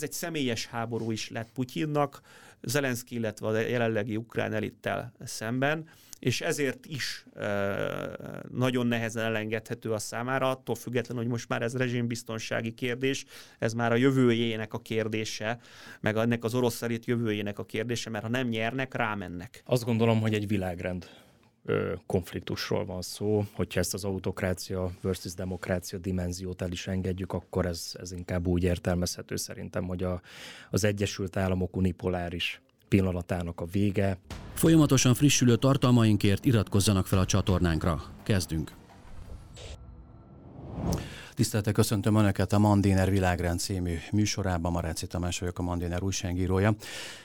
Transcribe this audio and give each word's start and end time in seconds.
Ez 0.00 0.08
egy 0.08 0.12
személyes 0.12 0.66
háború 0.66 1.10
is 1.10 1.30
lett 1.30 1.48
Putyinnak, 1.54 2.20
Zelenszky, 2.62 3.14
illetve 3.14 3.46
a 3.46 3.58
jelenlegi 3.58 4.16
ukrán 4.16 4.52
elittel 4.52 5.12
szemben, 5.24 5.88
és 6.18 6.40
ezért 6.40 6.86
is 6.86 7.26
nagyon 8.50 8.86
nehezen 8.86 9.24
elengedhető 9.24 9.92
a 9.92 9.98
számára, 9.98 10.50
attól 10.50 10.74
függetlenül, 10.74 11.22
hogy 11.22 11.32
most 11.32 11.48
már 11.48 11.62
ez 11.62 11.76
rezsimbiztonsági 11.76 12.74
kérdés, 12.74 13.24
ez 13.58 13.72
már 13.72 13.92
a 13.92 13.96
jövőjének 13.96 14.74
a 14.74 14.78
kérdése, 14.78 15.60
meg 16.00 16.16
ennek 16.16 16.44
az 16.44 16.54
orosz 16.54 16.82
elit 16.82 17.04
jövőjének 17.04 17.58
a 17.58 17.64
kérdése, 17.64 18.10
mert 18.10 18.24
ha 18.24 18.30
nem 18.30 18.48
nyernek, 18.48 18.94
rámennek. 18.94 19.62
Azt 19.64 19.84
gondolom, 19.84 20.20
hogy 20.20 20.34
egy 20.34 20.48
világrend 20.48 21.08
konfliktusról 22.06 22.84
van 22.84 23.02
szó. 23.02 23.44
Hogyha 23.52 23.80
ezt 23.80 23.94
az 23.94 24.04
autokrácia 24.04 24.90
versus 25.00 25.34
demokrácia 25.34 25.98
dimenziót 25.98 26.62
el 26.62 26.70
is 26.70 26.86
engedjük, 26.86 27.32
akkor 27.32 27.66
ez, 27.66 27.92
ez 28.00 28.12
inkább 28.12 28.46
úgy 28.46 28.62
értelmezhető 28.62 29.36
szerintem, 29.36 29.84
hogy 29.84 30.02
a, 30.02 30.20
az 30.70 30.84
Egyesült 30.84 31.36
Államok 31.36 31.76
unipoláris 31.76 32.60
pillanatának 32.88 33.60
a 33.60 33.64
vége. 33.64 34.18
Folyamatosan 34.54 35.14
frissülő 35.14 35.56
tartalmainkért 35.56 36.44
iratkozzanak 36.44 37.06
fel 37.06 37.18
a 37.18 37.26
csatornánkra. 37.26 38.02
Kezdünk! 38.22 38.72
Tiszteltek 41.36 41.74
köszöntöm 41.74 42.14
Önöket 42.16 42.52
a 42.52 42.58
Mandiner 42.58 43.10
Világrend 43.10 43.58
című 43.58 43.96
műsorában. 44.12 44.72
Maráci 44.72 45.06
Tamás 45.06 45.38
vagyok 45.38 45.58
a 45.58 45.62
Mandiner 45.62 46.02
újságírója. 46.02 46.74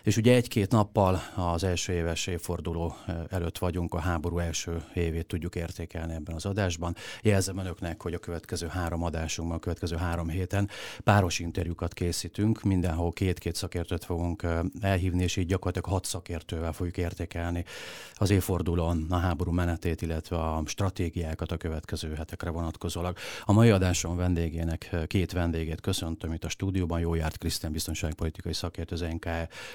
És 0.03 0.17
ugye 0.17 0.35
egy-két 0.35 0.71
nappal 0.71 1.21
az 1.35 1.63
első 1.63 1.93
éves 1.93 2.27
évforduló 2.27 2.95
előtt 3.29 3.57
vagyunk, 3.57 3.93
a 3.93 3.99
háború 3.99 4.38
első 4.38 4.83
évét 4.93 5.27
tudjuk 5.27 5.55
értékelni 5.55 6.13
ebben 6.13 6.35
az 6.35 6.45
adásban. 6.45 6.95
Jelzem 7.21 7.57
Önöknek, 7.57 8.02
hogy 8.02 8.13
a 8.13 8.17
következő 8.17 8.67
három 8.67 9.03
adásunkban, 9.03 9.57
a 9.57 9.59
következő 9.59 9.95
három 9.95 10.30
héten 10.30 10.69
páros 11.03 11.39
interjúkat 11.39 11.93
készítünk. 11.93 12.63
Mindenhol 12.63 13.11
két-két 13.11 13.55
szakértőt 13.55 14.05
fogunk 14.05 14.45
elhívni, 14.81 15.23
és 15.23 15.38
így 15.38 15.47
gyakorlatilag 15.47 15.89
hat 15.89 16.05
szakértővel 16.05 16.73
fogjuk 16.73 16.97
értékelni 16.97 17.66
az 18.14 18.30
évfordulón 18.30 19.05
a 19.09 19.17
háború 19.17 19.52
menetét, 19.52 20.02
illetve 20.02 20.38
a 20.38 20.64
stratégiákat 20.66 21.52
a 21.52 21.58
következő 21.58 22.14
hetekre 22.14 22.49
vonatkozólag. 22.49 23.17
A 23.43 23.53
mai 23.53 23.69
adás 23.69 23.99
adásom 24.03 24.16
vendégének 24.16 24.95
két 25.07 25.31
vendégét 25.31 25.81
köszöntöm 25.81 26.33
itt 26.33 26.44
a 26.44 26.49
stúdióban. 26.49 26.99
Jó 26.99 27.13
járt 27.13 27.38
Krisztián 27.38 27.71
biztonságpolitikai 27.71 28.53
szakértő, 28.53 28.95
az 28.95 29.02
NK 29.02 29.27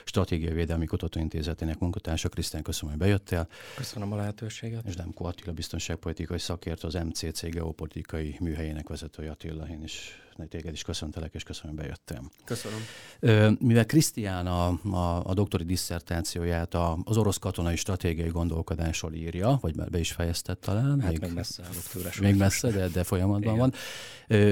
Stratégiai 0.04 0.52
Védelmi 0.52 0.86
Kutatóintézetének 0.86 1.78
munkatársa. 1.78 2.28
Krisztián, 2.28 2.62
köszönöm, 2.62 2.90
hogy 2.90 3.04
bejöttél. 3.04 3.48
Köszönöm 3.76 4.12
a 4.12 4.16
lehetőséget. 4.16 4.86
És 4.86 4.94
Demko 4.94 5.24
Attila 5.24 5.52
biztonságpolitikai 5.52 6.38
szakértő, 6.38 6.86
az 6.86 6.94
MCC 6.94 7.42
geopolitikai 7.42 8.36
műhelyének 8.40 8.88
vezetője 8.88 9.30
Attila. 9.30 9.68
Én 9.68 9.82
is 9.82 10.25
téged 10.44 10.72
is 10.72 10.82
köszöntelek, 10.82 11.34
és 11.34 11.42
köszönöm, 11.42 11.76
hogy 11.76 11.84
bejöttem. 11.84 12.30
Köszönöm. 12.44 12.78
Mivel 13.60 13.86
Krisztián 13.86 14.46
a, 14.46 14.66
a, 14.90 15.22
a 15.24 15.34
doktori 15.34 15.64
disszertációját 15.64 16.74
a, 16.74 16.98
az 17.04 17.16
orosz 17.16 17.38
katonai 17.38 17.76
stratégiai 17.76 18.28
gondolkodásról 18.28 19.12
írja, 19.12 19.58
vagy 19.60 19.74
be 19.74 19.98
is 19.98 20.12
fejezted 20.12 20.58
talán. 20.58 21.00
Hát 21.00 21.10
még, 21.10 21.20
még 21.20 21.32
messze 21.32 21.62
állott 21.62 22.18
Még 22.20 22.36
messze, 22.36 22.70
de, 22.70 22.88
de 22.88 23.04
folyamatban 23.04 23.54
Igen. 23.54 23.58
van. 23.58 23.72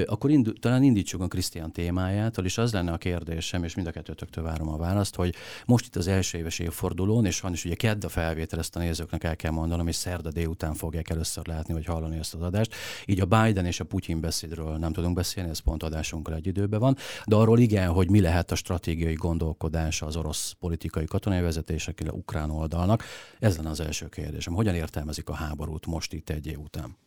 Akkor 0.05 0.29
indu, 0.29 0.53
talán 0.53 0.83
indítsuk 0.83 1.21
a 1.21 1.27
Krisztián 1.27 1.71
témájától, 1.71 2.45
és 2.45 2.57
az 2.57 2.73
lenne 2.73 2.91
a 2.91 2.97
kérdésem, 2.97 3.63
és 3.63 3.75
mind 3.75 3.87
a 3.87 3.91
kettőtöktől 3.91 4.43
várom 4.43 4.69
a 4.69 4.77
választ, 4.77 5.15
hogy 5.15 5.35
most 5.65 5.85
itt 5.85 5.95
az 5.95 6.07
első 6.07 6.37
éves 6.37 6.59
évfordulón, 6.59 7.25
és 7.25 7.39
van 7.39 7.53
is 7.53 7.65
ugye 7.65 7.75
kedd 7.75 8.05
a 8.05 8.09
felvétel, 8.09 8.59
ezt 8.59 8.75
a 8.75 8.79
nézőknek 8.79 9.23
el 9.23 9.35
kell 9.35 9.51
mondanom, 9.51 9.87
és 9.87 9.95
szerda 9.95 10.31
délután 10.31 10.73
fogják 10.73 11.09
először 11.09 11.47
látni, 11.47 11.73
vagy 11.73 11.85
hallani 11.85 12.17
ezt 12.17 12.33
az 12.33 12.41
adást. 12.41 12.75
Így 13.05 13.19
a 13.19 13.25
Biden 13.25 13.65
és 13.65 13.79
a 13.79 13.83
Putyin 13.83 14.19
beszédről 14.19 14.77
nem 14.77 14.93
tudunk 14.93 15.15
beszélni, 15.15 15.49
ez 15.49 15.59
pont 15.59 15.74
adásunkkal 15.83 16.35
egy 16.35 16.47
időben 16.47 16.79
van, 16.79 16.97
de 17.25 17.35
arról 17.35 17.59
igen, 17.59 17.91
hogy 17.91 18.09
mi 18.09 18.21
lehet 18.21 18.51
a 18.51 18.55
stratégiai 18.55 19.13
gondolkodása 19.13 20.05
az 20.05 20.15
orosz 20.15 20.51
politikai 20.59 21.05
katonai 21.05 21.41
vezetések, 21.41 21.99
illetve 21.99 22.17
ukrán 22.17 22.49
oldalnak. 22.49 23.03
Ez 23.39 23.57
lenne 23.57 23.69
az 23.69 23.79
első 23.79 24.09
kérdésem. 24.09 24.53
Hogyan 24.53 24.75
értelmezik 24.75 25.29
a 25.29 25.33
háborút 25.33 25.85
most 25.85 26.13
itt 26.13 26.29
egy 26.29 26.47
év 26.47 26.59
után? 26.59 26.97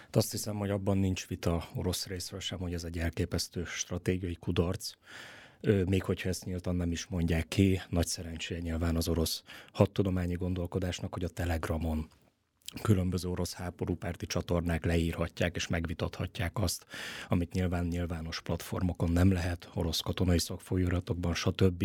Hát 0.00 0.16
azt 0.16 0.30
hiszem, 0.30 0.56
hogy 0.56 0.70
abban 0.70 0.98
nincs 0.98 1.26
vita 1.26 1.68
orosz 1.74 2.06
részről 2.06 2.40
sem, 2.40 2.58
hogy 2.58 2.74
ez 2.74 2.84
egy 2.84 2.98
elképesztő 2.98 3.64
stratégiai 3.64 4.36
kudarc. 4.40 4.90
Még 5.86 6.02
hogyha 6.02 6.28
ezt 6.28 6.44
nyíltan 6.44 6.76
nem 6.76 6.90
is 6.90 7.06
mondják 7.06 7.48
ki, 7.48 7.80
nagy 7.88 8.06
szerencséje 8.06 8.60
nyilván 8.60 8.96
az 8.96 9.08
orosz 9.08 9.42
hadtudományi 9.72 10.34
gondolkodásnak, 10.34 11.12
hogy 11.12 11.24
a 11.24 11.28
Telegramon 11.28 12.08
különböző 12.82 13.28
orosz 13.28 13.54
háborúpárti 13.54 14.26
csatornák 14.26 14.84
leírhatják 14.84 15.56
és 15.56 15.66
megvitathatják 15.66 16.58
azt, 16.58 16.86
amit 17.28 17.52
nyilván 17.52 17.84
nyilvános 17.84 18.40
platformokon 18.40 19.10
nem 19.10 19.32
lehet, 19.32 19.70
orosz 19.74 20.00
katonai 20.00 20.38
szakfolyóratokban, 20.38 21.34
stb. 21.34 21.84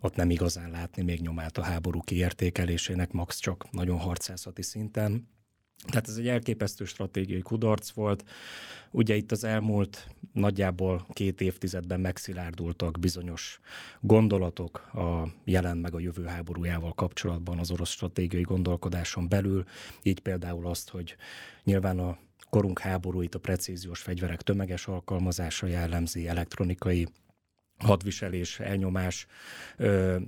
Ott 0.00 0.16
nem 0.16 0.30
igazán 0.30 0.70
látni 0.70 1.02
még 1.02 1.20
nyomát 1.20 1.58
a 1.58 1.62
háború 1.62 2.00
kiértékelésének, 2.00 3.12
max 3.12 3.38
csak 3.38 3.70
nagyon 3.70 3.98
harcászati 3.98 4.62
szinten. 4.62 5.28
Tehát 5.86 6.08
ez 6.08 6.16
egy 6.16 6.28
elképesztő 6.28 6.84
stratégiai 6.84 7.40
kudarc 7.40 7.90
volt. 7.90 8.24
Ugye 8.90 9.14
itt 9.14 9.32
az 9.32 9.44
elmúlt 9.44 10.06
nagyjából 10.32 11.06
két 11.12 11.40
évtizedben 11.40 12.00
megszilárdultak 12.00 12.98
bizonyos 12.98 13.60
gondolatok 14.00 14.78
a 14.78 15.28
jelen 15.44 15.76
meg 15.76 15.94
a 15.94 15.98
jövő 15.98 16.24
háborújával 16.24 16.92
kapcsolatban 16.92 17.58
az 17.58 17.70
orosz 17.70 17.90
stratégiai 17.90 18.42
gondolkodáson 18.42 19.28
belül. 19.28 19.64
Így 20.02 20.20
például 20.20 20.66
azt, 20.66 20.90
hogy 20.90 21.16
nyilván 21.64 21.98
a 21.98 22.18
korunk 22.50 22.78
háborúit 22.78 23.34
a 23.34 23.38
precíziós 23.38 24.00
fegyverek 24.00 24.42
tömeges 24.42 24.86
alkalmazása 24.86 25.66
jellemzi, 25.66 26.28
elektronikai 26.28 27.08
hadviselés, 27.80 28.60
elnyomás, 28.60 29.26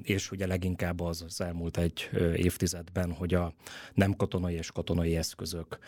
és 0.03 0.31
ugye 0.31 0.47
leginkább 0.47 1.01
az 1.01 1.23
az 1.23 1.41
elmúlt 1.41 1.77
egy 1.77 2.11
évtizedben, 2.37 3.13
hogy 3.13 3.35
a 3.35 3.55
nem 3.95 4.13
katonai 4.13 4.55
és 4.55 4.71
katonai 4.71 5.17
eszközök 5.17 5.79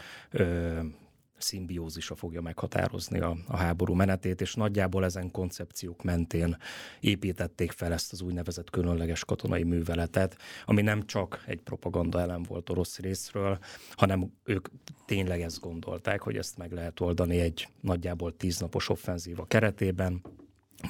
szimbiózisa 1.38 2.14
fogja 2.14 2.40
meghatározni 2.40 3.18
a, 3.18 3.36
a 3.46 3.56
háború 3.56 3.94
menetét, 3.94 4.40
és 4.40 4.54
nagyjából 4.54 5.04
ezen 5.04 5.30
koncepciók 5.30 6.02
mentén 6.02 6.56
építették 7.00 7.72
fel 7.72 7.92
ezt 7.92 8.12
az 8.12 8.20
úgynevezett 8.20 8.70
különleges 8.70 9.24
katonai 9.24 9.62
műveletet, 9.62 10.36
ami 10.64 10.82
nem 10.82 11.06
csak 11.06 11.44
egy 11.46 11.60
propaganda 11.60 12.20
elem 12.20 12.42
volt 12.42 12.70
orosz 12.70 12.98
részről, 12.98 13.58
hanem 13.90 14.32
ők 14.44 14.68
tényleg 15.06 15.40
ezt 15.40 15.60
gondolták, 15.60 16.20
hogy 16.20 16.36
ezt 16.36 16.58
meg 16.58 16.72
lehet 16.72 17.00
oldani 17.00 17.40
egy 17.40 17.68
nagyjából 17.80 18.36
tíznapos 18.36 18.88
offenzíva 18.88 19.44
keretében, 19.44 20.22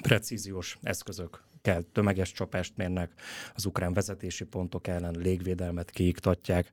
precíziós 0.00 0.78
eszközök 0.83 1.43
kell 1.65 1.83
tömeges 1.93 2.33
csapást 2.33 2.77
mérnek, 2.77 3.12
az 3.55 3.67
ukrán 3.67 3.93
vezetési 3.93 4.45
pontok 4.45 4.87
ellen 4.87 5.15
légvédelmet 5.19 5.91
kiiktatják, 5.91 6.71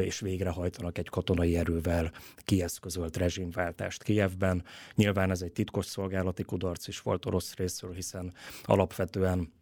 és 0.00 0.20
végrehajtanak 0.20 0.98
egy 0.98 1.08
katonai 1.08 1.56
erővel 1.56 2.12
kieszközölt 2.36 3.16
rezsimváltást 3.16 4.02
Kijevben. 4.02 4.64
Nyilván 4.94 5.30
ez 5.30 5.42
egy 5.42 5.52
titkos 5.52 5.86
szolgálati 5.86 6.42
kudarc 6.42 6.88
is 6.88 7.00
volt 7.00 7.26
orosz 7.26 7.54
részről, 7.54 7.92
hiszen 7.92 8.32
alapvetően 8.62 9.52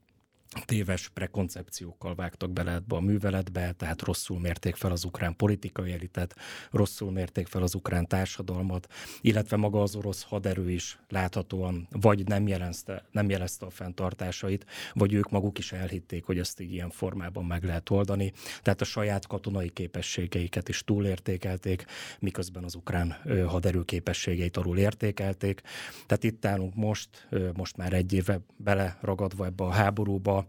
téves 0.64 1.08
prekoncepciókkal 1.08 2.14
vágtak 2.14 2.50
bele 2.50 2.72
ebbe 2.72 2.96
a 2.96 3.00
műveletbe, 3.00 3.72
tehát 3.72 4.02
rosszul 4.02 4.40
mérték 4.40 4.74
fel 4.74 4.90
az 4.90 5.04
ukrán 5.04 5.36
politikai 5.36 5.92
elitet, 5.92 6.36
rosszul 6.70 7.10
mérték 7.10 7.46
fel 7.46 7.62
az 7.62 7.74
ukrán 7.74 8.06
társadalmat, 8.06 8.92
illetve 9.20 9.56
maga 9.56 9.82
az 9.82 9.94
orosz 9.94 10.22
haderő 10.22 10.70
is 10.70 10.98
láthatóan 11.08 11.88
vagy 11.90 12.26
nem 12.26 12.48
jelezte, 12.48 13.04
nem 13.10 13.30
jelezte 13.30 13.66
a 13.66 13.70
fenntartásait, 13.70 14.66
vagy 14.92 15.12
ők 15.12 15.30
maguk 15.30 15.58
is 15.58 15.72
elhitték, 15.72 16.24
hogy 16.24 16.38
ezt 16.38 16.60
így 16.60 16.72
ilyen 16.72 16.90
formában 16.90 17.44
meg 17.44 17.64
lehet 17.64 17.90
oldani. 17.90 18.32
Tehát 18.62 18.80
a 18.80 18.84
saját 18.84 19.26
katonai 19.26 19.68
képességeiket 19.68 20.68
is 20.68 20.84
túlértékelték, 20.84 21.84
miközben 22.18 22.64
az 22.64 22.74
ukrán 22.74 23.16
haderő 23.46 23.82
képességeit 23.84 24.56
arról 24.56 24.78
értékelték. 24.78 25.60
Tehát 26.06 26.24
itt 26.24 26.44
állunk 26.44 26.74
most, 26.74 27.28
most 27.56 27.76
már 27.76 27.92
egy 27.92 28.12
éve 28.12 28.40
bele 28.56 28.98
ragadva 29.00 29.44
ebbe 29.44 29.64
a 29.64 29.70
háborúba, 29.70 30.39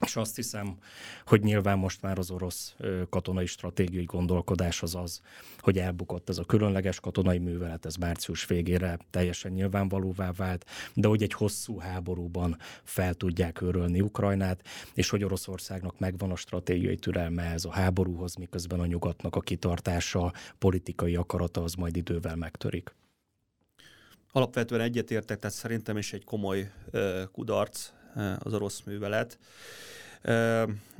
és 0.00 0.16
azt 0.16 0.36
hiszem, 0.36 0.76
hogy 1.26 1.42
nyilván 1.42 1.78
most 1.78 2.02
már 2.02 2.18
az 2.18 2.30
orosz 2.30 2.76
katonai 3.08 3.46
stratégiai 3.46 4.04
gondolkodás 4.04 4.82
az 4.82 4.94
az, 4.94 5.20
hogy 5.58 5.78
elbukott 5.78 6.28
ez 6.28 6.38
a 6.38 6.44
különleges 6.44 7.00
katonai 7.00 7.38
művelet, 7.38 7.86
ez 7.86 7.96
március 7.96 8.46
végére 8.46 8.98
teljesen 9.10 9.52
nyilvánvalóvá 9.52 10.32
vált, 10.32 10.64
de 10.94 11.08
hogy 11.08 11.22
egy 11.22 11.32
hosszú 11.32 11.78
háborúban 11.78 12.56
fel 12.82 13.14
tudják 13.14 13.60
örölni 13.60 14.00
Ukrajnát, 14.00 14.62
és 14.94 15.10
hogy 15.10 15.24
Oroszországnak 15.24 15.98
megvan 15.98 16.30
a 16.30 16.36
stratégiai 16.36 16.96
türelme 16.96 17.42
ez 17.42 17.64
a 17.64 17.72
háborúhoz, 17.72 18.34
miközben 18.34 18.80
a 18.80 18.86
nyugatnak 18.86 19.36
a 19.36 19.40
kitartása, 19.40 20.32
politikai 20.58 21.16
akarata 21.16 21.62
az 21.62 21.74
majd 21.74 21.96
idővel 21.96 22.36
megtörik. 22.36 22.94
Alapvetően 24.32 24.80
egyetértek, 24.80 25.38
tehát 25.38 25.56
szerintem 25.56 25.96
is 25.96 26.12
egy 26.12 26.24
komoly 26.24 26.70
kudarc 27.32 27.92
az 28.38 28.54
orosz 28.54 28.82
művelet. 28.82 29.38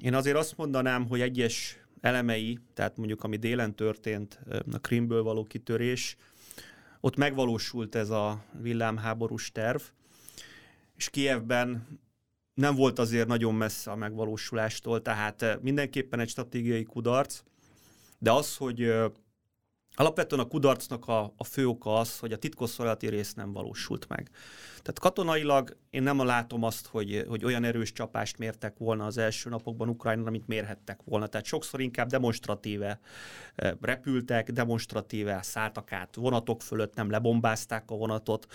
Én 0.00 0.14
azért 0.14 0.36
azt 0.36 0.56
mondanám, 0.56 1.08
hogy 1.08 1.20
egyes 1.20 1.78
elemei, 2.00 2.58
tehát 2.74 2.96
mondjuk 2.96 3.24
ami 3.24 3.36
délen 3.36 3.74
történt, 3.74 4.40
a 4.72 4.78
Krimből 4.78 5.22
való 5.22 5.44
kitörés, 5.44 6.16
ott 7.00 7.16
megvalósult 7.16 7.94
ez 7.94 8.10
a 8.10 8.44
villámháborús 8.60 9.52
terv, 9.52 9.80
és 10.96 11.10
Kievben 11.10 12.00
nem 12.54 12.74
volt 12.74 12.98
azért 12.98 13.28
nagyon 13.28 13.54
messze 13.54 13.90
a 13.90 13.96
megvalósulástól, 13.96 15.02
tehát 15.02 15.58
mindenképpen 15.62 16.20
egy 16.20 16.28
stratégiai 16.28 16.84
kudarc, 16.84 17.42
de 18.18 18.32
az, 18.32 18.56
hogy 18.56 18.94
Alapvetően 19.96 20.40
a 20.40 20.48
kudarcnak 20.48 21.08
a, 21.08 21.32
a 21.36 21.44
fő 21.44 21.66
oka 21.68 21.94
az, 21.94 22.18
hogy 22.18 22.32
a 22.32 22.38
titkosszolgálati 22.38 23.08
rész 23.08 23.34
nem 23.34 23.52
valósult 23.52 24.08
meg. 24.08 24.30
Tehát 24.84 24.98
katonailag 24.98 25.76
én 25.90 26.02
nem 26.02 26.24
látom 26.24 26.62
azt, 26.62 26.86
hogy, 26.86 27.24
hogy 27.28 27.44
olyan 27.44 27.64
erős 27.64 27.92
csapást 27.92 28.38
mértek 28.38 28.78
volna 28.78 29.04
az 29.04 29.18
első 29.18 29.50
napokban 29.50 29.88
Ukrajnán, 29.88 30.26
amit 30.26 30.46
mérhettek 30.46 31.00
volna. 31.04 31.26
Tehát 31.26 31.46
sokszor 31.46 31.80
inkább 31.80 32.08
demonstratíve 32.08 33.00
eh, 33.54 33.72
repültek, 33.80 34.50
demonstratíve 34.50 35.42
szálltak 35.42 35.92
át 35.92 36.14
vonatok 36.14 36.62
fölött, 36.62 36.94
nem 36.94 37.10
lebombázták 37.10 37.90
a 37.90 37.94
vonatot, 37.96 38.46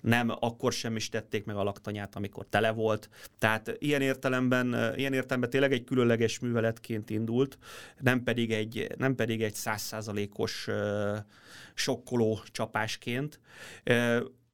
nem 0.00 0.30
akkor 0.40 0.72
sem 0.72 0.96
is 0.96 1.08
tették 1.08 1.44
meg 1.44 1.56
a 1.56 1.62
laktanyát, 1.62 2.16
amikor 2.16 2.46
tele 2.48 2.70
volt. 2.70 3.08
Tehát 3.38 3.76
ilyen 3.78 4.00
értelemben, 4.00 4.74
eh, 4.74 4.98
ilyen 4.98 5.12
értelemben 5.12 5.50
tényleg 5.50 5.72
egy 5.72 5.84
különleges 5.84 6.38
műveletként 6.38 7.10
indult, 7.10 7.58
nem 8.00 8.22
pedig 8.22 8.52
egy, 8.52 8.94
nem 8.96 9.14
pedig 9.14 9.42
egy 9.42 9.54
százszázalékos 9.54 10.68
eh, 10.68 10.83
sokkoló 11.74 12.40
csapásként. 12.44 13.40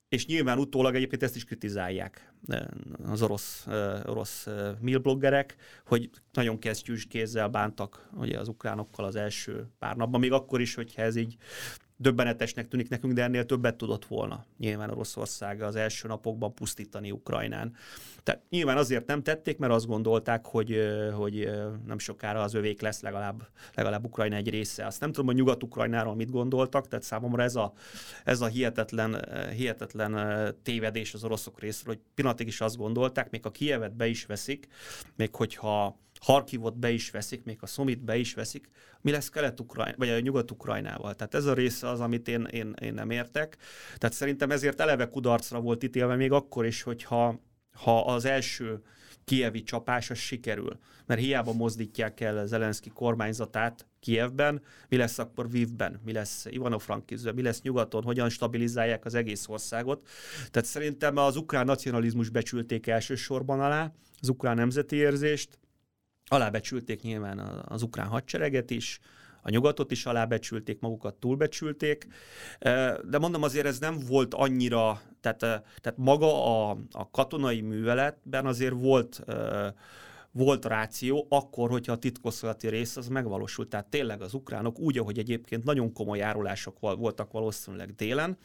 És 0.09 0.27
nyilván 0.27 0.59
utólag 0.59 0.95
egyébként 0.95 1.23
ezt 1.23 1.37
is 1.37 1.45
kritizálják 1.45 2.33
az 3.07 3.23
orosz, 3.23 3.67
orosz 4.05 4.47
milbloggerek, 4.81 5.57
hogy 5.87 6.11
nagyon 6.33 6.59
kesztyűs 6.59 7.07
kézzel 7.07 7.49
bántak 7.49 8.09
ugye, 8.17 8.39
az 8.39 8.49
ukránokkal 8.49 9.05
az 9.05 9.17
első 9.17 9.67
pár 9.79 9.97
napban, 9.97 10.21
még 10.21 10.33
akkor 10.33 10.61
is, 10.61 10.75
hogyha 10.75 11.03
ez 11.03 11.17
így 11.17 11.37
döbbenetesnek 12.01 12.69
tűnik 12.69 12.89
nekünk, 12.89 13.13
de 13.13 13.23
ennél 13.23 13.47
többet 13.47 13.77
tudott 13.77 14.05
volna 14.05 14.45
nyilván 14.59 14.91
Oroszország 14.91 15.63
az 15.63 15.77
első 15.77 16.09
napokban 16.09 16.55
pusztítani 16.55 17.11
Ukrajnán. 17.11 17.75
Tehát 18.23 18.43
nyilván 18.51 18.77
azért 18.77 19.07
nem 19.07 19.23
tették, 19.23 19.59
mert 19.59 19.73
azt 19.73 19.87
gondolták, 19.87 20.47
hogy, 20.47 20.79
hogy 21.15 21.51
nem 21.87 21.99
sokára 21.99 22.43
az 22.43 22.55
övék 22.55 22.81
lesz 22.81 23.01
legalább, 23.01 23.49
legalább 23.75 24.05
Ukrajna 24.05 24.37
egy 24.37 24.51
része. 24.51 24.87
Azt 24.87 25.01
nem 25.01 25.11
tudom, 25.11 25.27
hogy 25.27 25.35
Nyugat-Ukrajnáról 25.35 26.15
mit 26.15 26.31
gondoltak, 26.31 26.89
tehát 26.89 27.05
számomra 27.05 27.43
ez 27.43 27.57
a, 27.57 27.73
ez 28.25 28.41
a 28.41 28.47
hihetetlen, 28.47 29.25
hihetetlen 29.57 30.55
tévedés 30.63 31.15
az 31.15 31.25
oroszok 31.25 31.61
részéről, 31.61 31.95
hogy 31.95 32.03
pillanatig 32.15 32.47
is 32.47 32.61
azt 32.61 32.77
gondolták, 32.77 33.31
még 33.31 33.47
a 33.47 33.51
Kievet 33.51 33.97
be 33.97 34.07
is 34.07 34.27
veszik, 34.27 34.69
még 35.17 35.35
hogyha 35.35 35.99
Harkivot 36.21 36.79
be 36.79 36.91
is 36.91 37.11
veszik, 37.11 37.45
még 37.45 37.59
a 37.61 37.67
Szomit 37.67 38.05
be 38.05 38.17
is 38.17 38.35
veszik, 38.35 38.69
mi 39.01 39.11
lesz 39.11 39.29
Kelet-Ukrajna, 39.29 39.97
vagy 39.97 40.09
a 40.09 40.21
Nyugat-Ukrajnával. 40.21 41.15
Tehát 41.15 41.35
ez 41.35 41.45
a 41.45 41.55
része 41.55 41.89
az, 41.89 42.01
amit 42.01 42.29
én, 42.29 42.49
én, 42.51 42.75
én 42.81 42.95
nem 42.95 43.11
értek. 43.11 43.57
Tehát 43.99 44.17
szerintem 44.17 44.51
ezért 44.51 44.81
eleve 44.81 45.09
kudarcra 45.09 45.61
volt 45.61 45.83
ítélve 45.83 46.17
még 46.17 46.33
akkor 46.33 46.67
is, 46.67 46.83
hogyha 46.83 47.41
ha 47.73 48.01
az 48.01 48.25
első 48.25 48.83
kievi 49.25 49.63
csapás 49.63 50.11
az 50.11 50.19
sikerül. 50.19 50.79
Mert 51.07 51.21
hiába 51.21 51.53
mozdítják 51.53 52.21
el 52.21 52.47
Zelenszky 52.47 52.91
kormányzatát 52.91 53.87
Kievben, 54.01 54.63
mi 54.89 54.97
lesz 54.97 55.19
akkor 55.19 55.51
Vivben, 55.51 56.01
mi 56.05 56.13
lesz 56.13 56.47
Ivano-Frankizben, 56.51 57.35
mi 57.35 57.43
lesz 57.43 57.63
nyugaton, 57.63 58.03
hogyan 58.03 58.29
stabilizálják 58.29 59.05
az 59.05 59.15
egész 59.15 59.49
országot. 59.49 60.09
Tehát 60.51 60.69
szerintem 60.69 61.17
az 61.17 61.37
ukrán 61.37 61.65
nacionalizmus 61.65 62.29
becsülték 62.29 62.87
elsősorban 62.87 63.61
alá, 63.61 63.93
az 64.21 64.29
ukrán 64.29 64.57
nemzeti 64.57 64.97
érzést, 64.97 65.59
Alábecsülték 66.33 67.03
nyilván 67.03 67.39
az 67.67 67.83
ukrán 67.83 68.07
hadsereget 68.07 68.71
is, 68.71 69.01
a 69.43 69.51
nyugatot 69.51 69.91
is 69.91 70.07
alábecsülték, 70.07 70.81
magukat 70.81 71.15
túlbecsülték, 71.15 72.07
de 73.05 73.19
mondom 73.19 73.43
azért 73.43 73.67
ez 73.67 73.79
nem 73.79 73.99
volt 74.09 74.35
annyira, 74.35 75.01
tehát, 75.21 75.39
tehát 75.39 75.95
maga 75.97 76.47
a, 76.47 76.77
a 76.91 77.11
katonai 77.11 77.61
műveletben 77.61 78.47
azért 78.47 78.75
volt 78.75 79.25
volt 80.33 80.65
ráció 80.65 81.27
akkor, 81.29 81.71
hogyha 81.71 81.93
a 81.93 81.99
titkosszolati 81.99 82.69
rész 82.69 82.97
az 82.97 83.09
megvalósult. 83.09 83.69
Tehát 83.69 83.87
tényleg 83.87 84.23
az 84.23 84.35
ukránok 84.35 84.79
úgy, 84.79 84.99
ahogy 84.99 85.19
egyébként 85.19 85.65
nagyon 85.65 85.93
komoly 85.93 86.19
járulások 86.19 86.79
voltak 86.81 87.33
valószínűleg 87.33 87.95
délen, 87.95 88.37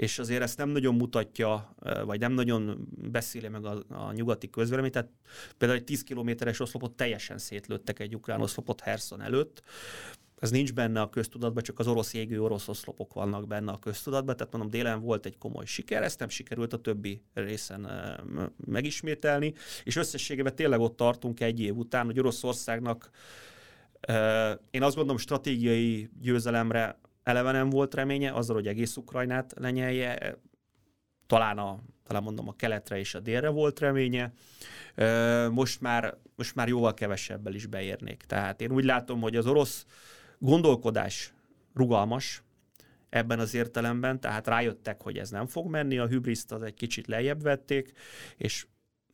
és 0.00 0.18
azért 0.18 0.42
ezt 0.42 0.56
nem 0.56 0.68
nagyon 0.68 0.94
mutatja, 0.94 1.74
vagy 2.04 2.20
nem 2.20 2.32
nagyon 2.32 2.88
beszéli 3.10 3.48
meg 3.48 3.64
a, 3.64 3.82
a 3.88 4.12
nyugati 4.12 4.50
közvélemény. 4.50 4.90
Tehát 4.90 5.10
például 5.58 5.80
egy 5.80 5.84
10 5.84 6.02
kilométeres 6.02 6.60
oszlopot 6.60 6.92
teljesen 6.92 7.38
szétlőttek 7.38 7.98
egy 7.98 8.14
ukrán 8.14 8.40
oszlopot 8.40 8.80
Herson 8.80 9.22
előtt. 9.22 9.62
Ez 10.38 10.50
nincs 10.50 10.72
benne 10.72 11.00
a 11.00 11.08
köztudatban, 11.08 11.62
csak 11.62 11.78
az 11.78 11.86
orosz 11.86 12.12
égő 12.12 12.42
orosz 12.42 12.68
oszlopok 12.68 13.12
vannak 13.12 13.46
benne 13.46 13.72
a 13.72 13.78
köztudatban, 13.78 14.36
tehát 14.36 14.52
mondom, 14.52 14.70
délen 14.70 15.00
volt 15.00 15.26
egy 15.26 15.38
komoly 15.38 15.64
siker, 15.64 16.02
ezt 16.02 16.18
nem 16.18 16.28
sikerült 16.28 16.72
a 16.72 16.80
többi 16.80 17.22
részen 17.34 17.90
megismételni, 18.66 19.54
és 19.84 19.96
összességében 19.96 20.54
tényleg 20.54 20.80
ott 20.80 20.96
tartunk 20.96 21.40
egy 21.40 21.60
év 21.60 21.76
után, 21.76 22.04
hogy 22.04 22.18
Oroszországnak 22.18 23.10
én 24.70 24.82
azt 24.82 24.94
gondolom 24.94 25.18
stratégiai 25.18 26.10
győzelemre 26.20 26.98
eleve 27.22 27.52
nem 27.52 27.70
volt 27.70 27.94
reménye, 27.94 28.32
azzal, 28.32 28.54
hogy 28.54 28.66
egész 28.66 28.96
Ukrajnát 28.96 29.54
lenyelje, 29.56 30.38
talán 31.26 31.58
a 31.58 31.80
talán 32.10 32.22
mondom 32.22 32.48
a 32.48 32.56
keletre 32.56 32.98
és 32.98 33.14
a 33.14 33.20
délre 33.20 33.48
volt 33.48 33.78
reménye. 33.78 34.32
Most 35.50 35.80
már, 35.80 36.16
most 36.36 36.54
már 36.54 36.68
jóval 36.68 36.94
kevesebbel 36.94 37.54
is 37.54 37.66
beérnék. 37.66 38.22
Tehát 38.22 38.60
én 38.60 38.72
úgy 38.72 38.84
látom, 38.84 39.20
hogy 39.20 39.36
az 39.36 39.46
orosz 39.46 39.86
gondolkodás 40.38 41.32
rugalmas 41.74 42.42
ebben 43.08 43.38
az 43.38 43.54
értelemben, 43.54 44.20
tehát 44.20 44.46
rájöttek, 44.46 45.02
hogy 45.02 45.18
ez 45.18 45.30
nem 45.30 45.46
fog 45.46 45.66
menni, 45.66 45.98
a 45.98 46.06
hübriszt 46.06 46.52
az 46.52 46.62
egy 46.62 46.74
kicsit 46.74 47.06
lejjebb 47.06 47.42
vették, 47.42 47.92
és 48.36 48.66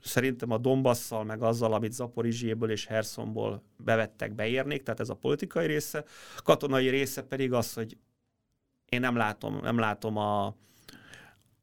szerintem 0.06 0.50
a 0.50 0.58
Donbasszal, 0.58 1.25
meg 1.25 1.43
azzal, 1.43 1.73
amit 1.73 1.93
Zaporizséből 1.93 2.70
és 2.70 2.87
Hersonból 2.87 3.62
bevettek, 3.76 4.35
beérnék, 4.35 4.82
tehát 4.82 5.00
ez 5.00 5.08
a 5.08 5.14
politikai 5.14 5.67
része. 5.67 6.05
Katonai 6.37 6.88
része 6.88 7.23
pedig 7.23 7.53
az, 7.53 7.73
hogy 7.73 7.97
én 8.88 9.00
nem 9.00 9.17
látom, 9.17 9.61
nem 9.62 9.79
látom 9.79 10.17
a, 10.17 10.56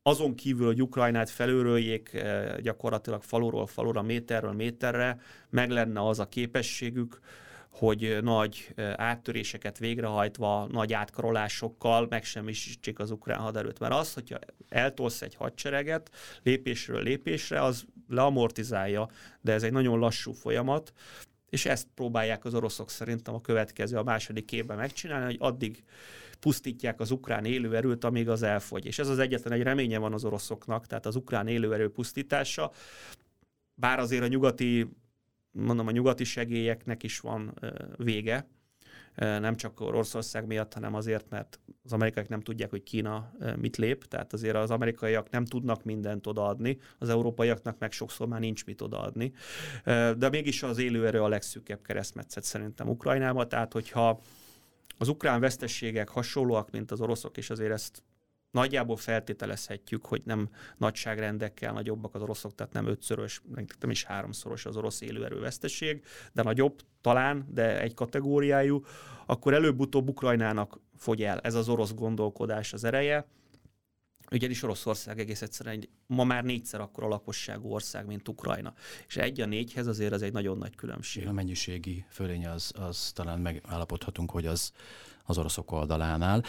azon 0.02 0.36
kívül, 0.36 0.66
hogy 0.66 0.82
Ukrajnát 0.82 1.30
felőröljék 1.30 2.14
eh, 2.14 2.58
gyakorlatilag 2.58 3.24
faluról 3.24 3.68
falura, 3.68 4.02
méterről 4.02 4.52
méterre, 4.52 5.20
meg 5.50 5.70
lenne 5.70 6.08
az 6.08 6.20
a 6.20 6.28
képességük, 6.28 7.20
hogy 7.74 8.18
nagy 8.22 8.74
áttöréseket 8.96 9.78
végrehajtva, 9.78 10.68
nagy 10.72 10.94
átkarolásokkal 10.94 12.08
megsemmisítsék 12.10 13.00
az 13.00 13.12
ukrán 13.12 13.40
haderőt. 13.40 13.80
Mert 13.80 13.94
az, 13.94 14.14
hogyha 14.14 14.40
eltolsz 14.70 15.22
egy 15.22 15.36
hadsereget 15.36 16.12
lépésről 16.44 17.04
lépésre, 17.04 17.62
az 17.62 17.86
leamortizálja, 18.08 19.10
de 19.42 19.54
ez 19.54 19.64
egy 19.64 19.72
nagyon 19.72 20.00
lassú 20.00 20.32
folyamat, 20.32 20.94
és 21.50 21.66
ezt 21.66 21.88
próbálják 21.96 22.46
az 22.46 22.54
oroszok 22.54 22.90
szerintem 22.90 23.34
a 23.34 23.42
következő, 23.42 23.98
a 23.98 24.04
második 24.04 24.52
évben 24.52 24.78
megcsinálni, 24.78 25.26
hogy 25.26 25.38
addig 25.40 25.84
pusztítják 26.40 27.00
az 27.00 27.12
ukrán 27.12 27.46
élőerőt, 27.46 28.04
amíg 28.04 28.30
az 28.30 28.44
elfogy. 28.44 28.86
És 28.86 29.00
ez 29.00 29.08
az 29.08 29.20
egyetlen 29.20 29.54
egy 29.54 29.64
reménye 29.64 29.98
van 29.98 30.14
az 30.14 30.26
oroszoknak, 30.26 30.88
tehát 30.88 31.06
az 31.06 31.16
ukrán 31.16 31.48
élőerő 31.48 31.92
pusztítása. 31.92 32.72
Bár 33.76 34.00
azért 34.00 34.24
a 34.24 34.28
nyugati, 34.28 34.88
mondom, 35.54 35.88
a 35.88 35.92
nyugati 35.92 36.24
segélyeknek 36.24 37.04
is 37.04 37.20
van 37.20 37.54
vége, 37.98 38.48
nem 39.16 39.56
csak 39.56 39.80
Oroszország 39.80 40.48
miatt, 40.48 40.74
hanem 40.74 40.94
azért, 40.94 41.30
mert 41.30 41.60
az 41.84 41.94
amerikaiak 41.94 42.30
nem 42.30 42.42
tudják, 42.42 42.70
hogy 42.70 42.84
Kína 42.84 43.32
mit 43.60 43.78
lép, 43.78 44.06
tehát 44.06 44.34
azért 44.34 44.56
az 44.56 44.72
amerikaiak 44.72 45.30
nem 45.30 45.46
tudnak 45.46 45.84
mindent 45.84 46.28
odaadni, 46.28 46.78
az 46.98 47.10
európaiaknak 47.10 47.80
meg 47.80 47.92
sokszor 47.92 48.28
már 48.28 48.40
nincs 48.40 48.66
mit 48.66 48.82
odaadni. 48.82 49.34
De 50.18 50.30
mégis 50.30 50.64
az 50.64 50.78
élőerő 50.78 51.22
a 51.22 51.28
legszűkebb 51.28 51.82
keresztmetszet 51.82 52.44
szerintem 52.44 52.90
Ukrajnában, 52.90 53.50
tehát 53.50 53.74
hogyha 53.74 54.22
az 54.98 55.08
ukrán 55.08 55.40
vesztességek 55.40 56.10
hasonlóak, 56.10 56.72
mint 56.72 56.92
az 56.92 57.02
oroszok, 57.02 57.38
és 57.38 57.50
azért 57.50 57.72
ezt 57.72 58.04
nagyjából 58.54 58.98
feltételezhetjük, 58.98 60.06
hogy 60.06 60.22
nem 60.26 60.50
nagyságrendekkel 60.78 61.74
nagyobbak 61.74 62.16
az 62.16 62.22
oroszok, 62.22 62.56
tehát 62.56 62.74
nem 62.74 62.88
ötszörös, 62.88 63.42
nem 63.80 63.90
is 63.90 64.04
háromszoros 64.04 64.66
az 64.66 64.78
orosz 64.78 65.02
élőerő 65.02 65.40
veszteség, 65.40 66.04
de 66.34 66.44
nagyobb 66.44 66.82
talán, 67.02 67.48
de 67.54 67.82
egy 67.82 67.94
kategóriájú, 67.94 68.84
akkor 69.26 69.54
előbb-utóbb 69.54 70.10
Ukrajnának 70.10 70.80
fogy 70.98 71.24
el 71.24 71.40
ez 71.40 71.54
az 71.54 71.70
orosz 71.70 71.94
gondolkodás 71.94 72.74
az 72.74 72.84
ereje, 72.84 73.28
ugyanis 74.32 74.64
Oroszország 74.64 75.20
egész 75.20 75.42
egyszerűen 75.42 75.76
egy, 75.76 75.90
ma 76.08 76.24
már 76.24 76.44
négyszer 76.44 76.82
akkor 76.82 77.04
a 77.04 77.08
lakosságú 77.08 77.72
ország, 77.72 78.06
mint 78.06 78.28
Ukrajna. 78.28 78.74
És 79.08 79.18
egy 79.18 79.42
a 79.42 79.46
négyhez 79.46 79.88
azért 79.88 80.14
az 80.14 80.22
egy 80.22 80.34
nagyon 80.34 80.58
nagy 80.58 80.76
különbség. 80.76 81.28
A 81.28 81.32
mennyiségi 81.32 82.06
fölény 82.10 82.48
az, 82.48 82.72
az 82.76 83.12
talán 83.12 83.40
megállapodhatunk, 83.40 84.32
hogy 84.32 84.46
az, 84.46 84.72
az 85.26 85.38
oroszok 85.38 85.72
oldalánál. 85.72 86.44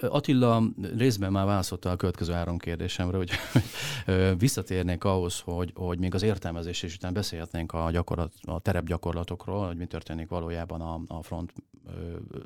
Attila 0.00 0.62
részben 0.96 1.32
már 1.32 1.46
válaszolta 1.46 1.90
a 1.90 1.96
következő 1.96 2.32
három 2.32 2.58
kérdésemre, 2.58 3.16
hogy 3.16 3.30
visszatérnék 4.38 5.04
ahhoz, 5.04 5.40
hogy, 5.40 5.72
hogy 5.74 5.98
még 5.98 6.14
az 6.14 6.22
értelmezés 6.22 6.82
is 6.82 6.94
után 6.94 7.12
beszélhetnénk 7.12 7.72
a, 7.72 7.90
gyakorlat, 7.90 8.32
a 8.42 8.60
terepgyakorlatokról, 8.60 9.66
hogy 9.66 9.76
mi 9.76 9.86
történik 9.86 10.28
valójában 10.28 10.80
a, 10.80 11.00
a 11.06 11.22
front 11.22 11.52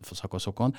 szakaszokon. 0.02 0.75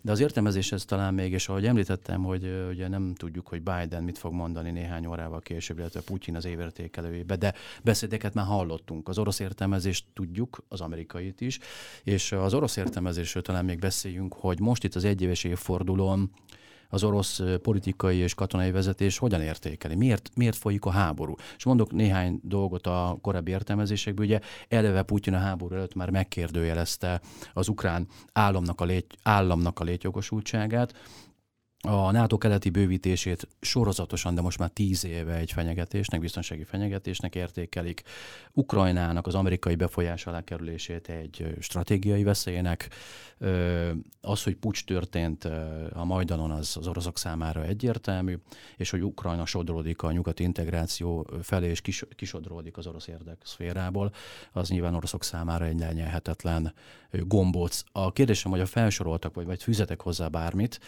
De 0.00 0.12
az 0.12 0.20
értelmezéshez 0.20 0.84
talán 0.84 1.14
még, 1.14 1.32
és 1.32 1.48
ahogy 1.48 1.66
említettem, 1.66 2.22
hogy 2.22 2.66
ugye 2.70 2.88
nem 2.88 3.14
tudjuk, 3.14 3.48
hogy 3.48 3.62
Biden 3.62 4.02
mit 4.02 4.18
fog 4.18 4.32
mondani 4.32 4.70
néhány 4.70 5.06
órával 5.06 5.40
később, 5.40 5.78
illetve 5.78 6.00
Putyin 6.00 6.36
az 6.36 6.44
évértékelőjébe, 6.44 7.36
de 7.36 7.54
beszédeket 7.82 8.34
már 8.34 8.46
hallottunk. 8.46 9.08
Az 9.08 9.18
orosz 9.18 9.38
értelmezést 9.38 10.04
tudjuk, 10.14 10.64
az 10.68 10.80
amerikait 10.80 11.40
is, 11.40 11.58
és 12.02 12.32
az 12.32 12.54
orosz 12.54 12.76
értelmezésről 12.76 13.42
talán 13.42 13.61
még 13.64 13.78
beszéljünk, 13.78 14.34
hogy 14.34 14.60
most 14.60 14.84
itt 14.84 14.94
az 14.94 15.04
egyéves 15.04 15.44
évfordulón 15.44 16.30
az 16.92 17.04
orosz 17.04 17.40
politikai 17.62 18.16
és 18.16 18.34
katonai 18.34 18.70
vezetés 18.70 19.18
hogyan 19.18 19.40
értékeli, 19.40 19.94
miért, 19.94 20.30
miért 20.34 20.56
folyik 20.56 20.84
a 20.84 20.90
háború. 20.90 21.34
És 21.56 21.64
mondok 21.64 21.92
néhány 21.92 22.40
dolgot 22.42 22.86
a 22.86 23.18
korábbi 23.20 23.50
értelmezésekből, 23.50 24.26
ugye 24.26 24.40
eleve 24.68 25.02
Putyin 25.02 25.34
a 25.34 25.38
háború 25.38 25.74
előtt 25.74 25.94
már 25.94 26.10
megkérdőjelezte 26.10 27.20
az 27.52 27.68
ukrán 27.68 28.06
államnak 28.32 28.80
a, 28.80 28.84
lét, 28.84 29.16
államnak 29.22 29.80
a 29.80 29.84
létjogosultságát, 29.84 30.94
a 31.88 32.10
NATO 32.10 32.38
keleti 32.38 32.70
bővítését 32.70 33.48
sorozatosan, 33.60 34.34
de 34.34 34.40
most 34.40 34.58
már 34.58 34.68
tíz 34.68 35.04
éve 35.04 35.34
egy 35.34 35.52
fenyegetésnek, 35.52 36.20
biztonsági 36.20 36.64
fenyegetésnek 36.64 37.34
értékelik. 37.34 38.02
Ukrajnának 38.52 39.26
az 39.26 39.34
amerikai 39.34 39.74
befolyás 39.74 40.26
alá 40.26 40.44
kerülését 40.44 41.08
egy 41.08 41.56
stratégiai 41.60 42.22
veszélynek. 42.22 42.88
Az, 44.20 44.42
hogy 44.42 44.56
pucs 44.56 44.84
történt 44.84 45.44
a 45.92 46.04
Majdanon, 46.04 46.50
az 46.50 46.76
az 46.76 46.86
oroszok 46.86 47.18
számára 47.18 47.64
egyértelmű, 47.64 48.38
és 48.76 48.90
hogy 48.90 49.04
Ukrajna 49.04 49.46
sodródik 49.46 50.02
a 50.02 50.12
nyugati 50.12 50.42
integráció 50.42 51.30
felé, 51.42 51.68
és 51.68 51.80
kis, 51.80 52.04
kisodródik 52.16 52.76
az 52.76 52.86
orosz 52.86 53.06
érdekszférából, 53.06 54.12
az 54.52 54.68
nyilván 54.68 54.94
oroszok 54.94 55.24
számára 55.24 55.64
egy 55.64 55.78
lenyelhetetlen 55.78 56.74
gombóc. 57.10 57.82
A 57.92 58.12
kérdésem, 58.12 58.50
hogy 58.50 58.60
a 58.60 58.66
felsoroltak, 58.66 59.34
vagy, 59.34 59.46
vagy 59.46 59.62
fűzetek 59.62 60.00
hozzá 60.00 60.28
bármit, 60.28 60.80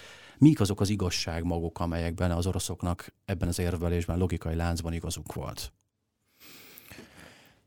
mik 0.45 0.61
azok 0.61 0.81
az 0.81 0.89
igazság 0.89 1.45
maguk, 1.45 1.81
amelyekben 1.81 2.31
az 2.31 2.47
oroszoknak 2.47 3.15
ebben 3.25 3.49
az 3.49 3.59
érvelésben, 3.59 4.19
logikai 4.19 4.55
láncban 4.55 4.93
igazuk 4.93 5.33
volt? 5.33 5.73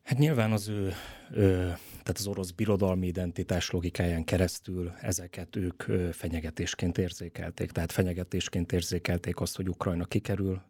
Hát 0.03 0.17
nyilván 0.17 0.51
az 0.51 0.67
ő, 0.67 0.93
ő 1.31 1.77
tehát 2.07 2.21
az 2.21 2.27
orosz 2.27 2.51
birodalmi 2.51 3.07
identitás 3.07 3.69
logikáján 3.69 4.23
keresztül 4.23 4.91
ezeket 5.01 5.55
ők 5.55 5.83
fenyegetésként 6.11 6.97
érzékelték. 6.97 7.71
Tehát 7.71 7.91
fenyegetésként 7.91 8.71
érzékelték 8.71 9.39
azt, 9.39 9.55
hogy 9.55 9.69
Ukrajna 9.69 10.05
kikerül 10.05 10.61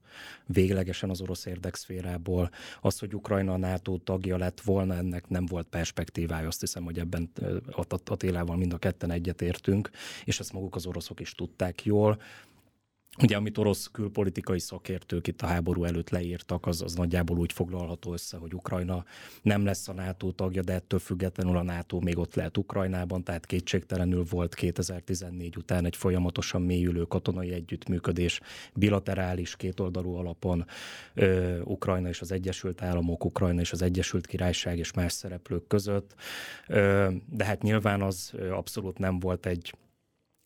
véglegesen 0.46 1.10
az 1.10 1.22
orosz 1.22 1.46
érdekszférából. 1.46 2.50
Az, 2.82 3.00
hogy 3.00 3.14
Ukrajna 3.14 3.54
a 3.54 3.58
NATO 3.58 3.98
tagja 3.98 4.38
lett 4.38 4.62
volna, 4.62 4.96
ennek 4.96 5.28
nem 5.28 5.46
volt 5.46 5.68
perspektívája. 5.68 6.48
Azt 6.48 6.60
hiszem, 6.60 6.84
hogy 6.84 7.00
ebben 7.00 7.32
a 8.06 8.16
Télával 8.16 8.58
mind 8.58 8.74
a 8.74 8.78
ketten 8.78 9.12
egyetértünk, 9.12 9.90
és 10.26 10.40
ezt 10.40 10.54
maguk 10.54 10.76
az 10.76 10.86
oroszok 10.86 11.20
is 11.20 11.32
tudták 11.32 11.86
jól. 11.86 12.22
Ugye, 13.22 13.36
amit 13.36 13.58
orosz 13.58 13.90
külpolitikai 13.92 14.60
szakértők 14.60 15.28
itt 15.28 15.42
a 15.42 15.46
háború 15.46 15.84
előtt 15.84 16.10
leírtak, 16.10 16.66
az, 16.66 16.82
az 16.82 16.94
nagyjából 16.94 17.38
úgy 17.38 17.54
foglalható 17.54 18.14
össze, 18.14 18.38
hogy 18.38 18.54
Ukrajna 18.54 19.06
nem 19.42 19.66
lesz 19.66 19.88
a 19.88 19.94
NATO 19.94 20.32
tagja, 20.32 20.62
de 20.62 20.74
ettől 20.74 21.00
függetlenül 21.00 21.58
a 21.58 21.64
NATO 21.64 22.00
még 22.00 22.18
ott 22.18 22.36
lehet 22.36 22.58
Ukrajnában, 22.58 23.24
tehát 23.24 23.46
kétségtelenül 23.46 24.24
volt 24.30 24.56
2014 24.56 25.58
után 25.58 25.86
egy 25.86 25.96
folyamatosan 25.96 26.62
mélyülő 26.62 27.04
katonai 27.04 27.52
együttműködés, 27.52 28.40
bilaterális, 28.74 29.56
kétoldalú 29.56 30.14
alapon 30.14 30.66
ö, 31.14 31.60
Ukrajna 31.60 32.08
és 32.08 32.22
az 32.22 32.32
Egyesült 32.32 32.82
Államok, 32.82 33.26
Ukrajna 33.26 33.62
és 33.62 33.72
az 33.72 33.82
Egyesült 33.82 34.28
Királyság 34.28 34.78
és 34.78 34.94
más 34.94 35.14
szereplők 35.14 35.68
között, 35.68 36.16
ö, 36.68 37.08
de 37.30 37.46
hát 37.46 37.62
nyilván 37.62 38.02
az 38.02 38.34
abszolút 38.52 38.98
nem 38.98 39.20
volt 39.20 39.46
egy 39.46 39.74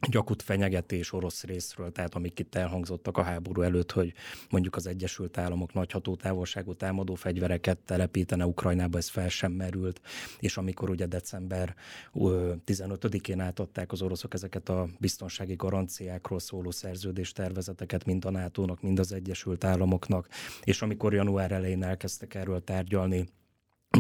gyakut 0.10 0.41
fenyegetés 0.41 1.13
orosz 1.13 1.43
részről, 1.43 1.91
tehát 1.91 2.15
amik 2.15 2.39
itt 2.39 2.55
elhangzottak 2.55 3.17
a 3.17 3.24
háború 3.24 3.62
előtt, 3.62 3.91
hogy 3.91 4.13
mondjuk 4.50 4.75
az 4.75 4.88
Egyesült 4.88 5.38
Államok 5.38 5.74
nagy 5.74 5.91
hatótávolságú 5.91 6.74
támadó 6.74 7.15
fegyvereket 7.15 7.77
telepítene 7.77 8.46
Ukrajnába, 8.46 8.98
ez 8.98 9.10
fel 9.10 9.29
sem 9.29 9.51
merült, 9.51 10.01
és 10.39 10.58
amikor 10.58 10.89
ugye 10.89 11.05
december 11.05 11.75
15-én 12.13 13.39
átadták 13.39 13.91
az 13.91 14.01
oroszok 14.01 14.34
ezeket 14.34 14.70
a 14.70 14.88
biztonsági 15.00 15.55
garanciákról 15.55 16.39
szóló 16.39 16.72
szerződés 16.72 17.31
tervezeteket 17.31 18.05
mind 18.05 18.25
a 18.25 18.31
NATO-nak, 18.31 18.81
mind 18.81 19.00
az 19.00 19.12
Egyesült 19.12 19.63
Államoknak, 19.63 20.27
és 20.63 20.81
amikor 20.81 21.13
január 21.13 21.51
elején 21.51 21.84
elkezdtek 21.84 22.34
erről 22.34 22.63
tárgyalni, 22.63 23.29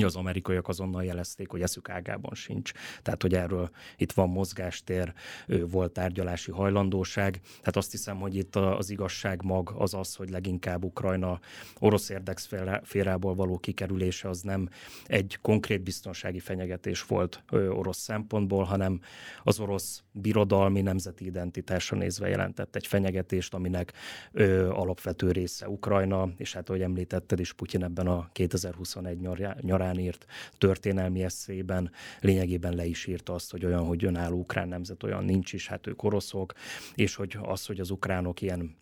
az 0.03 0.15
amerikaiak 0.15 0.67
azonnal 0.67 1.03
jelezték, 1.03 1.49
hogy 1.49 1.61
eszük 1.61 1.89
ágában 1.89 2.35
sincs. 2.35 2.71
Tehát, 3.01 3.21
hogy 3.21 3.33
erről 3.33 3.69
itt 3.97 4.11
van 4.11 4.29
mozgástér, 4.29 5.13
volt 5.47 5.91
tárgyalási 5.91 6.51
hajlandóság. 6.51 7.39
Tehát 7.43 7.75
azt 7.75 7.91
hiszem, 7.91 8.19
hogy 8.19 8.35
itt 8.35 8.55
az 8.55 8.89
igazság 8.89 9.43
mag 9.43 9.73
az 9.77 9.93
az, 9.93 10.15
hogy 10.15 10.29
leginkább 10.29 10.83
Ukrajna 10.83 11.39
orosz 11.79 12.09
érdekszférából 12.09 13.35
való 13.35 13.57
kikerülése 13.57 14.29
az 14.29 14.41
nem 14.41 14.69
egy 15.05 15.37
konkrét 15.41 15.83
biztonsági 15.83 16.39
fenyegetés 16.39 17.03
volt 17.03 17.43
orosz 17.51 17.97
szempontból, 17.97 18.63
hanem 18.63 19.01
az 19.43 19.59
orosz 19.59 20.03
birodalmi 20.11 20.81
nemzeti 20.81 21.25
identitásra 21.25 21.97
nézve 21.97 22.27
jelentett 22.27 22.75
egy 22.75 22.87
fenyegetést, 22.87 23.53
aminek 23.53 23.93
alapvető 24.69 25.31
része 25.31 25.69
Ukrajna, 25.69 26.29
és 26.37 26.53
hát, 26.53 26.69
ahogy 26.69 26.81
említetted 26.81 27.39
is, 27.39 27.53
Putyin 27.53 27.83
ebben 27.83 28.07
a 28.07 28.29
2021 28.31 29.19
nyar 29.61 29.81
nyarán 29.91 30.05
írt 30.05 30.25
történelmi 30.57 31.23
eszében 31.23 31.91
lényegében 32.19 32.75
le 32.75 32.85
is 32.85 33.05
írta 33.05 33.33
azt, 33.33 33.51
hogy 33.51 33.65
olyan, 33.65 33.85
hogy 33.85 34.05
önálló 34.05 34.39
ukrán 34.39 34.67
nemzet 34.67 35.03
olyan 35.03 35.23
nincs 35.23 35.53
is, 35.53 35.67
hát 35.67 35.87
ők 35.87 36.03
oroszok, 36.03 36.53
és 36.95 37.15
hogy 37.15 37.37
az, 37.41 37.65
hogy 37.65 37.79
az 37.79 37.89
ukránok 37.89 38.41
ilyen 38.41 38.75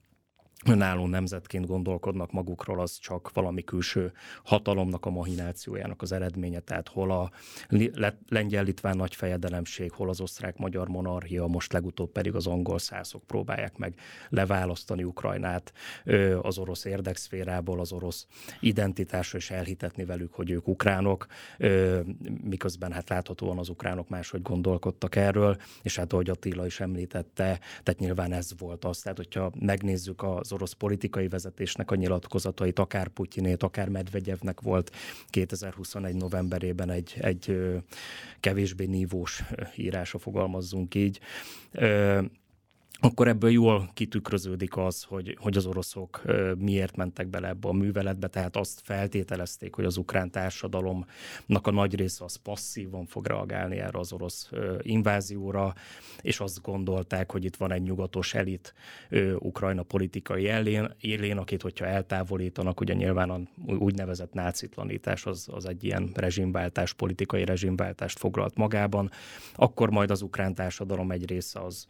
önálló 0.65 1.07
nemzetként 1.07 1.65
gondolkodnak 1.65 2.31
magukról, 2.31 2.79
az 2.79 2.97
csak 2.97 3.31
valami 3.33 3.63
külső 3.63 4.11
hatalomnak 4.43 5.05
a 5.05 5.09
mahinációjának 5.09 6.01
az 6.01 6.11
eredménye, 6.11 6.59
tehát 6.59 6.87
hol 6.87 7.11
a 7.11 7.31
lengyel-litván 8.27 8.97
nagy 8.97 9.15
fejedelemség, 9.15 9.91
hol 9.91 10.09
az 10.09 10.21
osztrák-magyar 10.21 10.87
monarchia, 10.87 11.47
most 11.47 11.73
legutóbb 11.73 12.11
pedig 12.11 12.35
az 12.35 12.47
angol 12.47 12.79
szászok 12.79 13.23
próbálják 13.23 13.77
meg 13.77 13.93
leválasztani 14.29 15.03
Ukrajnát 15.03 15.73
az 16.41 16.57
orosz 16.57 16.85
érdekszférából, 16.85 17.79
az 17.79 17.91
orosz 17.91 18.27
identitásra, 18.59 19.37
és 19.37 19.51
elhitetni 19.51 20.05
velük, 20.05 20.33
hogy 20.33 20.49
ők 20.49 20.67
ukránok, 20.67 21.25
miközben 22.43 22.91
hát 22.91 23.09
láthatóan 23.09 23.57
az 23.57 23.69
ukránok 23.69 24.09
máshogy 24.09 24.41
gondolkodtak 24.41 25.15
erről, 25.15 25.57
és 25.81 25.95
hát 25.95 26.13
ahogy 26.13 26.29
Attila 26.29 26.65
is 26.65 26.79
említette, 26.79 27.59
tehát 27.83 27.99
nyilván 27.99 28.31
ez 28.31 28.51
volt 28.57 28.85
az, 28.85 28.99
tehát 28.99 29.17
hogyha 29.17 29.51
megnézzük 29.59 30.23
az 30.23 30.48
az 30.49 30.55
orosz 30.55 30.71
politikai 30.71 31.27
vezetésnek 31.27 31.91
a 31.91 31.95
nyilatkozatait, 31.95 32.79
akár 32.79 33.07
Putyinét, 33.07 33.63
akár 33.63 33.89
Medvegyevnek 33.89 34.61
volt 34.61 34.91
2021 35.29 36.15
novemberében 36.15 36.89
egy, 36.89 37.13
egy 37.21 37.59
kevésbé 38.39 38.85
nívós 38.85 39.43
írása, 39.75 40.17
fogalmazzunk 40.17 40.95
így 40.95 41.19
akkor 43.01 43.27
ebből 43.27 43.49
jól 43.49 43.89
kitükröződik 43.93 44.77
az, 44.77 45.03
hogy, 45.03 45.37
hogy 45.39 45.57
az 45.57 45.65
oroszok 45.65 46.21
miért 46.57 46.95
mentek 46.95 47.27
bele 47.27 47.47
ebbe 47.47 47.67
a 47.67 47.73
műveletbe, 47.73 48.27
tehát 48.27 48.55
azt 48.55 48.81
feltételezték, 48.83 49.75
hogy 49.75 49.85
az 49.85 49.97
ukrán 49.97 50.31
társadalomnak 50.31 51.07
a 51.61 51.71
nagy 51.71 51.95
része 51.95 52.23
az 52.23 52.35
passzívan 52.35 53.05
fog 53.05 53.27
reagálni 53.27 53.77
erre 53.77 53.99
az 53.99 54.13
orosz 54.13 54.49
invázióra, 54.81 55.73
és 56.21 56.39
azt 56.39 56.61
gondolták, 56.61 57.31
hogy 57.31 57.45
itt 57.45 57.55
van 57.55 57.71
egy 57.71 57.81
nyugatos 57.81 58.33
elit 58.33 58.73
Ukrajna 59.37 59.83
politikai 59.83 60.43
élén, 60.43 60.95
élén 60.99 61.37
akit, 61.37 61.61
hogyha 61.61 61.85
eltávolítanak, 61.85 62.79
ugye 62.79 62.93
nyilván 62.93 63.29
a 63.29 63.39
úgynevezett 63.65 64.33
nácitlanítás 64.33 65.25
az, 65.25 65.47
az 65.51 65.65
egy 65.65 65.83
ilyen 65.83 66.09
rezsimváltás, 66.15 66.93
politikai 66.93 67.45
rezsimváltást 67.45 68.19
foglalt 68.19 68.55
magában, 68.55 69.11
akkor 69.53 69.89
majd 69.89 70.11
az 70.11 70.21
ukrán 70.21 70.55
társadalom 70.55 71.11
egy 71.11 71.29
része 71.29 71.59
az, 71.59 71.87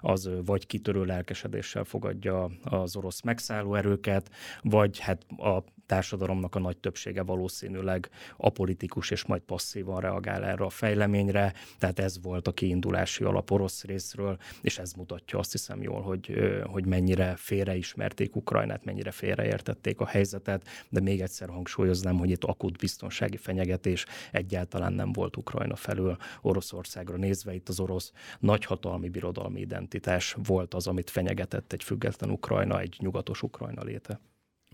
az 0.00 0.30
vagy 0.52 0.66
kitörő 0.66 1.04
lelkesedéssel 1.04 1.84
fogadja 1.84 2.50
az 2.64 2.96
orosz 2.96 3.20
megszálló 3.20 3.74
erőket, 3.74 4.30
vagy 4.62 4.98
hát 4.98 5.26
a 5.36 5.64
társadalomnak 5.86 6.54
a 6.54 6.58
nagy 6.58 6.76
többsége 6.76 7.22
valószínűleg 7.22 8.10
apolitikus 8.36 9.10
és 9.10 9.24
majd 9.24 9.42
passzívan 9.42 10.00
reagál 10.00 10.44
erre 10.44 10.64
a 10.64 10.70
fejleményre, 10.70 11.52
tehát 11.78 11.98
ez 11.98 12.22
volt 12.22 12.48
a 12.48 12.52
kiindulási 12.52 13.24
alap 13.24 13.50
orosz 13.50 13.84
részről, 13.84 14.36
és 14.60 14.78
ez 14.78 14.92
mutatja 14.92 15.38
azt 15.38 15.52
hiszem 15.52 15.82
jól, 15.82 16.00
hogy, 16.00 16.34
hogy 16.64 16.86
mennyire 16.86 17.34
félreismerték 17.36 18.36
Ukrajnát, 18.36 18.84
mennyire 18.84 19.10
félreértették 19.10 20.00
a 20.00 20.06
helyzetet, 20.06 20.68
de 20.88 21.00
még 21.00 21.20
egyszer 21.20 21.48
hangsúlyoznám, 21.48 22.18
hogy 22.18 22.30
itt 22.30 22.44
akut 22.44 22.78
biztonsági 22.78 23.36
fenyegetés 23.36 24.06
egyáltalán 24.30 24.92
nem 24.92 25.12
volt 25.12 25.36
Ukrajna 25.36 25.76
felül 25.76 26.16
Oroszországra 26.40 27.16
nézve, 27.16 27.54
itt 27.54 27.68
az 27.68 27.80
orosz 27.80 28.12
nagyhatalmi 28.38 29.08
birodalmi 29.08 29.60
identitás 29.60 30.36
volt 30.46 30.74
az, 30.74 30.86
amit 30.86 31.10
fenyegetett 31.10 31.72
egy 31.72 31.82
független 31.82 32.30
Ukrajna, 32.30 32.80
egy 32.80 32.96
nyugatos 32.98 33.42
Ukrajna 33.42 33.82
léte. 33.82 34.20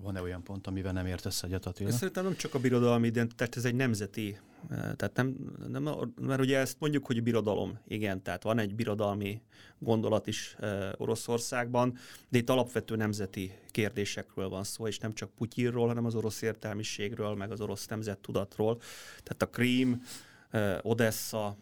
Van-e 0.02 0.22
olyan 0.22 0.42
pont, 0.42 0.66
amivel 0.66 0.92
nem 0.92 1.06
értesz 1.06 1.42
egyet 1.42 1.66
Attila? 1.66 1.90
Szerintem 1.90 2.24
nem 2.24 2.36
csak 2.36 2.54
a 2.54 2.58
birodalmi 2.58 3.06
identitás, 3.06 3.48
ez 3.56 3.64
egy 3.64 3.74
nemzeti, 3.74 4.38
eh, 4.70 4.76
tehát 4.78 5.10
nem, 5.14 5.36
nem, 5.68 5.88
mert 6.20 6.40
ugye 6.40 6.58
ezt 6.58 6.76
mondjuk, 6.78 7.06
hogy 7.06 7.22
birodalom, 7.22 7.78
igen, 7.88 8.22
tehát 8.22 8.42
van 8.42 8.58
egy 8.58 8.74
birodalmi 8.74 9.42
gondolat 9.78 10.26
is 10.26 10.56
eh, 10.58 10.90
Oroszországban, 10.96 11.96
de 12.28 12.38
itt 12.38 12.50
alapvető 12.50 12.96
nemzeti 12.96 13.52
kérdésekről 13.70 14.48
van 14.48 14.64
szó, 14.64 14.86
és 14.86 14.98
nem 14.98 15.14
csak 15.14 15.30
Putyinról, 15.30 15.86
hanem 15.86 16.04
az 16.04 16.14
orosz 16.14 16.42
értelmiségről, 16.42 17.34
meg 17.34 17.50
az 17.50 17.60
orosz 17.60 17.86
nemzettudatról. 17.86 18.76
Tehát 19.22 19.42
a 19.42 19.46
Krím, 19.46 20.02
eh, 20.50 20.78
Odessa, 20.82 21.56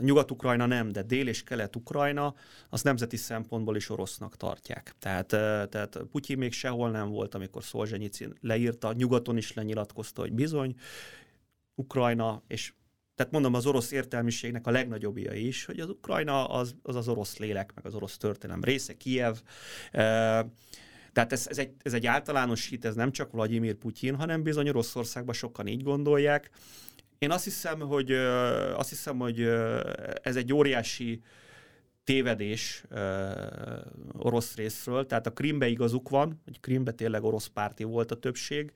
Nyugat-Ukrajna 0.00 0.66
nem, 0.66 0.92
de 0.92 1.02
Dél- 1.02 1.28
és 1.28 1.42
Kelet-Ukrajna 1.42 2.34
az 2.68 2.82
nemzeti 2.82 3.16
szempontból 3.16 3.76
is 3.76 3.90
orosznak 3.90 4.36
tartják. 4.36 4.94
Tehát, 4.98 5.26
tehát 5.70 5.98
Putyin 6.10 6.38
még 6.38 6.52
sehol 6.52 6.90
nem 6.90 7.08
volt, 7.08 7.34
amikor 7.34 7.64
Szolzsenyicin 7.64 8.34
leírta, 8.40 8.92
nyugaton 8.92 9.36
is 9.36 9.52
lenyilatkozta, 9.52 10.20
hogy 10.20 10.32
bizony, 10.32 10.74
Ukrajna, 11.74 12.42
és 12.46 12.72
tehát 13.14 13.32
mondom 13.32 13.54
az 13.54 13.66
orosz 13.66 13.90
értelmiségnek 13.90 14.66
a 14.66 14.70
legnagyobbja 14.70 15.32
is, 15.32 15.64
hogy 15.64 15.80
az 15.80 15.88
Ukrajna 15.88 16.46
az 16.46 16.74
az, 16.82 16.96
az 16.96 17.08
orosz 17.08 17.38
lélek, 17.38 17.72
meg 17.74 17.86
az 17.86 17.94
orosz 17.94 18.16
történelem 18.16 18.62
része, 18.62 18.96
Kiev. 18.96 19.36
Tehát 21.12 21.32
ez, 21.32 21.46
ez, 21.46 21.58
egy, 21.58 21.72
ez 21.82 21.92
egy 21.92 22.06
általános 22.06 22.68
hit, 22.68 22.84
ez 22.84 22.94
nem 22.94 23.12
csak 23.12 23.32
Vladimir 23.32 23.74
Putyin, 23.74 24.14
hanem 24.14 24.42
bizony 24.42 24.68
Oroszországban 24.68 25.34
sokan 25.34 25.66
így 25.66 25.82
gondolják. 25.82 26.50
Én 27.18 27.30
azt 27.30 27.44
hiszem, 27.44 27.80
hogy, 27.80 28.12
azt 28.74 28.88
hiszem, 28.88 29.18
hogy 29.18 29.40
ez 30.22 30.36
egy 30.36 30.52
óriási 30.52 31.22
tévedés 32.04 32.84
orosz 34.12 34.56
részről, 34.56 35.06
tehát 35.06 35.26
a 35.26 35.32
Krimbe 35.32 35.68
igazuk 35.68 36.08
van, 36.08 36.40
hogy 36.44 36.60
Krimbe 36.60 36.92
tényleg 36.92 37.24
orosz 37.24 37.46
párti 37.46 37.84
volt 37.84 38.10
a 38.10 38.18
többség, 38.18 38.72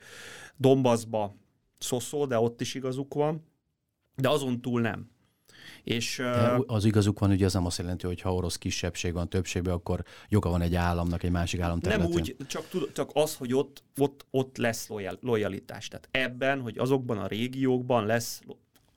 Donbassba 0.56 1.36
szoszó, 1.78 2.26
de 2.26 2.38
ott 2.38 2.60
is 2.60 2.74
igazuk 2.74 3.14
van, 3.14 3.44
de 4.16 4.28
azon 4.28 4.60
túl 4.60 4.80
nem. 4.80 5.10
És, 5.84 6.16
De 6.16 6.58
az 6.66 6.84
igazuk 6.84 7.18
van, 7.18 7.30
ugye 7.30 7.44
ez 7.44 7.52
nem 7.52 7.66
azt 7.66 7.78
jelenti, 7.78 8.06
hogy 8.06 8.20
ha 8.20 8.34
orosz 8.34 8.56
kisebbség 8.56 9.12
van 9.12 9.28
többségben, 9.28 9.74
akkor 9.74 10.04
joga 10.28 10.50
van 10.50 10.60
egy 10.60 10.74
államnak, 10.74 11.22
egy 11.22 11.30
másik 11.30 11.60
állam 11.60 11.80
területén. 11.80 12.10
Nem 12.10 12.22
úgy, 12.22 12.36
csak, 12.46 12.92
csak 12.92 13.10
az, 13.12 13.34
hogy 13.34 13.54
ott, 13.54 13.82
ott, 13.96 14.26
ott 14.30 14.56
lesz 14.56 14.88
lojal, 14.88 15.18
lojalitás. 15.20 15.88
Tehát 15.88 16.08
ebben, 16.10 16.60
hogy 16.60 16.78
azokban 16.78 17.18
a 17.18 17.26
régiókban 17.26 18.06
lesz, 18.06 18.42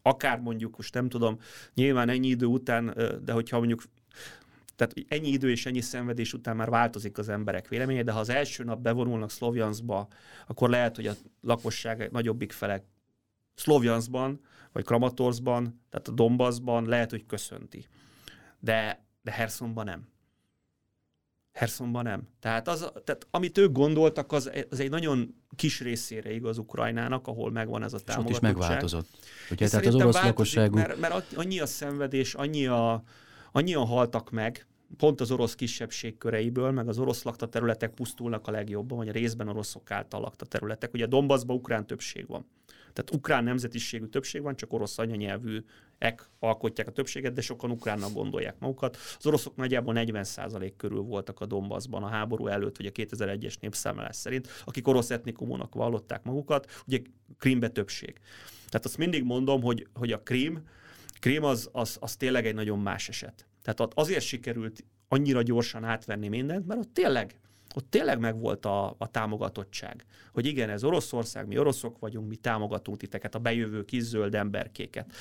akár 0.02 0.40
mondjuk, 0.40 0.78
most 0.78 0.94
nem 0.94 1.10
tudom, 1.10 1.40
nyilván 1.74 2.10
ennyi 2.10 2.28
idő 2.28 2.46
után, 2.46 2.98
de 3.24 3.32
hogyha 3.32 3.58
mondjuk 3.58 3.84
tehát 4.76 4.94
ennyi 5.08 5.28
idő 5.28 5.50
és 5.50 5.66
ennyi 5.66 5.82
szenvedés 5.82 6.34
után 6.34 6.56
már 6.56 6.70
változik 6.70 7.18
az 7.18 7.30
emberek 7.30 7.68
véleménye, 7.68 8.04
de 8.04 8.12
ha 8.12 8.20
az 8.20 8.30
első 8.30 8.64
nap 8.64 8.80
bevonulnak 8.80 9.32
Szlovjanszba, 9.32 10.08
akkor 10.48 10.70
lehet, 10.70 10.96
hogy 10.96 11.08
a 11.08 11.14
lakosság 11.42 12.12
nagyobbik 12.12 12.52
fele 12.52 12.84
Szlovjanszban, 13.54 14.40
vagy 14.76 14.84
Kramatorszban, 14.84 15.82
tehát 15.90 16.08
a 16.08 16.12
Dombaszban 16.12 16.86
lehet, 16.86 17.10
hogy 17.10 17.26
köszönti. 17.26 17.86
De, 18.60 19.06
de 19.22 19.32
Hersonban 19.32 19.86
nem. 19.86 20.08
Hersonban 21.52 22.04
nem. 22.04 22.28
Tehát, 22.40 22.68
az, 22.68 22.92
tehát 23.04 23.28
amit 23.32 23.58
ők 23.58 23.72
gondoltak, 23.72 24.32
az, 24.32 24.52
az 24.70 24.80
egy 24.80 24.90
nagyon 24.90 25.36
kis 25.56 25.80
részére 25.82 26.34
igaz 26.34 26.58
Ukrajnának, 26.58 27.28
ahol 27.28 27.52
megvan 27.52 27.84
ez 27.84 27.94
a 27.94 28.00
támogatottság. 28.00 28.52
És 28.52 28.56
ott 28.56 28.58
is 28.58 28.68
megváltozott. 28.68 29.08
Ugye, 29.52 29.68
tehát 29.68 29.86
az 29.86 29.96
orosz 29.96 30.24
lakosságú... 30.24 30.76
Mert, 30.76 31.00
mert 31.00 31.34
annyi 31.34 31.60
a 31.60 31.66
szenvedés, 31.66 32.34
annyi 32.34 32.68
a, 32.68 33.04
annyian 33.52 33.86
haltak 33.86 34.32
meg, 34.32 34.68
pont 34.98 35.22
az 35.22 35.32
orosz 35.32 35.56
kisebbség 35.56 36.18
köreiből, 36.18 36.72
meg 36.72 36.88
az 36.88 37.00
orosz 37.00 37.24
lakta 37.24 37.48
területek 37.48 37.94
pusztulnak 37.94 38.48
a 38.48 38.52
legjobban, 38.52 38.98
vagy 38.98 39.08
a 39.08 39.12
részben 39.12 39.48
oroszok 39.48 39.92
által 39.92 40.22
lakta 40.22 40.46
területek. 40.46 40.94
Ugye 40.94 41.06
Donbassban 41.06 41.56
ukrán 41.56 41.88
többség 41.88 42.28
van. 42.28 42.46
Tehát 42.96 43.14
ukrán 43.14 43.44
nemzetiségű 43.44 44.06
többség 44.06 44.42
van, 44.42 44.56
csak 44.56 44.74
orosz 44.74 44.98
anyanyelvűek 44.98 46.30
alkotják 46.40 46.88
a 46.88 46.92
többséget, 46.92 47.34
de 47.34 47.42
sokan 47.42 47.72
ukránnak 47.72 48.14
gondolják 48.14 48.60
magukat. 48.60 48.98
Az 49.18 49.26
oroszok 49.26 49.56
nagyjából 49.56 49.94
40% 49.98 50.72
körül 50.78 51.02
voltak 51.02 51.40
a 51.40 51.46
Donbassban 51.46 52.04
a 52.04 52.08
háború 52.08 52.48
előtt, 52.48 52.80
ugye 52.80 52.92
2001-es 52.94 53.60
népszámlás 53.60 54.16
szerint, 54.16 54.48
akik 54.66 54.88
orosz 54.88 55.10
etnikumúnak 55.10 55.76
vallották 55.76 56.24
magukat, 56.24 56.84
ugye 56.88 57.00
Krímbe 57.38 57.70
többség. 57.70 58.20
Tehát 58.70 58.86
azt 58.86 58.98
mindig 58.98 59.24
mondom, 59.24 59.62
hogy, 59.62 59.88
hogy 59.94 60.12
a 60.12 60.22
Krím, 60.22 60.68
Krím 61.20 61.44
az, 61.44 61.70
az, 61.72 61.98
az 62.00 62.16
tényleg 62.16 62.46
egy 62.46 62.56
nagyon 62.56 62.80
más 62.80 63.10
eset. 63.10 63.48
Tehát 63.64 63.94
azért 63.94 64.26
sikerült 64.26 64.84
annyira 65.08 65.42
gyorsan 65.42 65.84
átvenni 65.84 66.28
mindent, 66.28 66.68
mert 66.68 66.80
ott 66.80 66.94
tényleg 66.94 67.40
ott 67.76 67.90
tényleg 67.90 68.20
megvolt 68.20 68.66
a, 68.66 68.96
a 68.98 69.12
támogatottság. 69.12 70.06
Hogy 70.34 70.46
igen, 70.46 70.70
ez 70.70 70.84
Oroszország, 70.84 71.48
mi 71.48 71.58
oroszok 71.58 72.00
vagyunk, 72.00 72.28
mi 72.28 72.36
támogatunk 72.36 72.98
titeket, 72.98 73.36
a 73.36 73.40
bejövő 73.40 73.86
kis 73.86 74.02
zöld 74.02 74.36
emberkéket. 74.36 75.14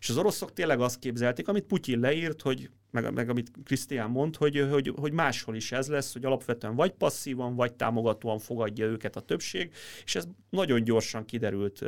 És 0.00 0.08
az 0.08 0.16
oroszok 0.16 0.52
tényleg 0.52 0.80
azt 0.80 0.98
képzelték, 0.98 1.48
amit 1.48 1.64
Putyin 1.64 2.00
leírt, 2.00 2.42
hogy, 2.42 2.70
meg, 2.90 3.12
meg 3.12 3.28
amit 3.28 3.50
Krisztián 3.64 4.10
mond, 4.10 4.36
hogy, 4.36 4.66
hogy, 4.70 4.92
hogy 4.96 5.12
máshol 5.12 5.56
is 5.56 5.72
ez 5.72 5.88
lesz, 5.88 6.12
hogy 6.12 6.24
alapvetően 6.24 6.74
vagy 6.74 6.90
passzívan, 6.90 7.54
vagy 7.54 7.74
támogatóan 7.74 8.38
fogadja 8.38 8.86
őket 8.86 9.16
a 9.16 9.20
többség, 9.20 9.72
és 10.04 10.14
ez 10.14 10.28
nagyon 10.50 10.84
gyorsan 10.84 11.24
kiderült 11.24 11.84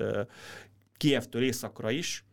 Kievtől 0.97 1.43
északra 1.43 1.91
is, 1.91 2.25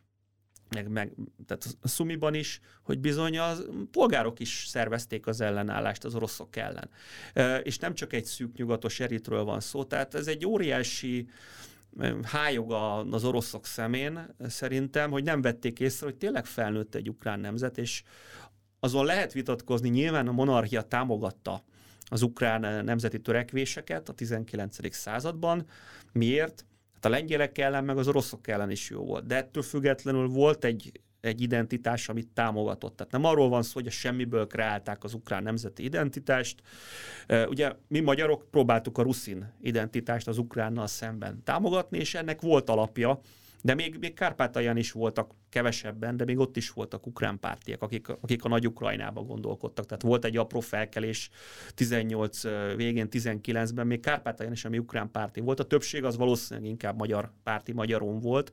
meg, 0.75 0.88
meg 0.88 1.13
tehát 1.45 1.77
a 1.81 1.88
Szumiban 1.88 2.34
is, 2.34 2.60
hogy 2.84 2.99
bizony 2.99 3.38
a 3.38 3.53
polgárok 3.91 4.39
is 4.39 4.65
szervezték 4.67 5.27
az 5.27 5.41
ellenállást 5.41 6.03
az 6.03 6.15
oroszok 6.15 6.55
ellen. 6.55 6.89
És 7.63 7.77
nem 7.77 7.93
csak 7.93 8.13
egy 8.13 8.25
szűk 8.25 8.55
nyugatos 8.55 8.99
eritről 8.99 9.43
van 9.43 9.60
szó, 9.60 9.84
tehát 9.84 10.15
ez 10.15 10.27
egy 10.27 10.45
óriási 10.45 11.29
hájog 12.23 12.71
az 13.12 13.23
oroszok 13.23 13.65
szemén 13.65 14.36
szerintem, 14.47 15.12
hogy 15.12 15.23
nem 15.23 15.41
vették 15.41 15.79
észre, 15.79 16.05
hogy 16.05 16.15
tényleg 16.15 16.45
felnőtt 16.45 16.95
egy 16.95 17.10
ukrán 17.10 17.39
nemzet, 17.39 17.77
és 17.77 18.03
azon 18.79 19.05
lehet 19.05 19.34
vitatkozni, 19.34 19.89
nyilván 19.89 20.27
a 20.27 20.31
monarchia 20.31 20.81
támogatta 20.81 21.63
az 22.05 22.21
ukrán 22.21 22.86
nemzeti 22.86 23.21
törekvéseket 23.21 24.10
a 24.10 24.13
19. 24.13 24.95
században. 24.95 25.65
Miért? 26.12 26.65
Hát 27.02 27.12
a 27.12 27.16
lengyelek 27.16 27.58
ellen, 27.58 27.84
meg 27.84 27.98
az 27.98 28.08
oroszok 28.08 28.48
ellen 28.48 28.72
is 28.72 28.90
jó 28.90 29.06
volt. 29.06 29.26
De 29.26 29.36
ettől 29.36 29.64
függetlenül 29.64 30.28
volt 30.28 30.64
egy, 30.64 30.92
egy 31.22 31.42
identitás, 31.42 32.10
amit 32.10 32.28
támogatott. 32.34 32.96
Tehát 32.96 33.12
nem 33.12 33.26
arról 33.26 33.50
van 33.50 33.64
szó, 33.64 33.72
hogy 33.74 33.88
a 33.88 33.92
semmiből 33.92 34.48
kreálták 34.48 35.04
az 35.04 35.14
ukrán 35.14 35.44
nemzeti 35.44 35.84
identitást. 35.84 36.62
Ugye 37.48 37.72
mi 37.88 38.00
magyarok 38.00 38.48
próbáltuk 38.52 38.98
a 38.98 39.02
ruszin 39.02 39.54
identitást 39.62 40.28
az 40.28 40.38
ukránnal 40.38 40.88
szemben 40.88 41.44
támogatni, 41.44 41.98
és 41.98 42.16
ennek 42.16 42.42
volt 42.42 42.70
alapja, 42.70 43.22
de 43.62 43.74
még, 43.74 43.97
még 44.00 44.13
Kárpátalján 44.13 44.78
is 44.78 44.91
voltak 44.91 45.32
kevesebben, 45.50 46.17
de 46.17 46.26
még 46.26 46.39
ott 46.39 46.58
is 46.58 46.69
voltak 46.69 47.08
ukrán 47.08 47.39
pártiak, 47.39 47.82
akik, 47.82 48.10
akik 48.10 48.43
a 48.43 48.47
nagy 48.47 48.67
Ukrajnába 48.67 49.21
gondolkodtak. 49.21 49.86
Tehát 49.86 50.02
volt 50.02 50.26
egy 50.26 50.38
apró 50.38 50.60
felkelés 50.60 51.30
18 51.76 52.43
végén, 52.76 53.08
19-ben, 53.12 53.88
még 53.88 54.00
Kárpátalján 54.00 54.54
is, 54.54 54.65
ami 54.65 54.78
ukrán 54.78 55.12
párti 55.12 55.39
volt. 55.39 55.60
A 55.60 55.63
többség 55.63 56.04
az 56.04 56.17
valószínűleg 56.17 56.69
inkább 56.69 56.97
magyar 56.97 57.32
párti, 57.43 57.71
magyaron 57.71 58.19
volt. 58.19 58.52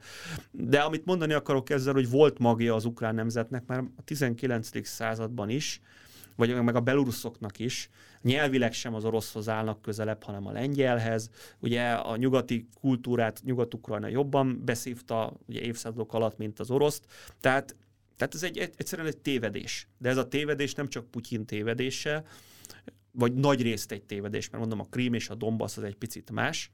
De 0.50 0.80
amit 0.80 1.04
mondani 1.04 1.32
akarok 1.32 1.70
ezzel, 1.70 1.92
hogy 1.92 2.10
volt 2.10 2.38
magja 2.38 2.74
az 2.74 2.84
ukrán 2.84 3.14
nemzetnek 3.14 3.66
már 3.66 3.78
a 3.96 4.02
19. 4.04 4.86
században 4.86 5.48
is, 5.48 5.80
vagy 6.38 6.62
meg 6.62 6.76
a 6.76 6.80
beluruszoknak 6.80 7.58
is, 7.58 7.90
nyelvileg 8.22 8.72
sem 8.72 8.94
az 8.94 9.04
oroszhoz 9.04 9.48
állnak 9.48 9.82
közelebb, 9.82 10.22
hanem 10.22 10.46
a 10.46 10.52
lengyelhez. 10.52 11.30
Ugye 11.58 11.90
a 11.90 12.16
nyugati 12.16 12.68
kultúrát 12.80 13.40
Nyugat-Ukrajna 13.44 14.06
jobban 14.06 14.62
beszívta 14.64 15.32
ugye 15.46 15.60
évszázadok 15.60 16.14
alatt, 16.14 16.36
mint 16.36 16.58
az 16.58 16.70
oroszt. 16.70 17.04
Tehát, 17.40 17.76
tehát 18.16 18.34
ez 18.34 18.42
egy, 18.42 18.58
egyszerűen 18.58 19.08
egy 19.08 19.16
tévedés. 19.16 19.88
De 19.98 20.08
ez 20.08 20.16
a 20.16 20.28
tévedés 20.28 20.74
nem 20.74 20.88
csak 20.88 21.10
Putyin 21.10 21.46
tévedése, 21.46 22.24
vagy 23.10 23.34
nagy 23.34 23.62
részt 23.62 23.92
egy 23.92 24.02
tévedés, 24.02 24.50
mert 24.50 24.58
mondom, 24.58 24.80
a 24.80 24.88
Krím 24.90 25.14
és 25.14 25.28
a 25.28 25.34
Donbass 25.34 25.76
az 25.76 25.82
egy 25.82 25.96
picit 25.96 26.30
más, 26.30 26.70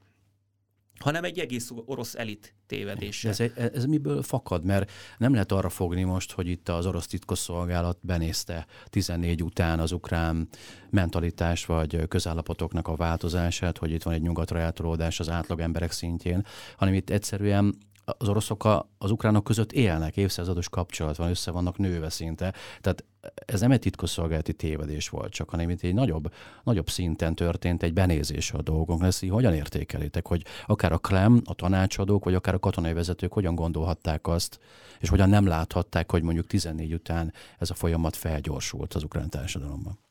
hanem 0.99 1.23
egy 1.23 1.39
egész 1.39 1.71
orosz 1.85 2.15
elit 2.15 2.53
tévedése. 2.67 3.29
Ez, 3.29 3.39
ez 3.55 3.85
miből 3.85 4.21
fakad? 4.21 4.63
Mert 4.63 4.91
nem 5.17 5.33
lehet 5.33 5.51
arra 5.51 5.69
fogni 5.69 6.03
most, 6.03 6.31
hogy 6.31 6.47
itt 6.47 6.69
az 6.69 6.85
orosz 6.85 7.07
titkosszolgálat 7.07 7.97
benézte 8.01 8.65
14 8.85 9.43
után 9.43 9.79
az 9.79 9.91
ukrán 9.91 10.47
mentalitás 10.89 11.65
vagy 11.65 12.07
közállapotoknak 12.07 12.87
a 12.87 12.95
változását, 12.95 13.77
hogy 13.77 13.91
itt 13.91 14.03
van 14.03 14.13
egy 14.13 14.21
nyugatra 14.21 14.59
eltolódás 14.59 15.19
az 15.19 15.29
átlag 15.29 15.59
emberek 15.59 15.91
szintjén, 15.91 16.45
hanem 16.77 16.93
itt 16.93 17.09
egyszerűen 17.09 17.77
az 18.05 18.29
oroszok 18.29 18.67
az 18.97 19.11
ukránok 19.11 19.43
között 19.43 19.71
élnek, 19.71 20.17
évszázados 20.17 20.69
kapcsolat 20.69 21.15
van, 21.15 21.29
össze 21.29 21.51
vannak 21.51 21.77
nőve 21.77 22.09
szinte. 22.09 22.53
Tehát 22.81 23.03
ez 23.45 23.61
nem 23.61 23.71
egy 23.71 23.79
titkosszolgálati 23.79 24.53
tévedés 24.53 25.09
volt 25.09 25.31
csak, 25.31 25.49
hanem 25.49 25.69
itt 25.69 25.81
egy 25.81 25.93
nagyobb, 25.93 26.33
nagyobb 26.63 26.89
szinten 26.89 27.35
történt 27.35 27.83
egy 27.83 27.93
benézés 27.93 28.51
a 28.51 28.61
dolgoknak. 28.61 29.07
Ezt 29.07 29.23
így 29.23 29.29
hogyan 29.29 29.53
értékelitek, 29.53 30.27
hogy 30.27 30.45
akár 30.65 30.91
a 30.91 30.97
Krem, 30.97 31.41
a 31.45 31.53
tanácsadók, 31.53 32.23
vagy 32.23 32.33
akár 32.33 32.53
a 32.53 32.59
katonai 32.59 32.93
vezetők 32.93 33.33
hogyan 33.33 33.55
gondolhatták 33.55 34.27
azt, 34.27 34.59
és 34.99 35.09
hogyan 35.09 35.29
nem 35.29 35.47
láthatták, 35.47 36.11
hogy 36.11 36.23
mondjuk 36.23 36.47
14 36.47 36.93
után 36.93 37.33
ez 37.57 37.69
a 37.69 37.73
folyamat 37.73 38.15
felgyorsult 38.15 38.93
az 38.93 39.03
ukrán 39.03 39.29
társadalomban? 39.29 40.04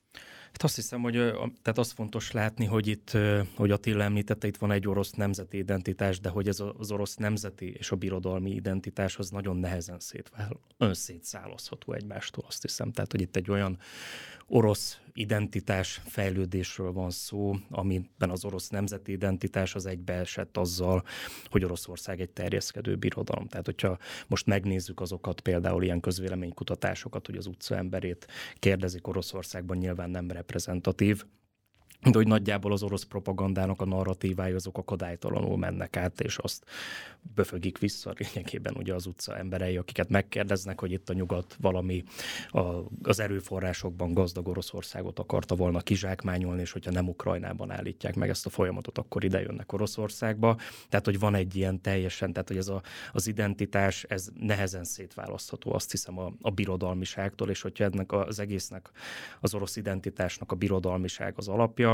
Hát 0.54 0.62
azt 0.62 0.74
hiszem, 0.74 1.00
hogy 1.00 1.12
tehát 1.62 1.78
az 1.78 1.90
fontos 1.90 2.32
látni, 2.32 2.64
hogy 2.64 2.86
itt, 2.86 3.10
hogy 3.56 3.70
Attila 3.70 4.02
említette, 4.02 4.46
itt 4.46 4.56
van 4.56 4.70
egy 4.70 4.88
orosz 4.88 5.10
nemzeti 5.10 5.56
identitás, 5.56 6.20
de 6.20 6.28
hogy 6.28 6.48
ez 6.48 6.62
az 6.78 6.90
orosz 6.90 7.14
nemzeti 7.16 7.72
és 7.78 7.90
a 7.90 7.96
birodalmi 7.96 8.50
identitás 8.50 9.16
az 9.16 9.30
nagyon 9.30 9.56
nehezen 9.56 9.98
szétvál, 10.00 10.60
szétszálozható 10.78 11.92
egymástól, 11.92 12.44
azt 12.48 12.62
hiszem. 12.62 12.92
Tehát, 12.92 13.10
hogy 13.10 13.20
itt 13.20 13.36
egy 13.36 13.50
olyan 13.50 13.78
orosz 14.46 15.00
identitás 15.12 16.00
fejlődésről 16.04 16.92
van 16.92 17.10
szó, 17.10 17.54
amiben 17.70 18.30
az 18.30 18.44
orosz 18.44 18.68
nemzeti 18.68 19.12
identitás 19.12 19.74
az 19.74 19.86
egybeesett 19.86 20.56
azzal, 20.56 21.04
hogy 21.50 21.64
Oroszország 21.64 22.20
egy 22.20 22.30
terjeszkedő 22.30 22.96
birodalom. 22.96 23.46
Tehát, 23.46 23.64
hogyha 23.64 23.98
most 24.26 24.46
megnézzük 24.46 25.00
azokat, 25.00 25.40
például 25.40 25.82
ilyen 25.82 26.00
közvéleménykutatásokat, 26.00 27.26
hogy 27.26 27.36
az 27.36 27.46
utca 27.46 27.76
emberét 27.76 28.26
kérdezik 28.58 29.06
Oroszországban, 29.06 29.76
nyilván 29.76 30.10
nem 30.10 30.30
reprezentatív, 30.30 31.24
de 32.04 32.18
hogy 32.18 32.26
nagyjából 32.26 32.72
az 32.72 32.82
orosz 32.82 33.02
propagandának 33.02 33.80
a 33.80 33.84
narratívái 33.84 34.52
azok 34.52 34.78
akadálytalanul 34.78 35.58
mennek 35.58 35.96
át, 35.96 36.20
és 36.20 36.38
azt 36.38 36.64
böfögik 37.34 37.78
vissza 37.78 38.14
lényegében 38.34 38.74
ugye 38.76 38.94
az 38.94 39.06
utca 39.06 39.36
emberei, 39.36 39.76
akiket 39.76 40.08
megkérdeznek, 40.08 40.80
hogy 40.80 40.92
itt 40.92 41.10
a 41.10 41.12
nyugat 41.12 41.56
valami 41.60 42.04
a, 42.48 42.62
az 43.02 43.20
erőforrásokban 43.20 44.14
gazdag 44.14 44.48
Oroszországot 44.48 45.18
akarta 45.18 45.54
volna 45.54 45.80
kizsákmányolni, 45.80 46.60
és 46.60 46.72
hogyha 46.72 46.90
nem 46.90 47.08
Ukrajnában 47.08 47.70
állítják 47.70 48.14
meg 48.14 48.28
ezt 48.28 48.46
a 48.46 48.50
folyamatot, 48.50 48.98
akkor 48.98 49.24
ide 49.24 49.40
jönnek 49.40 49.72
Oroszországba. 49.72 50.56
Tehát, 50.88 51.04
hogy 51.04 51.18
van 51.18 51.34
egy 51.34 51.56
ilyen 51.56 51.80
teljesen, 51.80 52.32
tehát, 52.32 52.48
hogy 52.48 52.56
ez 52.56 52.68
a, 52.68 52.82
az 53.12 53.26
identitás, 53.26 54.04
ez 54.08 54.28
nehezen 54.40 54.84
szétválasztható, 54.84 55.74
azt 55.74 55.90
hiszem 55.90 56.18
a, 56.18 56.32
a 56.40 56.50
birodalmiságtól, 56.50 57.50
és 57.50 57.60
hogyha 57.60 57.84
ennek 57.84 58.12
az 58.12 58.38
egésznek, 58.38 58.90
az 59.40 59.54
orosz 59.54 59.76
identitásnak 59.76 60.52
a 60.52 60.54
birodalmiság 60.54 61.34
az 61.36 61.48
alapja, 61.48 61.93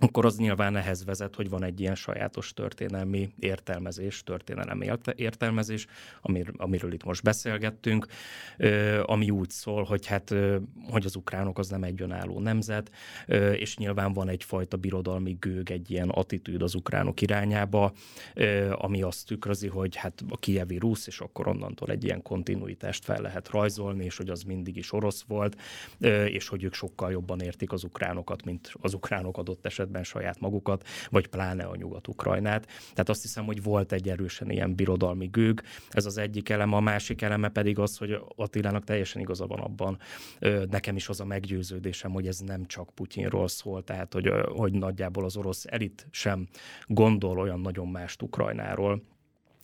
akkor 0.00 0.24
az 0.24 0.36
nyilván 0.36 0.76
ehhez 0.76 1.04
vezet, 1.04 1.34
hogy 1.34 1.48
van 1.48 1.64
egy 1.64 1.80
ilyen 1.80 1.94
sajátos 1.94 2.52
történelmi 2.52 3.30
értelmezés, 3.38 4.22
történelem 4.22 4.82
értelmezés, 5.14 5.86
amir, 6.22 6.52
amiről 6.56 6.92
itt 6.92 7.04
most 7.04 7.22
beszélgettünk, 7.22 8.06
ami 9.02 9.30
úgy 9.30 9.50
szól, 9.50 9.84
hogy 9.84 10.06
hát, 10.06 10.34
hogy 10.90 11.04
az 11.04 11.16
ukránok 11.16 11.58
az 11.58 11.68
nem 11.68 11.82
egy 11.82 12.02
önálló 12.02 12.40
nemzet, 12.40 12.90
és 13.52 13.76
nyilván 13.76 14.12
van 14.12 14.28
egyfajta 14.28 14.76
birodalmi 14.76 15.36
gőg, 15.40 15.70
egy 15.70 15.90
ilyen 15.90 16.08
attitűd 16.08 16.62
az 16.62 16.74
ukránok 16.74 17.20
irányába, 17.20 17.92
ami 18.72 19.02
azt 19.02 19.26
tükrözi, 19.26 19.68
hogy 19.68 19.96
hát 19.96 20.24
a 20.28 20.38
kievi 20.38 20.78
rusz, 20.78 21.06
és 21.06 21.20
akkor 21.20 21.48
onnantól 21.48 21.88
egy 21.88 22.04
ilyen 22.04 22.22
kontinuitást 22.22 23.04
fel 23.04 23.20
lehet 23.20 23.48
rajzolni, 23.48 24.04
és 24.04 24.16
hogy 24.16 24.28
az 24.28 24.42
mindig 24.42 24.76
is 24.76 24.92
orosz 24.92 25.22
volt, 25.22 25.60
és 26.26 26.48
hogy 26.48 26.64
ők 26.64 26.74
sokkal 26.74 27.10
jobban 27.10 27.40
értik 27.40 27.72
az 27.72 27.84
ukránokat, 27.84 28.44
mint 28.44 28.72
az 28.80 28.94
ukránok 28.94 29.38
adott 29.38 29.66
esetben 29.66 29.88
esetben 29.90 30.04
saját 30.04 30.40
magukat, 30.40 30.86
vagy 31.10 31.26
pláne 31.26 31.64
a 31.64 31.76
Nyugat-Ukrajnát. 31.76 32.66
Tehát 32.66 33.08
azt 33.08 33.22
hiszem, 33.22 33.44
hogy 33.44 33.62
volt 33.62 33.92
egy 33.92 34.08
erősen 34.08 34.50
ilyen 34.50 34.74
birodalmi 34.74 35.26
gőg. 35.26 35.62
Ez 35.90 36.06
az 36.06 36.18
egyik 36.18 36.48
eleme, 36.48 36.76
a 36.76 36.80
másik 36.80 37.22
eleme 37.22 37.48
pedig 37.48 37.78
az, 37.78 37.96
hogy 37.96 38.18
Attilának 38.36 38.84
teljesen 38.84 39.20
igaza 39.20 39.46
van 39.46 39.58
abban. 39.60 39.98
Nekem 40.70 40.96
is 40.96 41.08
az 41.08 41.20
a 41.20 41.24
meggyőződésem, 41.24 42.10
hogy 42.10 42.26
ez 42.26 42.38
nem 42.38 42.66
csak 42.66 42.94
Putyinról 42.94 43.48
szól, 43.48 43.84
tehát 43.84 44.12
hogy, 44.12 44.32
hogy 44.48 44.72
nagyjából 44.72 45.24
az 45.24 45.36
orosz 45.36 45.64
elit 45.68 46.06
sem 46.10 46.48
gondol 46.86 47.38
olyan 47.38 47.60
nagyon 47.60 47.88
mást 47.88 48.22
Ukrajnáról, 48.22 49.02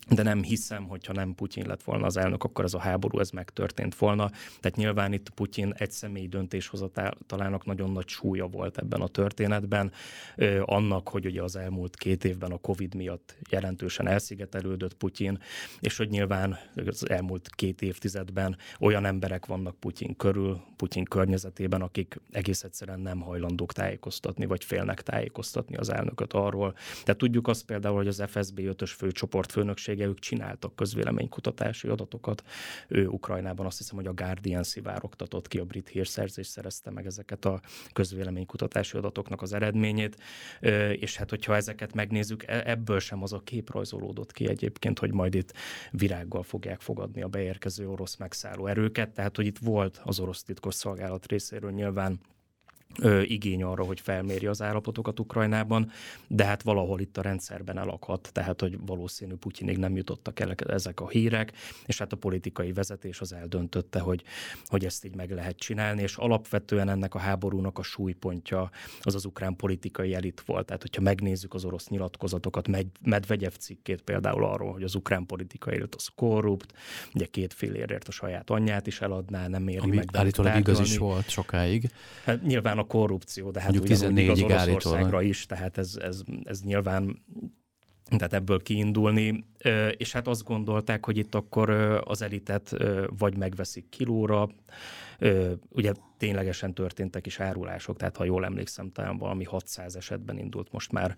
de 0.08 0.22
nem 0.22 0.42
hiszem, 0.42 0.84
hogyha 0.84 1.12
nem 1.12 1.34
Putyin 1.34 1.66
lett 1.66 1.82
volna 1.82 2.06
az 2.06 2.16
elnök, 2.16 2.44
akkor 2.44 2.64
ez 2.64 2.74
a 2.74 2.78
háború 2.78 3.18
ez 3.18 3.30
megtörtént 3.30 3.94
volna. 3.94 4.30
Tehát 4.60 4.76
nyilván 4.76 5.12
itt 5.12 5.30
Putyin 5.30 5.72
egy 5.76 5.90
személyi 5.90 6.28
döntéshozatalának 6.28 7.64
nagyon 7.64 7.90
nagy 7.90 8.08
súlya 8.08 8.46
volt 8.46 8.78
ebben 8.78 9.00
a 9.00 9.08
történetben. 9.08 9.92
Ö, 10.36 10.62
annak, 10.64 11.08
hogy 11.08 11.26
ugye 11.26 11.42
az 11.42 11.56
elmúlt 11.56 11.96
két 11.96 12.24
évben 12.24 12.52
a 12.52 12.56
Covid 12.56 12.94
miatt 12.94 13.36
jelentősen 13.50 14.08
elszigetelődött 14.08 14.94
Putyin, 14.94 15.38
és 15.80 15.96
hogy 15.96 16.08
nyilván 16.08 16.58
az 16.86 17.08
elmúlt 17.08 17.50
két 17.54 17.82
évtizedben 17.82 18.56
olyan 18.80 19.04
emberek 19.04 19.46
vannak 19.46 19.76
Putyin 19.76 20.16
körül, 20.16 20.60
Putyin 20.76 21.04
környezetében, 21.04 21.82
akik 21.82 22.20
egész 22.30 22.62
egyszerűen 22.62 23.00
nem 23.00 23.20
hajlandók 23.20 23.72
tájékoztatni, 23.72 24.46
vagy 24.46 24.64
félnek 24.64 25.02
tájékoztatni 25.02 25.76
az 25.76 25.92
elnököt 25.92 26.32
arról. 26.32 26.74
Tehát 27.04 27.20
tudjuk 27.20 27.48
azt 27.48 27.64
például, 27.64 27.96
hogy 27.96 28.08
az 28.08 28.22
FSB 28.26 28.60
5-ös 28.62 28.92
főcsoport 28.96 29.52
segítsége 29.96 30.06
ők 30.06 30.18
csináltak 30.18 30.76
közvéleménykutatási 30.76 31.88
adatokat. 31.88 32.42
Ő 32.88 33.06
Ukrajnában 33.06 33.66
azt 33.66 33.78
hiszem, 33.78 33.96
hogy 33.96 34.06
a 34.06 34.14
Guardian 34.14 34.62
szivárogtatott 34.62 35.48
ki, 35.48 35.58
a 35.58 35.64
brit 35.64 35.88
hírszerzés 35.88 36.46
szerezte 36.46 36.90
meg 36.90 37.06
ezeket 37.06 37.44
a 37.44 37.60
közvéleménykutatási 37.92 38.96
adatoknak 38.96 39.42
az 39.42 39.52
eredményét, 39.52 40.16
és 40.92 41.16
hát 41.16 41.30
hogyha 41.30 41.56
ezeket 41.56 41.94
megnézzük, 41.94 42.42
e, 42.46 42.62
ebből 42.66 43.00
sem 43.00 43.22
az 43.22 43.32
a 43.32 43.40
kép 43.40 43.70
rajzolódott 43.70 44.32
ki 44.32 44.48
egyébként, 44.48 44.98
hogy 44.98 45.12
majd 45.12 45.34
itt 45.34 45.52
virággal 45.90 46.42
fogják 46.42 46.80
fogadni 46.80 47.22
a 47.22 47.28
beérkező 47.28 47.88
orosz 47.88 48.16
megszálló 48.16 48.66
erőket, 48.66 49.10
tehát 49.10 49.36
hogy 49.36 49.46
itt 49.46 49.58
volt 49.58 50.00
az 50.04 50.20
orosz 50.20 50.42
titkosszolgálat 50.42 51.26
részéről 51.26 51.70
nyilván 51.70 52.20
ö, 52.98 53.20
igény 53.20 53.62
arra, 53.62 53.84
hogy 53.84 54.00
felméri 54.00 54.46
az 54.46 54.62
állapotokat 54.62 55.20
Ukrajnában, 55.20 55.90
de 56.28 56.44
hát 56.44 56.62
valahol 56.62 57.00
itt 57.00 57.16
a 57.16 57.22
rendszerben 57.22 57.78
elakadt, 57.78 58.32
tehát 58.32 58.60
hogy 58.60 58.78
valószínű 58.86 59.34
Putyinig 59.34 59.78
nem 59.78 59.96
jutottak 59.96 60.40
el 60.40 60.54
ezek 60.66 61.00
a 61.00 61.08
hírek, 61.08 61.52
és 61.86 61.98
hát 61.98 62.12
a 62.12 62.16
politikai 62.16 62.72
vezetés 62.72 63.20
az 63.20 63.32
eldöntötte, 63.32 63.98
hogy, 63.98 64.22
hogy 64.64 64.84
ezt 64.84 65.04
így 65.04 65.14
meg 65.14 65.30
lehet 65.30 65.56
csinálni, 65.56 66.02
és 66.02 66.16
alapvetően 66.16 66.88
ennek 66.88 67.14
a 67.14 67.18
háborúnak 67.18 67.78
a 67.78 67.82
súlypontja 67.82 68.70
az 69.00 69.14
az 69.14 69.24
ukrán 69.24 69.56
politikai 69.56 70.14
elit 70.14 70.42
volt. 70.46 70.66
Tehát, 70.66 70.82
hogyha 70.82 71.02
megnézzük 71.02 71.54
az 71.54 71.64
orosz 71.64 71.88
nyilatkozatokat, 71.88 72.68
Medvegyev 73.00 73.52
cikkét 73.52 74.02
például 74.02 74.44
arról, 74.44 74.72
hogy 74.72 74.82
az 74.82 74.94
ukrán 74.94 75.26
politikai 75.26 75.74
elit 75.76 75.94
az 75.94 76.08
korrupt, 76.14 76.72
ugye 77.14 77.26
két 77.26 77.52
félérért 77.52 78.08
a 78.08 78.10
saját 78.10 78.50
anyját 78.50 78.86
is 78.86 79.00
eladná, 79.00 79.48
nem 79.48 79.68
éri 79.68 79.78
Ami 79.78 79.96
meg. 79.96 80.08
állítólag 80.12 80.56
igaz 80.56 80.80
is 80.80 80.98
volt 80.98 81.28
sokáig. 81.28 81.90
Hát 82.24 82.42
nyilván 82.42 82.78
a 82.78 82.85
korrupció, 82.86 83.50
de 83.50 83.60
hát 83.60 83.72
Mondjuk 83.72 83.88
14 83.88 84.28
az 84.28 84.42
Oroszországra 84.42 85.22
is, 85.22 85.46
tehát 85.46 85.78
ez, 85.78 85.96
ez, 86.00 86.22
ez 86.44 86.62
nyilván 86.62 87.22
tehát 88.08 88.32
ebből 88.32 88.62
kiindulni, 88.62 89.44
és 89.96 90.12
hát 90.12 90.28
azt 90.28 90.44
gondolták, 90.44 91.04
hogy 91.04 91.16
itt 91.16 91.34
akkor 91.34 91.70
az 92.04 92.22
elitet 92.22 92.76
vagy 93.18 93.36
megveszik 93.36 93.88
kilóra, 93.88 94.48
ugye 95.68 95.92
ténylegesen 96.16 96.74
történtek 96.74 97.26
is 97.26 97.40
árulások, 97.40 97.96
tehát 97.96 98.16
ha 98.16 98.24
jól 98.24 98.44
emlékszem, 98.44 98.92
talán 98.92 99.18
valami 99.18 99.44
600 99.44 99.96
esetben 99.96 100.38
indult 100.38 100.72
most 100.72 100.92
már 100.92 101.16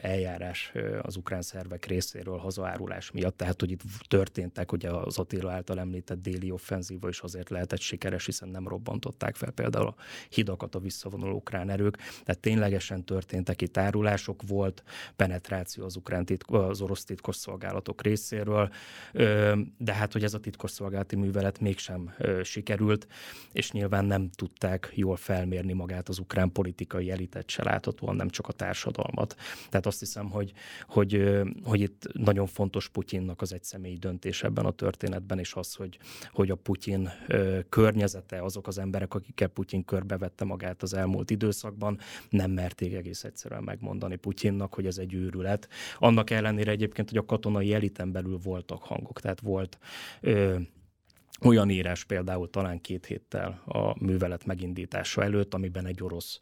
eljárás 0.00 0.72
az 1.02 1.16
ukrán 1.16 1.42
szervek 1.42 1.86
részéről 1.86 2.36
hazaárulás 2.36 3.10
miatt, 3.10 3.36
tehát 3.36 3.60
hogy 3.60 3.70
itt 3.70 3.82
történtek, 4.08 4.72
ugye 4.72 4.90
az 4.90 5.18
Attila 5.18 5.52
által 5.52 5.78
említett 5.78 6.22
déli 6.22 6.50
offenzíva 6.50 7.08
is 7.08 7.20
azért 7.20 7.50
lehetett 7.50 7.80
sikeres, 7.80 8.24
hiszen 8.24 8.48
nem 8.48 8.68
robbantották 8.68 9.36
fel 9.36 9.50
például 9.50 9.86
a 9.86 9.94
hidakat 10.28 10.74
a 10.74 10.78
visszavonuló 10.78 11.36
ukrán 11.36 11.70
erők, 11.70 11.96
tehát 11.96 12.40
ténylegesen 12.40 13.04
történtek 13.04 13.62
itt 13.62 13.76
árulások, 13.76 14.42
volt 14.46 14.82
penetráció 15.16 15.84
az, 15.84 15.96
ukrán 15.96 16.24
titk- 16.24 16.50
az 16.50 16.80
orosz 16.80 17.04
titkosszolgálatok 17.04 18.02
részéről, 18.02 18.70
de 19.78 19.92
hát, 19.92 20.12
hogy 20.12 20.24
ez 20.24 20.34
a 20.34 20.40
titkosszolgálati 20.40 21.16
művelet 21.16 21.60
mégsem 21.60 22.14
sikerült, 22.42 23.06
és 23.52 23.72
nyilván 23.72 24.04
nem 24.04 24.17
nem 24.18 24.30
tudták 24.30 24.92
jól 24.94 25.16
felmérni 25.16 25.72
magát 25.72 26.08
az 26.08 26.18
ukrán 26.18 26.52
politikai 26.52 27.10
elitet 27.10 27.50
se 27.50 27.64
láthatóan, 27.64 28.16
nem 28.16 28.28
csak 28.28 28.48
a 28.48 28.52
társadalmat. 28.52 29.36
Tehát 29.68 29.86
azt 29.86 29.98
hiszem, 29.98 30.30
hogy, 30.30 30.52
hogy, 30.86 31.40
hogy 31.64 31.80
itt 31.80 32.08
nagyon 32.12 32.46
fontos 32.46 32.88
Putyinnak 32.88 33.40
az 33.40 33.52
egy 33.52 33.64
személyi 33.64 33.96
döntés 33.96 34.42
ebben 34.42 34.64
a 34.64 34.70
történetben, 34.70 35.38
és 35.38 35.54
az, 35.54 35.74
hogy, 35.74 35.98
hogy 36.32 36.50
a 36.50 36.54
Putyin 36.54 37.10
környezete, 37.68 38.42
azok 38.42 38.66
az 38.66 38.78
emberek, 38.78 39.14
akikkel 39.14 39.48
Putyin 39.48 39.84
körbevette 39.84 40.44
magát 40.44 40.82
az 40.82 40.94
elmúlt 40.94 41.30
időszakban, 41.30 41.98
nem 42.30 42.50
merték 42.50 42.94
egész 42.94 43.24
egyszerűen 43.24 43.62
megmondani 43.62 44.16
Putyinnak, 44.16 44.74
hogy 44.74 44.86
ez 44.86 44.98
egy 44.98 45.14
őrület. 45.14 45.68
Annak 45.98 46.30
ellenére 46.30 46.70
egyébként, 46.70 47.08
hogy 47.08 47.18
a 47.18 47.24
katonai 47.24 47.74
eliten 47.74 48.12
belül 48.12 48.38
voltak 48.42 48.82
hangok, 48.82 49.20
tehát 49.20 49.40
volt 49.40 49.78
olyan 51.44 51.70
írás 51.70 52.04
például 52.04 52.50
talán 52.50 52.80
két 52.80 53.06
héttel 53.06 53.62
a 53.66 54.04
művelet 54.04 54.44
megindítása 54.44 55.22
előtt, 55.22 55.54
amiben 55.54 55.86
egy 55.86 56.02
orosz 56.02 56.40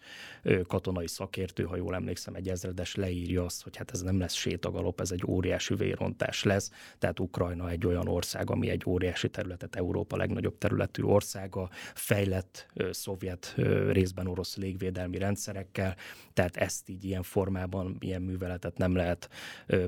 katonai 0.66 1.08
szakértő, 1.08 1.64
ha 1.64 1.76
jól 1.76 1.94
emlékszem, 1.94 2.34
egy 2.34 2.48
ezredes 2.48 2.94
leírja 2.94 3.44
azt, 3.44 3.62
hogy 3.62 3.76
hát 3.76 3.90
ez 3.90 4.00
nem 4.00 4.18
lesz 4.18 4.34
sétagalop, 4.34 5.00
ez 5.00 5.10
egy 5.10 5.22
óriási 5.26 5.74
vérontás 5.74 6.42
lesz. 6.42 6.70
Tehát 6.98 7.20
Ukrajna 7.20 7.70
egy 7.70 7.86
olyan 7.86 8.08
ország, 8.08 8.50
ami 8.50 8.68
egy 8.68 8.82
óriási 8.86 9.28
területet, 9.28 9.76
Európa 9.76 10.16
legnagyobb 10.16 10.58
területű 10.58 11.02
országa, 11.02 11.68
fejlett 11.94 12.66
szovjet 12.90 13.54
részben 13.90 14.26
orosz 14.26 14.56
légvédelmi 14.56 15.18
rendszerekkel, 15.18 15.96
tehát 16.32 16.56
ezt 16.56 16.88
így 16.88 17.04
ilyen 17.04 17.22
formában, 17.22 17.96
ilyen 18.00 18.22
műveletet 18.22 18.78
nem 18.78 18.94
lehet 18.94 19.28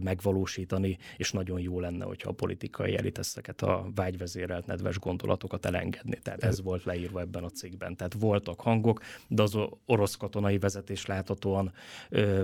megvalósítani, 0.02 0.98
és 1.16 1.32
nagyon 1.32 1.60
jó 1.60 1.80
lenne, 1.80 2.04
hogyha 2.04 2.30
a 2.30 2.32
politikai 2.32 2.96
elit 2.96 3.18
ezeket 3.18 3.62
a 3.62 3.90
vágyvezérelt 3.94 4.66
nedves 4.66 4.97
gondolatokat 4.98 5.66
elengedni. 5.66 6.18
Tehát 6.22 6.44
ez 6.44 6.62
volt 6.62 6.84
leírva 6.84 7.20
ebben 7.20 7.44
a 7.44 7.50
cikkben. 7.50 7.96
Tehát 7.96 8.14
voltak 8.18 8.60
hangok, 8.60 9.02
de 9.28 9.42
az 9.42 9.58
orosz 9.86 10.14
katonai 10.14 10.58
vezetés 10.58 11.06
láthatóan 11.06 11.72
ö, 12.08 12.42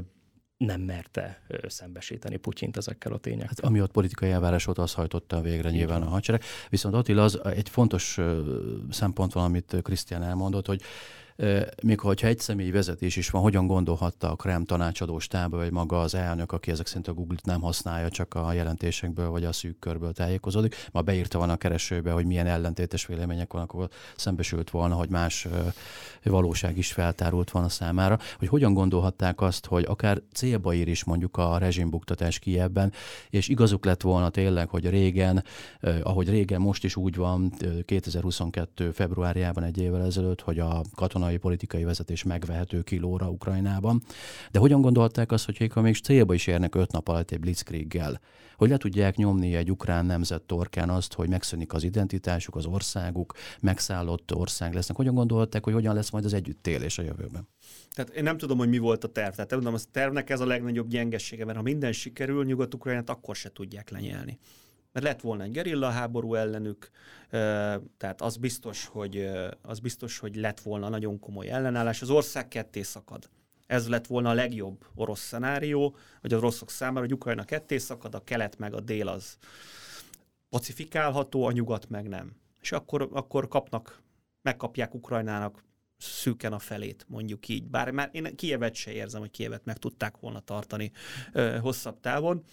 nem 0.56 0.80
merte 0.80 1.42
szembesíteni 1.66 2.36
Putyint 2.36 2.76
ezekkel 2.76 3.12
a 3.12 3.18
tényekkel. 3.18 3.48
Hát, 3.48 3.60
ami 3.60 3.80
ott 3.80 3.90
politikai 3.90 4.30
elvárás 4.30 4.64
volt, 4.64 4.78
az 4.78 4.94
hajtotta 4.94 5.40
végre 5.40 5.58
Igen. 5.58 5.72
nyilván 5.72 6.02
a 6.02 6.08
hadsereg. 6.08 6.42
Viszont 6.68 6.94
Attila, 6.94 7.22
az 7.22 7.40
egy 7.44 7.68
fontos 7.68 8.18
szempont 8.90 9.32
van, 9.32 9.44
amit 9.44 9.76
Krisztián 9.82 10.22
elmondott, 10.22 10.66
hogy 10.66 10.82
még 11.82 12.00
hogyha 12.00 12.26
egy 12.26 12.38
személyi 12.38 12.70
vezetés 12.70 13.16
is 13.16 13.30
van, 13.30 13.42
hogyan 13.42 13.66
gondolhatta 13.66 14.30
a 14.30 14.36
Krem 14.36 14.64
tanácsadó 14.64 15.18
stába, 15.18 15.56
vagy 15.56 15.70
maga 15.70 16.00
az 16.00 16.14
elnök, 16.14 16.52
aki 16.52 16.70
ezek 16.70 16.86
szerint 16.86 17.08
a 17.08 17.12
Google-t 17.12 17.44
nem 17.44 17.60
használja, 17.60 18.08
csak 18.08 18.34
a 18.34 18.52
jelentésekből 18.52 19.28
vagy 19.28 19.44
a 19.44 19.52
szűk 19.52 19.78
körből 19.78 20.12
tájékozódik. 20.12 20.74
Ma 20.92 21.02
beírta 21.02 21.38
van 21.38 21.50
a 21.50 21.56
keresőbe, 21.56 22.12
hogy 22.12 22.26
milyen 22.26 22.46
ellentétes 22.46 23.06
vélemények 23.06 23.52
vannak, 23.52 23.72
akkor 23.72 23.88
szembesült 24.16 24.70
volna, 24.70 24.94
hogy 24.94 25.08
más 25.08 25.48
valóság 26.22 26.78
is 26.78 26.92
feltárult 26.92 27.50
van 27.50 27.64
a 27.64 27.68
számára, 27.68 28.18
hogy 28.38 28.48
hogyan 28.48 28.74
gondolhatták 28.74 29.40
azt, 29.40 29.66
hogy 29.66 29.84
akár 29.88 30.22
célba 30.32 30.74
ír 30.74 30.88
is 30.88 31.04
mondjuk 31.04 31.36
a 31.36 31.58
rezsimbuktatás 31.58 32.38
Kievben, 32.38 32.92
és 33.30 33.48
igazuk 33.48 33.84
lett 33.84 34.02
volna 34.02 34.28
tényleg, 34.28 34.68
hogy 34.68 34.88
régen, 34.88 35.44
ahogy 36.02 36.28
régen 36.28 36.60
most 36.60 36.84
is 36.84 36.96
úgy 36.96 37.16
van, 37.16 37.52
2022. 37.84 38.90
februárjában 38.90 39.62
egy 39.62 39.78
évvel 39.78 40.04
ezelőtt, 40.04 40.40
hogy 40.40 40.58
a 40.58 40.82
katona 40.94 41.23
katonai 41.24 41.36
politikai 41.36 41.84
vezetés 41.84 42.22
megvehető 42.22 42.82
kilóra 42.82 43.28
Ukrajnában. 43.28 44.02
De 44.50 44.58
hogyan 44.58 44.80
gondolták 44.80 45.32
azt, 45.32 45.44
hogy 45.44 45.70
ha 45.72 45.80
még 45.80 45.96
célba 45.96 46.34
is 46.34 46.46
érnek 46.46 46.74
öt 46.74 46.92
nap 46.92 47.08
alatt 47.08 47.30
egy 47.30 47.40
blitzkrieggel, 47.40 48.20
hogy 48.56 48.68
le 48.68 48.76
tudják 48.76 49.16
nyomni 49.16 49.54
egy 49.54 49.70
ukrán 49.70 50.06
nemzet 50.06 50.42
torkán 50.42 50.90
azt, 50.90 51.12
hogy 51.12 51.28
megszűnik 51.28 51.72
az 51.72 51.84
identitásuk, 51.84 52.56
az 52.56 52.66
országuk, 52.66 53.34
megszállott 53.60 54.34
ország 54.34 54.74
lesznek. 54.74 54.96
Hogyan 54.96 55.14
gondolták, 55.14 55.64
hogy 55.64 55.72
hogyan 55.72 55.94
lesz 55.94 56.10
majd 56.10 56.24
az 56.24 56.32
együttélés 56.32 56.98
a 56.98 57.02
jövőben? 57.02 57.48
Tehát 57.94 58.10
én 58.10 58.22
nem 58.22 58.36
tudom, 58.36 58.58
hogy 58.58 58.68
mi 58.68 58.78
volt 58.78 59.04
a 59.04 59.08
terv. 59.08 59.34
Tehát 59.34 59.50
tudom, 59.50 59.74
a 59.74 59.78
tervnek 59.90 60.30
ez 60.30 60.40
a 60.40 60.46
legnagyobb 60.46 60.88
gyengessége, 60.88 61.44
mert 61.44 61.56
ha 61.56 61.62
minden 61.62 61.92
sikerül, 61.92 62.44
Nyugat-Ukrajnát 62.44 63.10
akkor 63.10 63.36
se 63.36 63.52
tudják 63.52 63.90
lenyelni 63.90 64.38
mert 64.94 65.06
lett 65.06 65.20
volna 65.20 65.42
egy 65.42 65.50
gerilla 65.50 65.90
háború 65.90 66.34
ellenük, 66.34 66.90
tehát 67.96 68.20
az 68.20 68.36
biztos, 68.36 68.86
hogy, 68.86 69.30
az 69.62 69.78
biztos, 69.78 70.18
hogy 70.18 70.36
lett 70.36 70.60
volna 70.60 70.88
nagyon 70.88 71.18
komoly 71.18 71.48
ellenállás. 71.48 72.02
Az 72.02 72.10
ország 72.10 72.48
ketté 72.48 72.82
szakad. 72.82 73.28
Ez 73.66 73.88
lett 73.88 74.06
volna 74.06 74.30
a 74.30 74.34
legjobb 74.34 74.84
orosz 74.94 75.20
szenárió, 75.20 75.96
hogy 76.20 76.32
az 76.32 76.38
oroszok 76.38 76.70
számára, 76.70 77.00
hogy 77.00 77.12
Ukrajna 77.12 77.44
ketté 77.44 77.78
szakad, 77.78 78.14
a 78.14 78.24
kelet 78.24 78.58
meg 78.58 78.74
a 78.74 78.80
dél 78.80 79.08
az 79.08 79.36
pacifikálható, 80.48 81.44
a 81.44 81.52
nyugat 81.52 81.88
meg 81.88 82.08
nem. 82.08 82.32
És 82.60 82.72
akkor, 82.72 83.08
akkor 83.12 83.48
kapnak, 83.48 84.02
megkapják 84.42 84.94
Ukrajnának 84.94 85.64
szűken 85.96 86.52
a 86.52 86.58
felét, 86.58 87.04
mondjuk 87.08 87.48
így. 87.48 87.64
Bár 87.64 87.90
már 87.90 88.08
én 88.12 88.36
Kievet 88.36 88.74
se 88.74 88.92
érzem, 88.92 89.20
hogy 89.20 89.30
Kievet 89.30 89.64
meg 89.64 89.76
tudták 89.76 90.18
volna 90.18 90.40
tartani 90.40 90.90
ö, 91.32 91.58
hosszabb 91.58 92.00
távon. 92.00 92.44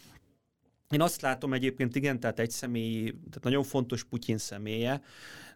Én 0.92 1.02
azt 1.02 1.22
látom 1.22 1.54
egyébként, 1.54 1.96
igen, 1.96 2.20
tehát 2.20 2.40
egy 2.40 2.52
személy, 2.52 3.04
tehát 3.04 3.44
nagyon 3.44 3.64
fontos 3.64 4.04
Putyin 4.04 4.38
személye, 4.38 5.02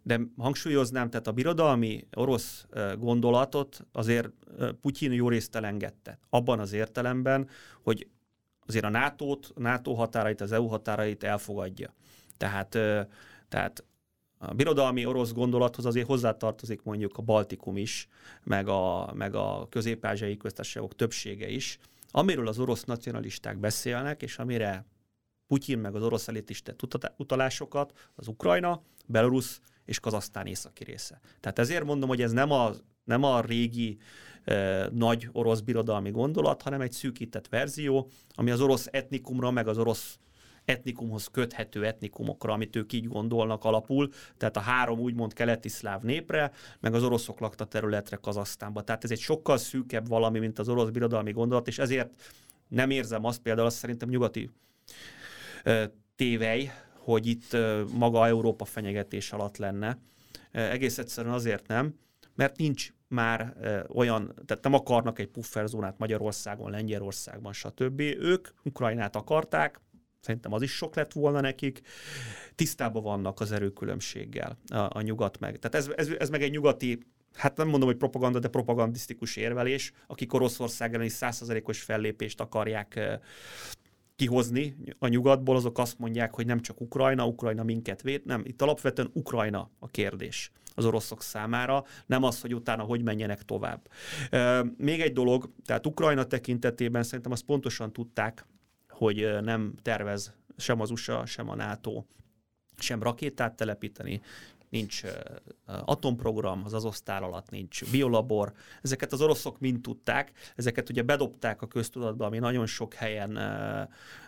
de 0.04 0.22
hangsúlyoznám, 0.38 1.10
tehát 1.10 1.28
a 1.28 1.32
birodalmi 1.32 2.08
orosz 2.14 2.66
gondolatot 2.98 3.86
azért 3.92 4.30
Putyin 4.82 5.12
jó 5.12 5.30
részt 5.30 5.56
elengedte. 5.56 6.20
Abban 6.30 6.60
az 6.60 6.74
értelemben, 6.74 7.50
hogy 7.84 8.08
azért 8.68 8.86
a 8.86 8.90
NATO-t, 8.90 9.52
NATO 9.56 9.94
határait, 9.94 10.42
az 10.42 10.52
EU 10.52 10.68
határait 10.68 11.24
elfogadja. 11.24 11.94
Tehát, 12.38 12.70
tehát 13.48 13.84
a 14.38 14.54
birodalmi 14.54 15.06
orosz 15.06 15.32
gondolathoz 15.32 15.86
azért 15.86 16.08
hozzátartozik 16.08 16.84
mondjuk 16.84 17.18
a 17.18 17.22
Baltikum 17.22 17.78
is, 17.78 18.08
meg 18.44 18.68
a, 18.68 19.14
meg 19.14 19.36
a 19.36 19.68
közép-ázsiai 19.70 20.38
köztársaságok 20.38 20.96
többsége 20.96 21.50
is, 21.50 21.80
amiről 22.12 22.48
az 22.48 22.60
orosz 22.60 22.84
nacionalisták 22.84 23.58
beszélnek, 23.58 24.22
és 24.22 24.38
amire 24.38 24.86
Putyin 25.48 25.78
meg 25.78 25.96
az 25.96 26.04
orosz 26.04 26.28
elit 26.28 26.50
is 26.50 26.62
tett 26.62 26.82
utalásokat, 27.18 27.94
az 28.16 28.28
Ukrajna, 28.28 28.82
Belarus 29.06 29.60
és 29.86 30.00
Kazasztán 30.00 30.46
északi 30.46 30.84
része. 30.84 31.20
Tehát 31.40 31.60
ezért 31.60 31.84
mondom, 31.84 32.10
hogy 32.10 32.22
ez 32.22 32.32
nem 32.32 32.52
a, 32.52 32.72
nem 33.04 33.24
a 33.24 33.42
régi 33.42 33.98
e, 34.44 34.90
nagy 34.94 35.30
orosz 35.32 35.60
birodalmi 35.60 36.12
gondolat, 36.12 36.62
hanem 36.62 36.82
egy 36.82 36.92
szűkített 36.92 37.48
verzió, 37.48 38.10
ami 38.34 38.52
az 38.52 38.62
orosz 38.62 38.88
etnikumra, 38.92 39.52
meg 39.52 39.68
az 39.68 39.78
orosz 39.78 40.20
etnikumhoz 40.66 41.28
köthető 41.28 41.86
etnikumokra, 41.86 42.54
amit 42.54 42.76
ők 42.76 42.94
így 42.94 43.08
gondolnak 43.08 43.64
alapul, 43.64 44.10
tehát 44.38 44.58
a 44.58 44.60
három 44.60 45.00
úgymond 45.00 45.34
keleti 45.34 45.70
szláv 45.70 46.02
népre, 46.02 46.52
meg 46.80 46.94
az 46.94 47.04
oroszok 47.04 47.40
lakta 47.40 47.66
területre 47.66 48.16
Kazasztánba. 48.16 48.82
Tehát 48.82 49.04
ez 49.04 49.12
egy 49.12 49.20
sokkal 49.20 49.58
szűkebb 49.58 50.08
valami, 50.08 50.40
mint 50.40 50.60
az 50.60 50.70
orosz 50.70 50.90
birodalmi 50.90 51.32
gondolat, 51.32 51.68
és 51.68 51.80
ezért 51.80 52.22
nem 52.68 52.90
érzem 52.90 53.26
azt 53.26 53.40
például, 53.40 53.68
azt 53.68 53.78
szerintem 53.78 54.10
nyugati 54.10 54.50
tévej, 56.16 56.72
hogy 56.98 57.28
itt 57.28 57.58
maga 57.94 58.28
Európa 58.28 58.66
fenyegetés 58.66 59.32
alatt 59.32 59.58
lenne. 59.58 60.00
Egész 60.52 60.98
egyszerűen 60.98 61.34
azért 61.34 61.68
nem, 61.68 61.96
mert 62.36 62.58
nincs 62.58 62.94
már 63.08 63.56
olyan, 63.94 64.34
tehát 64.46 64.64
nem 64.64 64.74
akarnak 64.74 65.20
egy 65.20 65.28
pufferzónát 65.28 65.98
Magyarországon, 65.98 66.72
Lengyelországban, 66.72 67.54
stb. 67.54 68.00
Ők 68.00 68.48
Ukrajnát 68.64 69.16
akarták, 69.16 69.82
szerintem 70.20 70.54
az 70.54 70.62
is 70.62 70.72
sok 70.72 70.96
lett 70.96 71.14
volna 71.14 71.42
nekik, 71.42 71.82
tisztában 72.56 73.04
vannak 73.04 73.40
az 73.40 73.52
erőkülönbséggel 73.52 74.58
a, 74.68 74.78
a 74.78 75.02
nyugat 75.02 75.40
meg. 75.40 75.60
Tehát 75.60 75.88
ez, 75.88 75.94
ez, 75.96 76.16
ez 76.20 76.30
meg 76.30 76.42
egy 76.42 76.52
nyugati 76.52 77.00
hát 77.34 77.58
nem 77.58 77.68
mondom, 77.68 77.88
hogy 77.90 77.98
propaganda, 77.98 78.40
de 78.40 78.48
propagandisztikus 78.48 79.36
érvelés, 79.36 79.92
akik 80.08 80.34
Oroszország 80.34 80.94
elleni 80.94 81.10
százszerzelékos 81.10 81.82
fellépést 81.82 82.40
akarják 82.40 83.20
kihozni 84.16 84.76
a 85.00 85.08
nyugatból, 85.08 85.56
azok 85.56 85.78
azt 85.78 86.00
mondják, 86.00 86.34
hogy 86.34 86.46
nem 86.46 86.62
csak 86.62 86.82
Ukrajna, 86.82 87.26
Ukrajna 87.28 87.64
minket 87.64 88.02
véd, 88.02 88.26
nem, 88.26 88.42
itt 88.46 88.62
alapvetően 88.62 89.10
Ukrajna 89.14 89.70
a 89.80 89.88
kérdés 89.88 90.52
az 90.76 90.86
oroszok 90.86 91.22
számára, 91.22 91.84
nem 92.06 92.24
az, 92.24 92.42
hogy 92.42 92.56
utána 92.56 92.84
hogy 92.84 93.04
menjenek 93.04 93.44
tovább. 93.44 93.90
Még 94.78 95.02
egy 95.02 95.14
dolog, 95.14 95.50
tehát 95.66 95.86
Ukrajna 95.86 96.24
tekintetében 96.24 97.04
szerintem 97.04 97.32
azt 97.32 97.46
pontosan 97.46 97.94
tudták, 97.94 98.46
hogy 98.90 99.38
nem 99.42 99.74
tervez 99.82 100.34
sem 100.58 100.82
az 100.82 100.92
USA, 100.92 101.26
sem 101.26 101.50
a 101.50 101.56
NATO 101.56 102.04
sem 102.78 103.04
rakétát 103.04 103.56
telepíteni, 103.56 104.22
nincs 104.76 105.02
atomprogram, 105.66 106.62
az 106.66 106.74
azosztál 106.74 107.24
alatt 107.24 107.50
nincs 107.50 107.92
biolabor. 107.92 108.54
Ezeket 108.82 109.12
az 109.14 109.22
oroszok 109.22 109.60
mind 109.60 109.82
tudták, 109.82 110.32
ezeket 110.56 110.90
ugye 110.90 111.02
bedobták 111.02 111.62
a 111.62 111.68
köztudatba, 111.68 112.26
ami 112.26 112.38
nagyon 112.38 112.66
sok 112.66 112.94
helyen 112.94 113.40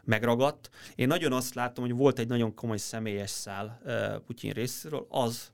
megragadt. 0.04 0.70
Én 0.96 1.08
nagyon 1.08 1.34
azt 1.34 1.54
látom, 1.54 1.86
hogy 1.86 1.96
volt 1.96 2.20
egy 2.20 2.28
nagyon 2.28 2.56
komoly 2.56 2.78
személyes 2.78 3.30
szál 3.30 3.82
Putyin 4.26 4.52
részéről, 4.52 5.06
az, 5.10 5.52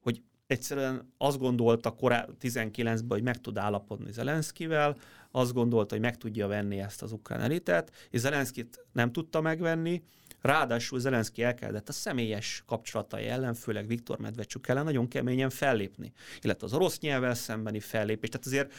hogy 0.00 0.22
egyszerűen 0.46 1.12
azt 1.18 1.38
gondolta 1.38 1.90
korá 1.90 2.26
19-ben, 2.40 3.04
hogy 3.08 3.22
meg 3.22 3.40
tud 3.40 3.58
állapodni 3.58 4.12
Zelenszkivel, 4.12 4.96
azt 5.30 5.52
gondolta, 5.52 5.94
hogy 5.94 6.04
meg 6.04 6.16
tudja 6.16 6.46
venni 6.46 6.78
ezt 6.78 7.02
az 7.02 7.12
ukrán 7.12 7.40
elitet, 7.40 7.92
és 8.10 8.20
Zelenszkit 8.20 8.84
nem 8.92 9.12
tudta 9.12 9.40
megvenni, 9.40 10.02
Ráadásul 10.40 10.98
Zelenszky 10.98 11.42
elkezdett 11.42 11.88
a 11.88 11.92
személyes 11.92 12.62
kapcsolatai 12.66 13.26
ellen, 13.26 13.54
főleg 13.54 13.86
Viktor 13.86 14.18
Medvecsuk 14.18 14.68
ellen 14.68 14.84
nagyon 14.84 15.08
keményen 15.08 15.50
fellépni, 15.50 16.12
illetve 16.40 16.66
az 16.66 16.74
orosz 16.74 16.98
nyelvvel 16.98 17.34
szembeni 17.34 17.80
fellépés. 17.80 18.28
Tehát 18.28 18.46
azért 18.46 18.72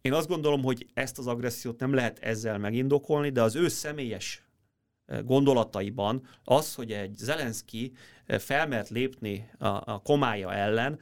én 0.00 0.12
azt 0.12 0.28
gondolom, 0.28 0.62
hogy 0.62 0.86
ezt 0.94 1.18
az 1.18 1.26
agressziót 1.26 1.80
nem 1.80 1.94
lehet 1.94 2.18
ezzel 2.18 2.58
megindokolni, 2.58 3.30
de 3.30 3.42
az 3.42 3.56
ő 3.56 3.68
személyes 3.68 4.44
gondolataiban 5.24 6.26
az, 6.44 6.74
hogy 6.74 6.92
egy 6.92 7.14
Zelenszky 7.16 7.92
felmert 8.26 8.88
lépni 8.88 9.50
a, 9.58 9.66
a 9.66 10.00
komája 10.04 10.52
ellen, 10.52 11.00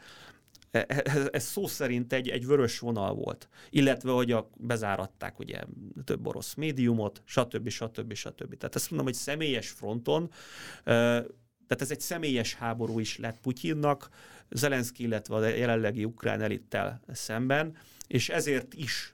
ez, 0.70 1.16
e, 1.16 1.28
ez 1.32 1.44
szó 1.44 1.66
szerint 1.66 2.12
egy, 2.12 2.28
egy 2.28 2.46
vörös 2.46 2.78
vonal 2.78 3.14
volt. 3.14 3.48
Illetve, 3.70 4.10
hogy 4.10 4.32
a, 4.32 4.50
bezáratták 4.56 5.38
ugye 5.38 5.60
több 6.04 6.26
orosz 6.26 6.54
médiumot, 6.54 7.22
stb. 7.24 7.68
stb. 7.68 8.12
stb. 8.12 8.56
Tehát 8.56 8.74
ezt 8.74 8.90
mondom, 8.90 9.06
hogy 9.06 9.16
személyes 9.16 9.68
fronton, 9.70 10.30
tehát 11.70 11.84
ez 11.84 11.90
egy 11.90 12.00
személyes 12.00 12.54
háború 12.54 12.98
is 12.98 13.18
lett 13.18 13.40
Putyinnak, 13.40 14.08
Zelenszky, 14.50 15.02
illetve 15.02 15.34
a 15.34 15.46
jelenlegi 15.46 16.04
ukrán 16.04 16.40
elittel 16.40 17.00
szemben, 17.12 17.76
és 18.10 18.28
ezért 18.28 18.74
is 18.74 19.12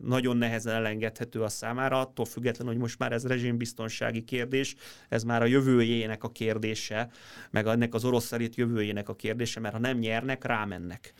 nagyon 0.00 0.36
nehezen 0.36 0.74
elengedhető 0.74 1.42
a 1.42 1.48
számára, 1.48 2.00
attól 2.00 2.24
függetlenül, 2.24 2.72
hogy 2.72 2.82
most 2.82 2.98
már 2.98 3.12
ez 3.12 3.26
rezsimbiztonsági 3.26 4.24
kérdés, 4.24 4.74
ez 5.08 5.24
már 5.24 5.42
a 5.42 5.46
jövőjének 5.46 6.24
a 6.24 6.30
kérdése, 6.30 7.10
meg 7.50 7.66
ennek 7.66 7.94
az 7.94 8.04
orosz 8.04 8.32
elit 8.32 8.54
jövőjének 8.54 9.08
a 9.08 9.14
kérdése, 9.14 9.60
mert 9.60 9.74
ha 9.74 9.80
nem 9.80 9.98
nyernek, 9.98 10.44
rámennek 10.44 11.14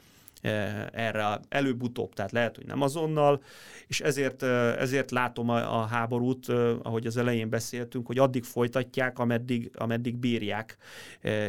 erre 0.92 1.40
előbb-utóbb, 1.48 2.14
tehát 2.14 2.32
lehet, 2.32 2.56
hogy 2.56 2.66
nem 2.66 2.80
azonnal, 2.80 3.42
és 3.86 4.00
ezért, 4.00 4.42
ezért 4.42 5.10
látom 5.10 5.48
a, 5.48 5.80
a 5.80 5.86
háborút, 5.86 6.48
ahogy 6.82 7.06
az 7.06 7.16
elején 7.16 7.48
beszéltünk, 7.48 8.06
hogy 8.06 8.18
addig 8.18 8.44
folytatják, 8.44 9.18
ameddig, 9.18 9.70
ameddig 9.74 10.16
bírják, 10.16 10.76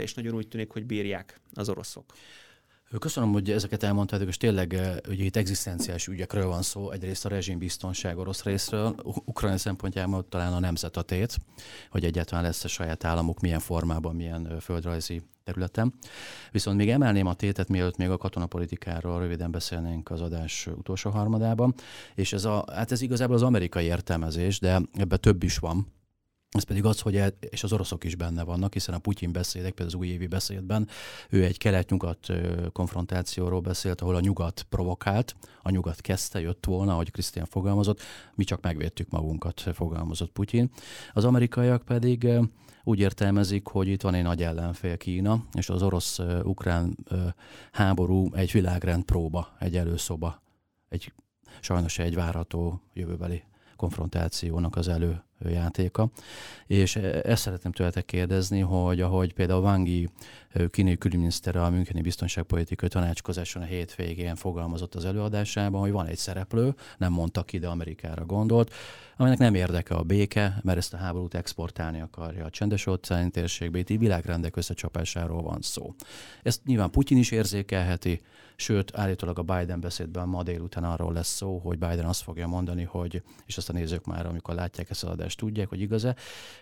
és 0.02 0.14
nagyon 0.14 0.34
úgy 0.36 0.48
tűnik, 0.48 0.72
hogy 0.72 0.86
bírják 0.86 1.40
az 1.54 1.70
oroszok. 1.70 2.06
Köszönöm, 3.00 3.32
hogy 3.32 3.52
ezeket 3.52 3.84
elmondtátok, 3.84 4.28
és 4.28 4.38
tényleg 4.38 4.80
ugye 5.08 5.24
itt 5.24 5.36
egzisztenciális 5.36 6.08
ügyekről 6.08 6.48
van 6.48 6.62
szó, 6.62 6.92
egyrészt 6.92 7.26
a 7.26 7.30
rezsim 7.30 7.58
biztonság 7.58 8.18
orosz 8.18 8.44
részről, 8.44 8.96
Ukrajna 9.26 9.58
szempontjából 9.58 10.26
talán 10.30 10.54
a 10.54 10.60
nemzet 10.60 10.98
a 10.98 11.02
tét, 11.02 11.38
hogy 11.90 12.06
egyáltalán 12.06 12.44
lesz 12.44 12.64
a 12.64 12.68
saját 12.68 13.04
államuk, 13.04 13.40
milyen 13.40 13.60
formában, 13.60 14.16
milyen 14.16 14.60
földrajzi 14.60 15.22
területen. 15.44 15.94
Viszont 16.52 16.78
még 16.78 16.90
emelném 16.90 17.26
a 17.26 17.34
tétet, 17.34 17.68
mielőtt 17.68 17.98
még 17.98 18.10
a 18.10 18.18
katonapolitikáról 18.18 19.20
röviden 19.20 19.52
beszélnénk 19.52 20.12
az 20.12 20.22
adás 20.22 20.68
utolsó 20.68 21.10
harmadában, 21.10 21.74
és 22.16 22.34
ez, 22.34 22.46
a, 22.46 22.66
hát 22.74 22.92
ez 22.92 23.02
igazából 23.02 23.36
az 23.36 23.44
amerikai 23.44 23.86
értelmezés, 23.86 24.60
de 24.60 24.82
ebbe 24.94 25.18
több 25.18 25.44
is 25.44 25.58
van, 25.58 25.88
ez 26.54 26.64
pedig 26.64 26.86
az, 26.86 27.00
hogy 27.00 27.34
és 27.40 27.64
az 27.64 27.74
oroszok 27.74 28.04
is 28.04 28.16
benne 28.16 28.44
vannak, 28.44 28.74
hiszen 28.74 28.96
a 28.96 29.00
Putyin 29.00 29.32
beszédek, 29.32 29.74
például 29.74 29.98
az 29.98 30.02
újévi 30.02 30.28
beszédben, 30.28 30.88
ő 31.30 31.44
egy 31.44 31.58
kelet-nyugat 31.58 32.28
konfrontációról 32.72 33.62
beszélt, 33.62 34.02
ahol 34.02 34.16
a 34.16 34.20
nyugat 34.20 34.66
provokált, 34.70 35.36
a 35.62 35.70
nyugat 35.70 36.02
kezdte, 36.02 36.40
jött 36.40 36.66
volna, 36.66 36.92
ahogy 36.92 37.12
Krisztián 37.12 37.46
fogalmazott, 37.46 38.02
mi 38.36 38.44
csak 38.44 38.62
megvédtük 38.62 39.10
magunkat, 39.10 39.62
fogalmazott 39.74 40.32
Putyin. 40.32 40.70
Az 41.14 41.26
amerikaiak 41.26 41.84
pedig 41.84 42.28
úgy 42.84 43.00
értelmezik, 43.00 43.68
hogy 43.68 43.88
itt 43.88 44.02
van 44.02 44.14
egy 44.14 44.24
nagy 44.24 44.44
ellenfél 44.44 44.98
Kína, 44.98 45.46
és 45.54 45.70
az 45.70 45.82
orosz-ukrán 45.82 46.98
háború 47.72 48.34
egy 48.34 48.52
világrend 48.52 49.04
próba, 49.04 49.56
egy 49.60 49.78
előszoba, 49.78 50.42
egy 50.90 51.14
sajnos 51.62 52.00
egy 52.00 52.16
várható 52.16 52.82
jövőbeli 52.94 53.44
konfrontációnak 53.76 54.76
az 54.76 54.88
előjátéka. 55.44 56.10
És 56.68 56.96
e, 56.96 57.22
ezt 57.24 57.42
szeretném 57.42 57.72
tőletek 57.72 58.06
kérdezni, 58.06 58.60
hogy 58.60 59.02
ahogy 59.02 59.34
például 59.34 59.62
Wangi 59.62 60.10
kínai 60.70 60.98
külügyminiszter 60.98 61.56
a 61.56 61.70
Müncheni 61.70 62.02
Biztonságpolitikai 62.02 62.90
Tanácskozáson 62.90 63.62
a 63.62 63.66
hétvégén 63.66 64.36
fogalmazott 64.36 64.96
az 64.96 65.06
előadásában, 65.06 65.82
hogy 65.82 65.92
van 65.92 66.06
egy 66.06 66.18
szereplő, 66.18 66.76
nem 66.98 67.12
mondta 67.12 67.44
ki, 67.44 67.58
de 67.58 67.68
Amerikára 67.68 68.26
gondolt, 68.26 68.74
aminek 69.18 69.38
nem 69.38 69.56
érdeke 69.56 69.96
a 69.96 70.04
béke, 70.04 70.60
mert 70.64 70.78
ezt 70.78 70.94
a 70.94 70.98
háborút 70.98 71.34
exportálni 71.34 72.02
akarja 72.02 72.46
a 72.46 72.50
csendes 72.50 72.88
óceáni 72.88 73.30
térségbe, 73.30 73.80
itt 73.80 73.88
világrendek 73.88 74.56
összecsapásáról 74.56 75.42
van 75.42 75.62
szó. 75.62 75.94
Ezt 76.44 76.66
nyilván 76.66 76.90
Putyin 76.90 77.18
is 77.18 77.32
érzékelheti, 77.32 78.22
sőt, 78.56 78.96
állítólag 78.96 79.40
a 79.40 79.42
Biden 79.42 79.80
beszédben 79.80 80.28
ma 80.28 80.44
délután 80.44 80.84
arról 80.84 81.14
lesz 81.14 81.36
szó, 81.36 81.58
hogy 81.58 81.78
Biden 81.78 82.06
azt 82.06 82.22
fogja 82.22 82.48
mondani, 82.48 82.84
hogy, 82.84 83.24
és 83.46 83.58
azt 83.58 83.70
a 83.70 83.74
nézők 83.74 84.06
már, 84.06 84.26
amikor 84.26 84.56
látják 84.56 84.90
ezt 84.90 85.04
az 85.04 85.10
adást, 85.10 85.33
tudják, 85.36 85.70
hogy 85.70 85.82
igaz-e, 85.82 86.16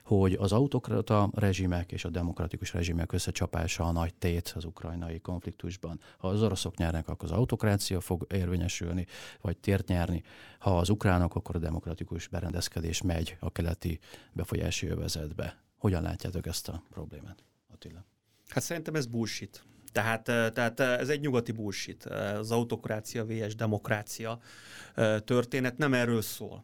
hogy 0.03 0.33
az 0.33 0.51
autokrata 0.51 1.29
rezsimek 1.33 1.91
és 1.91 2.05
a 2.05 2.09
demokratikus 2.09 2.73
rezsimek 2.73 3.11
összecsapása 3.11 3.83
a 3.83 3.91
nagy 3.91 4.13
tét 4.13 4.53
az 4.55 4.65
ukrajnai 4.65 5.19
konfliktusban. 5.19 5.99
Ha 6.17 6.27
az 6.27 6.41
oroszok 6.41 6.77
nyernek, 6.77 7.07
akkor 7.07 7.31
az 7.31 7.37
autokrácia 7.37 7.99
fog 7.99 8.27
érvényesülni, 8.29 9.05
vagy 9.41 9.57
tért 9.57 9.87
nyerni. 9.87 10.23
Ha 10.59 10.77
az 10.77 10.89
ukránok, 10.89 11.35
akkor 11.35 11.55
a 11.55 11.59
demokratikus 11.59 12.27
berendezkedés 12.27 13.01
megy 13.01 13.37
a 13.39 13.51
keleti 13.51 13.99
befolyási 14.33 14.87
övezetbe. 14.87 15.59
Hogyan 15.77 16.01
látjátok 16.01 16.45
ezt 16.47 16.69
a 16.69 16.83
problémát, 16.89 17.43
Attila? 17.73 18.05
Hát 18.47 18.63
szerintem 18.63 18.95
ez 18.95 19.05
bullshit. 19.05 19.63
Tehát, 19.91 20.23
tehát 20.23 20.79
ez 20.79 21.09
egy 21.09 21.19
nyugati 21.19 21.51
bullshit. 21.51 22.05
Az 22.05 22.51
autokrácia 22.51 23.25
vs. 23.25 23.55
demokrácia 23.55 24.39
történet 25.23 25.77
nem 25.77 25.93
erről 25.93 26.21
szól. 26.21 26.63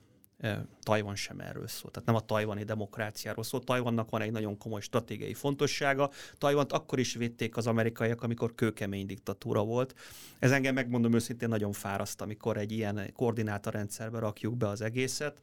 Tajvan 0.82 1.16
sem 1.16 1.40
erről 1.40 1.68
szól. 1.68 1.92
Tehát 1.92 2.08
nem 2.08 2.18
a 2.18 2.26
tajvani 2.26 2.64
demokráciáról 2.64 3.44
szól. 3.44 3.64
Tajvannak 3.64 4.10
van 4.10 4.22
egy 4.22 4.32
nagyon 4.32 4.58
komoly 4.58 4.82
stratégiai 4.82 5.34
fontossága. 5.34 6.12
Tajvant 6.38 6.72
akkor 6.72 7.00
is 7.00 7.14
védték 7.14 7.58
az 7.58 7.68
amerikaiak, 7.68 8.24
amikor 8.24 8.56
kőkemény 8.56 9.06
diktatúra 9.06 9.64
volt. 9.64 9.96
Ez 10.40 10.52
engem 10.52 10.74
megmondom 10.74 11.14
őszintén 11.14 11.50
nagyon 11.50 11.72
fáraszt, 11.72 12.22
amikor 12.22 12.58
egy 12.58 12.72
ilyen 12.72 13.12
koordinátorrendszerbe 13.14 14.20
rakjuk 14.20 14.58
be 14.58 14.68
az 14.68 14.82
egészet. 14.82 15.40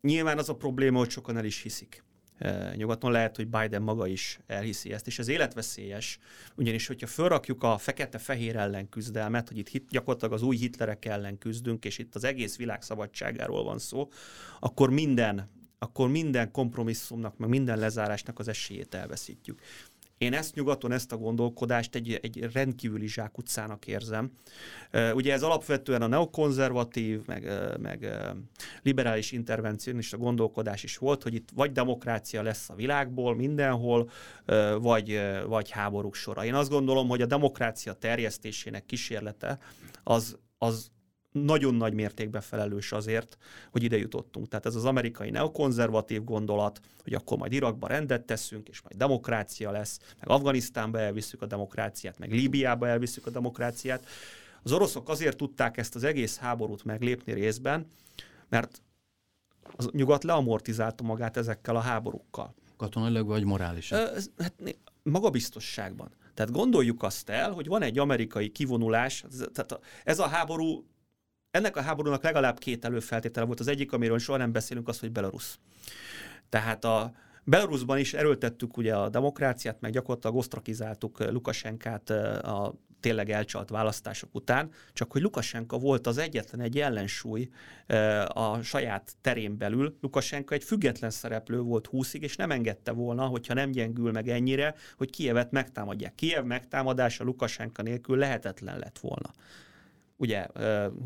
Nyilván 0.00 0.38
az 0.38 0.48
a 0.48 0.56
probléma, 0.56 0.98
hogy 0.98 1.10
sokan 1.10 1.36
el 1.36 1.44
is 1.44 1.62
hiszik 1.62 2.04
nyugaton 2.74 3.10
lehet, 3.10 3.36
hogy 3.36 3.48
Biden 3.48 3.82
maga 3.82 4.06
is 4.06 4.38
elhiszi 4.46 4.92
ezt, 4.92 5.06
és 5.06 5.18
ez 5.18 5.28
életveszélyes, 5.28 6.18
ugyanis 6.54 6.86
hogyha 6.86 7.06
felrakjuk 7.06 7.62
a 7.62 7.78
fekete-fehér 7.78 8.56
ellen 8.56 8.88
küzdelmet, 8.88 9.48
hogy 9.48 9.58
itt 9.58 9.68
hit, 9.68 9.88
gyakorlatilag 9.88 10.34
az 10.34 10.42
új 10.42 10.56
Hitlerek 10.56 11.04
ellen 11.04 11.38
küzdünk, 11.38 11.84
és 11.84 11.98
itt 11.98 12.14
az 12.14 12.24
egész 12.24 12.56
világ 12.56 12.82
szabadságáról 12.82 13.64
van 13.64 13.78
szó, 13.78 14.08
akkor 14.60 14.90
minden 14.90 15.54
akkor 15.78 16.08
minden 16.08 16.50
kompromisszumnak, 16.50 17.36
meg 17.36 17.48
minden 17.48 17.78
lezárásnak 17.78 18.38
az 18.38 18.48
esélyét 18.48 18.94
elveszítjük. 18.94 19.60
Én 20.18 20.32
ezt 20.32 20.54
nyugaton, 20.54 20.92
ezt 20.92 21.12
a 21.12 21.16
gondolkodást 21.16 21.94
egy, 21.94 22.18
egy 22.22 22.48
rendkívüli 22.52 23.08
zsákutcának 23.08 23.86
érzem. 23.86 24.30
Ugye 25.14 25.32
ez 25.32 25.42
alapvetően 25.42 26.02
a 26.02 26.06
neokonzervatív, 26.06 27.26
meg, 27.26 27.50
meg 27.80 28.08
liberális 28.82 29.32
intervencionista 29.32 30.16
gondolkodás 30.16 30.82
is 30.82 30.96
volt, 30.96 31.22
hogy 31.22 31.34
itt 31.34 31.48
vagy 31.54 31.72
demokrácia 31.72 32.42
lesz 32.42 32.70
a 32.70 32.74
világból 32.74 33.34
mindenhol, 33.34 34.10
vagy, 34.78 35.20
vagy 35.46 35.70
háborúk 35.70 36.14
sora. 36.14 36.44
Én 36.44 36.54
azt 36.54 36.70
gondolom, 36.70 37.08
hogy 37.08 37.22
a 37.22 37.26
demokrácia 37.26 37.92
terjesztésének 37.92 38.86
kísérlete 38.86 39.58
az, 40.02 40.38
az 40.58 40.90
nagyon 41.44 41.74
nagy 41.74 41.94
mértékben 41.94 42.40
felelős 42.40 42.92
azért, 42.92 43.38
hogy 43.70 43.82
ide 43.82 43.96
jutottunk. 43.96 44.48
Tehát 44.48 44.66
ez 44.66 44.74
az 44.74 44.84
amerikai 44.84 45.30
neokonzervatív 45.30 46.24
gondolat, 46.24 46.80
hogy 47.02 47.14
akkor 47.14 47.38
majd 47.38 47.52
Irakba 47.52 47.86
rendet 47.86 48.24
teszünk, 48.24 48.68
és 48.68 48.82
majd 48.82 48.96
demokrácia 48.96 49.70
lesz, 49.70 49.98
meg 50.18 50.28
Afganisztánba 50.28 50.98
elviszük 50.98 51.42
a 51.42 51.46
demokráciát, 51.46 52.18
meg 52.18 52.32
Líbiába 52.32 52.88
elviszük 52.88 53.26
a 53.26 53.30
demokráciát. 53.30 54.06
Az 54.62 54.72
oroszok 54.72 55.08
azért 55.08 55.36
tudták 55.36 55.76
ezt 55.76 55.94
az 55.94 56.04
egész 56.04 56.38
háborút 56.38 56.84
meglépni 56.84 57.32
részben, 57.32 57.86
mert 58.48 58.82
az 59.76 59.88
nyugat 59.92 60.24
leamortizálta 60.24 61.02
magát 61.02 61.36
ezekkel 61.36 61.76
a 61.76 61.80
háborúkkal. 61.80 62.54
Katonailag 62.76 63.26
vagy 63.26 63.44
morálisan? 63.44 64.08
Hát 64.38 64.54
magabiztosságban. 65.02 66.10
Tehát 66.34 66.52
gondoljuk 66.52 67.02
azt 67.02 67.28
el, 67.28 67.52
hogy 67.52 67.66
van 67.66 67.82
egy 67.82 67.98
amerikai 67.98 68.50
kivonulás, 68.50 69.24
tehát 69.52 69.80
ez 70.04 70.18
a 70.18 70.26
háború 70.26 70.84
ennek 71.56 71.76
a 71.76 71.80
háborúnak 71.80 72.22
legalább 72.22 72.58
két 72.58 72.84
előfeltétele 72.84 73.46
volt. 73.46 73.60
Az 73.60 73.68
egyik, 73.68 73.92
amiről 73.92 74.18
soha 74.18 74.38
nem 74.38 74.52
beszélünk, 74.52 74.88
az, 74.88 74.98
hogy 74.98 75.12
Belarus. 75.12 75.58
Tehát 76.48 76.84
a 76.84 77.12
Belarusban 77.44 77.98
is 77.98 78.14
erőltettük 78.14 78.76
ugye 78.76 78.94
a 78.96 79.08
demokráciát, 79.08 79.80
meg 79.80 79.92
gyakorlatilag 79.92 80.36
osztrakizáltuk 80.36 81.30
Lukasenkát 81.30 82.10
a 82.10 82.74
tényleg 83.00 83.30
elcsalt 83.30 83.68
választások 83.68 84.34
után, 84.34 84.70
csak 84.92 85.12
hogy 85.12 85.22
Lukasenka 85.22 85.78
volt 85.78 86.06
az 86.06 86.18
egyetlen 86.18 86.60
egy 86.60 86.78
ellensúly 86.78 87.48
a 88.26 88.62
saját 88.62 89.12
terén 89.20 89.58
belül. 89.58 89.96
Lukasenka 90.00 90.54
egy 90.54 90.64
független 90.64 91.10
szereplő 91.10 91.60
volt 91.60 91.88
20-ig, 91.92 92.20
és 92.20 92.36
nem 92.36 92.50
engedte 92.50 92.92
volna, 92.92 93.26
hogyha 93.26 93.54
nem 93.54 93.70
gyengül 93.70 94.12
meg 94.12 94.28
ennyire, 94.28 94.74
hogy 94.96 95.10
Kievet 95.10 95.50
megtámadják. 95.50 96.14
Kiev 96.14 96.44
megtámadása 96.44 97.24
Lukasenka 97.24 97.82
nélkül 97.82 98.16
lehetetlen 98.16 98.78
lett 98.78 98.98
volna. 98.98 99.30
Ugye 100.16 100.46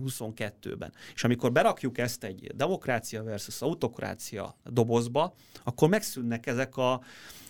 22-ben. 0.04 0.92
És 1.14 1.24
amikor 1.24 1.52
berakjuk 1.52 1.98
ezt 1.98 2.24
egy 2.24 2.52
demokrácia 2.54 3.22
versus 3.22 3.62
autokrácia 3.62 4.56
dobozba, 4.64 5.34
akkor 5.64 5.88
megszűnnek 5.88 6.46
ezek 6.46 6.76
a, 6.76 7.02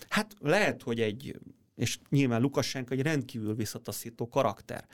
hát 0.09 0.35
lehet, 0.40 0.83
hogy 0.83 1.01
egy, 1.01 1.38
és 1.77 1.99
nyilván 2.09 2.40
Lukasenko 2.40 2.94
egy 2.94 3.03
rendkívül 3.03 3.55
visszataszító 3.55 4.29
karakter, 4.29 4.85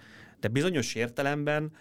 de 0.41 0.49
bizonyos 0.49 0.95
értelemben 0.95 1.73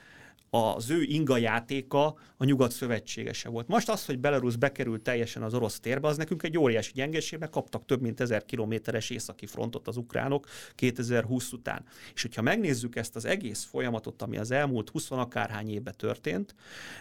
az 0.56 0.89
ő 0.89 1.02
inga 1.02 1.38
játéka 1.38 2.15
a 2.38 2.46
nyugat 2.46 2.72
szövetségese 2.72 3.50
volt. 3.50 3.68
Most 3.68 3.89
az, 3.89 4.06
hogy 4.06 4.20
Belarus 4.20 4.56
bekerült 4.56 5.02
teljesen 5.02 5.44
az 5.44 5.54
orosz 5.54 5.80
térbe, 5.80 6.08
az 6.08 6.18
nekünk 6.18 6.44
egy 6.44 6.58
óriási 6.58 6.91
gyengeség, 6.94 7.39
mert 7.39 7.52
kaptak 7.52 7.86
több 7.86 8.02
mint 8.02 8.20
ezer 8.20 8.46
kilométeres 8.46 9.10
északi 9.10 9.46
frontot 9.46 9.88
az 9.88 9.98
ukránok 9.98 10.48
2020 10.76 11.52
után. 11.52 11.86
És 12.13 12.22
hogyha 12.22 12.41
megnézzük 12.41 12.96
ezt 12.96 13.15
az 13.15 13.26
egész 13.26 13.63
folyamatot, 13.63 14.22
ami 14.22 14.38
az 14.38 14.52
elmúlt 14.52 14.89
20 14.89 15.12
akárhány 15.12 15.70
évben 15.70 15.94
történt, 15.98 16.56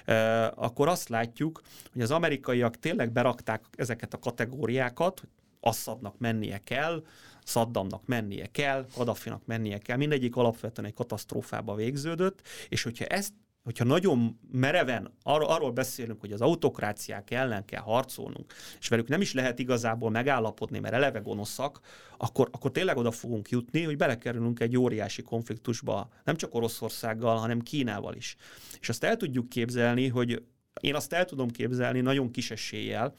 eh, 0.04 0.62
akkor 0.62 0.88
azt 0.88 1.08
látjuk, 1.08 1.60
hogy 1.92 2.02
az 2.02 2.10
amerikaiak 2.10 2.78
tényleg 2.78 3.12
berakták 3.12 3.64
ezeket 3.76 4.14
a 4.14 4.18
kategóriákat, 4.18 5.22
Assadnak 5.60 6.18
mennie 6.18 6.58
kell, 6.58 7.02
Saddamnak 7.44 8.06
mennie 8.06 8.46
kell, 8.46 8.86
Kadafinak 8.94 9.46
mennie 9.46 9.78
kell, 9.78 9.96
mindegyik 9.96 10.36
alapvetően 10.36 10.86
egy 10.86 10.94
katasztrófába 10.94 11.74
végződött, 11.74 12.42
és 12.68 12.82
hogyha 12.82 13.04
ezt 13.04 13.32
hogyha 13.64 13.84
nagyon 13.84 14.38
mereven 14.52 15.14
ar- 15.22 15.48
arról 15.48 15.70
beszélünk, 15.70 16.20
hogy 16.20 16.32
az 16.32 16.40
autokráciák 16.40 17.30
ellen 17.30 17.64
kell 17.64 17.80
harcolnunk, 17.80 18.52
és 18.80 18.88
velük 18.88 19.08
nem 19.08 19.20
is 19.20 19.32
lehet 19.32 19.58
igazából 19.58 20.10
megállapodni, 20.10 20.78
mert 20.78 20.94
eleve 20.94 21.18
gonoszak, 21.18 21.80
akkor, 22.18 22.48
akkor 22.52 22.70
tényleg 22.70 22.96
oda 22.96 23.10
fogunk 23.10 23.48
jutni, 23.48 23.82
hogy 23.82 23.96
belekerülünk 23.96 24.60
egy 24.60 24.76
óriási 24.76 25.22
konfliktusba, 25.22 26.08
nem 26.24 26.36
csak 26.36 26.54
Oroszországgal, 26.54 27.36
hanem 27.36 27.60
Kínával 27.60 28.14
is. 28.14 28.36
És 28.80 28.88
azt 28.88 29.04
el 29.04 29.16
tudjuk 29.16 29.48
képzelni, 29.48 30.08
hogy 30.08 30.42
én 30.80 30.94
azt 30.94 31.12
el 31.12 31.24
tudom 31.24 31.50
képzelni 31.50 32.00
nagyon 32.00 32.30
kis 32.30 32.50
eséllyel, 32.50 33.14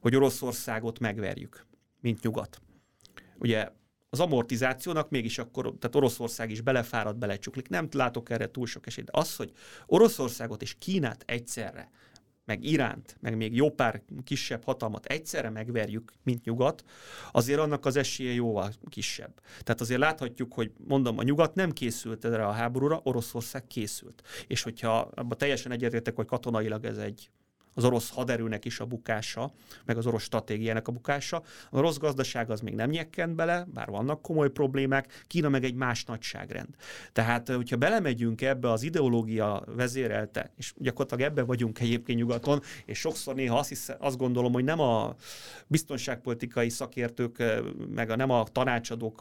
hogy 0.00 0.16
Oroszországot 0.16 0.98
megverjük, 0.98 1.66
mint 2.00 2.22
nyugat. 2.22 2.60
Ugye 3.38 3.68
az 4.12 4.20
amortizációnak 4.20 5.10
mégis 5.10 5.38
akkor, 5.38 5.64
tehát 5.64 5.96
Oroszország 5.96 6.50
is 6.50 6.60
belefárad, 6.60 7.16
belecsuklik. 7.16 7.68
Nem 7.68 7.88
látok 7.92 8.30
erre 8.30 8.50
túl 8.50 8.66
sok 8.66 8.86
esélyt. 8.86 9.06
De 9.06 9.18
az, 9.18 9.36
hogy 9.36 9.52
Oroszországot 9.86 10.62
és 10.62 10.76
Kínát 10.78 11.22
egyszerre, 11.26 11.90
meg 12.44 12.64
Iránt, 12.64 13.16
meg 13.20 13.36
még 13.36 13.54
jó 13.54 13.70
pár 13.70 14.02
kisebb 14.24 14.64
hatalmat 14.64 15.06
egyszerre 15.06 15.50
megverjük, 15.50 16.12
mint 16.22 16.44
nyugat, 16.44 16.84
azért 17.32 17.58
annak 17.58 17.86
az 17.86 17.96
esélye 17.96 18.32
jóval 18.32 18.72
kisebb. 18.88 19.40
Tehát 19.62 19.80
azért 19.80 20.00
láthatjuk, 20.00 20.54
hogy 20.54 20.72
mondom, 20.86 21.18
a 21.18 21.22
nyugat 21.22 21.54
nem 21.54 21.70
készült 21.70 22.24
erre 22.24 22.46
a 22.46 22.50
háborúra, 22.50 23.00
Oroszország 23.04 23.66
készült. 23.66 24.22
És 24.46 24.62
hogyha 24.62 24.98
abban 24.98 25.38
teljesen 25.38 25.72
egyetértek, 25.72 26.16
hogy 26.16 26.26
katonailag 26.26 26.84
ez 26.84 26.98
egy 26.98 27.30
az 27.74 27.84
orosz 27.84 28.10
haderőnek 28.10 28.64
is 28.64 28.80
a 28.80 28.84
bukása, 28.84 29.52
meg 29.84 29.96
az 29.96 30.06
orosz 30.06 30.22
stratégiának 30.22 30.88
a 30.88 30.92
bukása. 30.92 31.42
A 31.70 31.80
rossz 31.80 31.96
gazdaság 31.96 32.50
az 32.50 32.60
még 32.60 32.74
nem 32.74 32.90
nyekkent 32.90 33.34
bele, 33.34 33.66
bár 33.74 33.88
vannak 33.88 34.22
komoly 34.22 34.50
problémák, 34.50 35.24
Kína 35.26 35.48
meg 35.48 35.64
egy 35.64 35.74
más 35.74 36.04
nagyságrend. 36.04 36.68
Tehát, 37.12 37.48
hogyha 37.48 37.76
belemegyünk 37.76 38.40
ebbe 38.40 38.70
az 38.70 38.82
ideológia 38.82 39.64
vezérelte, 39.66 40.50
és 40.56 40.72
gyakorlatilag 40.76 41.30
ebbe 41.30 41.42
vagyunk 41.42 41.80
egyébként 41.80 42.18
nyugaton, 42.18 42.60
és 42.84 42.98
sokszor 42.98 43.34
néha 43.34 43.58
azt, 43.58 43.68
hisz, 43.68 43.90
azt 43.98 44.16
gondolom, 44.16 44.52
hogy 44.52 44.64
nem 44.64 44.80
a 44.80 45.14
biztonságpolitikai 45.66 46.68
szakértők, 46.68 47.42
meg 47.94 48.10
a, 48.10 48.16
nem 48.16 48.30
a 48.30 48.44
tanácsadók, 48.44 49.20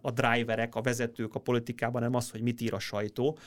a 0.00 0.10
driverek, 0.10 0.74
a 0.74 0.80
vezetők 0.80 1.34
a 1.34 1.38
politikában, 1.40 2.02
nem 2.02 2.14
az, 2.14 2.30
hogy 2.30 2.42
mit 2.42 2.60
ír 2.60 2.74
a 2.74 2.78
sajtó, 2.78 3.38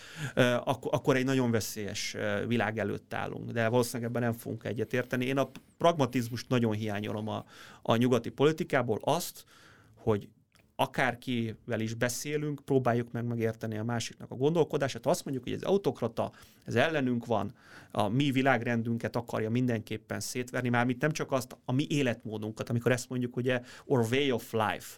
akkor 0.82 1.16
egy 1.16 1.26
nagyon 1.26 1.52
veszélyes 1.52 2.16
világ 2.48 2.80
előtt 2.80 3.14
állunk. 3.14 3.52
De 3.52 3.68
valószínűleg 3.84 4.10
ebben 4.12 4.30
nem 4.30 4.40
fogunk 4.40 4.64
egyetérteni. 4.64 5.26
Én 5.26 5.38
a 5.38 5.52
pragmatizmust 5.78 6.50
nagyon 6.50 6.74
hiányolom 6.74 7.28
a, 7.28 7.46
a 7.82 7.96
nyugati 7.96 8.30
politikából, 8.30 9.00
azt, 9.04 9.46
hogy 9.96 10.30
akárkivel 10.76 11.80
is 11.80 11.94
beszélünk, 11.94 12.62
próbáljuk 12.66 13.12
meg 13.12 13.26
megérteni 13.26 13.78
a 13.78 13.84
másiknak 13.84 14.32
a 14.32 14.36
gondolkodását. 14.36 15.06
Azt 15.06 15.26
mondjuk, 15.26 15.46
hogy 15.46 15.54
ez 15.54 15.62
autokrata, 15.62 16.32
ez 16.66 16.76
ellenünk 16.76 17.26
van, 17.26 17.54
a 17.92 18.08
mi 18.08 18.32
világrendünket 18.32 19.16
akarja 19.16 19.50
mindenképpen 19.50 20.20
szétverni, 20.20 20.70
mármint 20.70 21.02
nem 21.02 21.12
csak 21.12 21.32
azt, 21.32 21.58
a 21.66 21.72
mi 21.72 21.86
életmódunkat, 21.90 22.70
amikor 22.70 22.92
ezt 22.92 23.10
mondjuk 23.10 23.36
ugye, 23.36 23.62
or 23.86 24.08
way 24.12 24.34
of 24.34 24.52
life, 24.52 24.98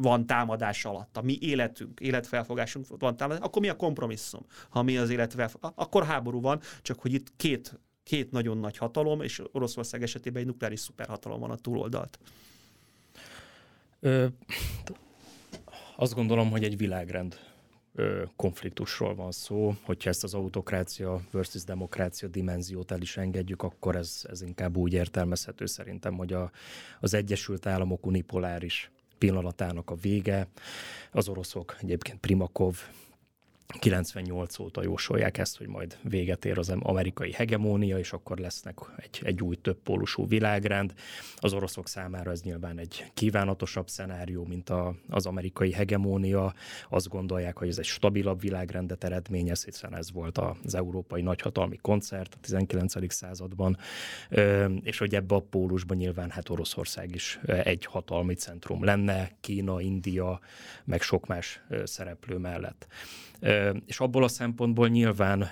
van 0.00 0.26
támadás 0.26 0.84
alatt, 0.84 1.16
a 1.16 1.22
mi 1.22 1.38
életünk, 1.40 2.00
életfelfogásunk 2.00 2.86
van 2.98 3.16
támadás, 3.16 3.42
akkor 3.42 3.62
mi 3.62 3.68
a 3.68 3.76
kompromisszum? 3.76 4.46
Ha 4.68 4.82
mi 4.82 4.96
az 4.96 5.10
életfelfogás, 5.10 5.72
akkor 5.74 6.04
háború 6.04 6.40
van, 6.40 6.60
csak 6.82 7.00
hogy 7.00 7.12
itt 7.12 7.36
két, 7.36 7.80
két 8.02 8.30
nagyon 8.30 8.58
nagy 8.58 8.76
hatalom, 8.76 9.20
és 9.20 9.42
Oroszország 9.52 10.02
esetében 10.02 10.40
egy 10.40 10.48
nukleáris 10.48 10.80
szuperhatalom 10.80 11.40
van 11.40 11.50
a 11.50 11.56
túloldalt. 11.56 12.18
Ö, 14.00 14.26
azt 15.96 16.14
gondolom, 16.14 16.50
hogy 16.50 16.64
egy 16.64 16.76
világrend 16.76 17.38
ö, 17.94 18.22
konfliktusról 18.36 19.14
van 19.14 19.32
szó. 19.32 19.74
Hogyha 19.82 20.10
ezt 20.10 20.24
az 20.24 20.34
autokrácia 20.34 21.20
versus 21.30 21.64
demokrácia 21.64 22.28
dimenziót 22.28 22.90
el 22.90 23.00
is 23.00 23.16
engedjük, 23.16 23.62
akkor 23.62 23.96
ez, 23.96 24.22
ez 24.28 24.42
inkább 24.42 24.76
úgy 24.76 24.92
értelmezhető 24.92 25.66
szerintem, 25.66 26.14
hogy 26.14 26.32
a, 26.32 26.50
az 27.00 27.14
Egyesült 27.14 27.66
Államok 27.66 28.06
unipoláris 28.06 28.90
pillanatának 29.18 29.90
a 29.90 29.94
vége. 29.94 30.46
Az 31.12 31.28
oroszok 31.28 31.76
egyébként 31.80 32.18
Primakov 32.20 32.76
98 33.68 34.58
óta 34.58 34.82
jósolják 34.82 35.38
ezt, 35.38 35.56
hogy 35.56 35.66
majd 35.66 35.98
véget 36.02 36.44
ér 36.44 36.58
az 36.58 36.68
amerikai 36.68 37.32
hegemónia, 37.32 37.98
és 37.98 38.12
akkor 38.12 38.38
lesznek 38.38 38.78
egy, 38.96 39.20
egy 39.22 39.42
új 39.42 39.56
többpólusú 39.56 40.26
világrend. 40.26 40.94
Az 41.36 41.52
oroszok 41.52 41.88
számára 41.88 42.30
ez 42.30 42.42
nyilván 42.42 42.78
egy 42.78 43.10
kívánatosabb 43.14 43.88
szenárió, 43.88 44.44
mint 44.44 44.70
a, 44.70 44.94
az 45.08 45.26
amerikai 45.26 45.72
hegemónia. 45.72 46.54
Azt 46.88 47.08
gondolják, 47.08 47.58
hogy 47.58 47.68
ez 47.68 47.78
egy 47.78 47.84
stabilabb 47.84 48.40
világrendet 48.40 49.04
eredményez, 49.04 49.64
hiszen 49.64 49.96
ez 49.96 50.12
volt 50.12 50.38
az 50.38 50.74
európai 50.74 51.22
nagyhatalmi 51.22 51.76
koncert 51.76 52.34
a 52.34 52.38
19. 52.40 53.12
században, 53.12 53.78
és 54.82 54.98
hogy 54.98 55.14
ebbe 55.14 55.34
a 55.34 55.46
pólusban 55.50 55.96
nyilván 55.96 56.30
hát 56.30 56.48
Oroszország 56.48 57.14
is 57.14 57.40
egy 57.46 57.84
hatalmi 57.84 58.34
centrum 58.34 58.84
lenne, 58.84 59.30
Kína, 59.40 59.80
India, 59.80 60.40
meg 60.84 61.00
sok 61.00 61.26
más 61.26 61.62
szereplő 61.84 62.36
mellett. 62.36 62.86
És 63.86 64.00
abból 64.00 64.24
a 64.24 64.28
szempontból 64.28 64.88
nyilván 64.88 65.48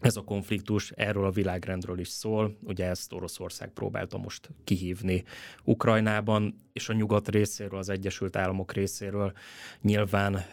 ez 0.00 0.16
a 0.16 0.22
konfliktus 0.22 0.90
erről 0.90 1.24
a 1.24 1.30
világrendről 1.30 1.98
is 1.98 2.08
szól. 2.08 2.56
Ugye 2.62 2.86
ezt 2.86 3.12
Oroszország 3.12 3.68
próbálta 3.68 4.18
most 4.18 4.50
kihívni 4.64 5.24
Ukrajnában, 5.64 6.64
és 6.72 6.88
a 6.88 6.92
nyugat 6.92 7.28
részéről, 7.28 7.78
az 7.78 7.88
Egyesült 7.88 8.36
Államok 8.36 8.72
részéről 8.72 9.32
nyilván 9.82 10.44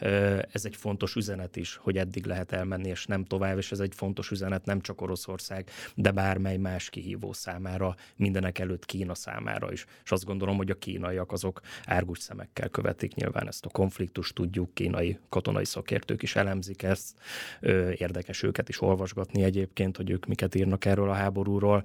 ez 0.52 0.66
egy 0.66 0.76
fontos 0.76 1.16
üzenet 1.16 1.56
is, 1.56 1.76
hogy 1.76 1.98
eddig 1.98 2.26
lehet 2.26 2.52
elmenni, 2.52 2.90
és 2.90 3.06
nem 3.06 3.24
tovább, 3.24 3.58
és 3.58 3.72
ez 3.72 3.80
egy 3.80 3.96
fontos 3.96 4.32
üzenet 4.32 4.66
nem 4.66 4.82
csak 4.82 5.02
Oroszország, 5.02 5.70
de 5.96 6.12
bármely 6.12 6.58
más 6.58 6.90
kihívó 6.90 7.34
számára, 7.34 7.96
mindenek 8.16 8.60
előtt 8.60 8.86
Kína 8.86 9.16
számára 9.16 9.72
is. 9.72 9.86
És 10.04 10.12
azt 10.12 10.26
gondolom, 10.26 10.58
hogy 10.58 10.70
a 10.70 10.78
kínaiak 10.78 11.32
azok 11.32 11.62
árgus 11.86 12.20
szemekkel 12.20 12.70
követik 12.70 13.16
nyilván 13.16 13.48
ezt 13.48 13.66
a 13.66 13.70
konfliktust, 13.70 14.36
tudjuk, 14.36 14.74
kínai 14.74 15.20
katonai 15.30 15.66
szakértők 15.66 16.22
is 16.22 16.36
elemzik 16.36 16.84
ezt, 16.84 17.20
érdekes 17.96 18.44
őket 18.44 18.70
is 18.70 18.82
olvasgatni 18.82 19.33
egyébként, 19.42 19.98
hogy 19.98 20.10
ők 20.10 20.26
miket 20.26 20.56
írnak 20.56 20.86
erről 20.86 21.10
a 21.10 21.14
háborúról, 21.14 21.84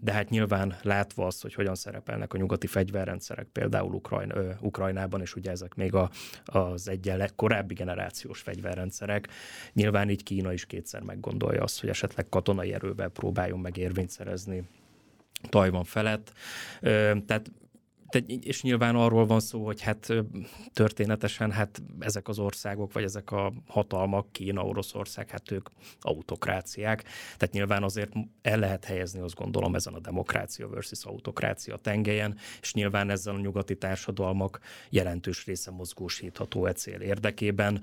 de 0.00 0.12
hát 0.12 0.28
nyilván 0.28 0.76
látva 0.82 1.26
azt, 1.26 1.42
hogy 1.42 1.54
hogyan 1.54 1.74
szerepelnek 1.74 2.32
a 2.32 2.36
nyugati 2.38 2.66
fegyverrendszerek, 2.66 3.46
például 3.52 3.94
Ukrajn, 3.94 4.32
Ukrajnában, 4.60 5.20
és 5.20 5.34
ugye 5.34 5.50
ezek 5.50 5.74
még 5.74 5.94
a, 5.94 6.10
az 6.44 6.88
egyen 6.88 7.30
korábbi 7.36 7.74
generációs 7.74 8.40
fegyverrendszerek. 8.40 9.28
Nyilván 9.72 10.10
így 10.10 10.22
Kína 10.22 10.52
is 10.52 10.66
kétszer 10.66 11.02
meggondolja 11.02 11.62
azt, 11.62 11.80
hogy 11.80 11.88
esetleg 11.88 12.28
katonai 12.28 12.72
erővel 12.72 13.08
próbáljon 13.08 13.58
meg 13.58 13.76
érvényt 13.76 14.10
szerezni 14.10 14.62
Tajvan 15.48 15.84
felett. 15.84 16.32
Tehát 17.26 17.50
és 18.40 18.62
nyilván 18.62 18.96
arról 18.96 19.26
van 19.26 19.40
szó, 19.40 19.64
hogy 19.64 19.80
hát 19.80 20.12
történetesen 20.72 21.50
hát 21.50 21.82
ezek 21.98 22.28
az 22.28 22.38
országok, 22.38 22.92
vagy 22.92 23.02
ezek 23.02 23.30
a 23.30 23.52
hatalmak, 23.66 24.32
Kína, 24.32 24.64
Oroszország, 24.64 25.30
hát 25.30 25.50
ők 25.50 25.68
autokráciák. 26.00 27.02
Tehát 27.36 27.50
nyilván 27.50 27.82
azért 27.82 28.12
el 28.42 28.58
lehet 28.58 28.84
helyezni, 28.84 29.20
azt 29.20 29.34
gondolom, 29.34 29.74
ezen 29.74 29.94
a 29.94 30.00
demokrácia 30.00 30.68
versus 30.68 31.04
autokrácia 31.04 31.76
tengelyen, 31.76 32.36
és 32.60 32.74
nyilván 32.74 33.10
ezzel 33.10 33.34
a 33.34 33.40
nyugati 33.40 33.76
társadalmak 33.76 34.60
jelentős 34.90 35.46
része 35.46 35.70
mozgósítható 35.70 36.66
e 36.66 36.72
cél 36.72 37.00
érdekében. 37.00 37.82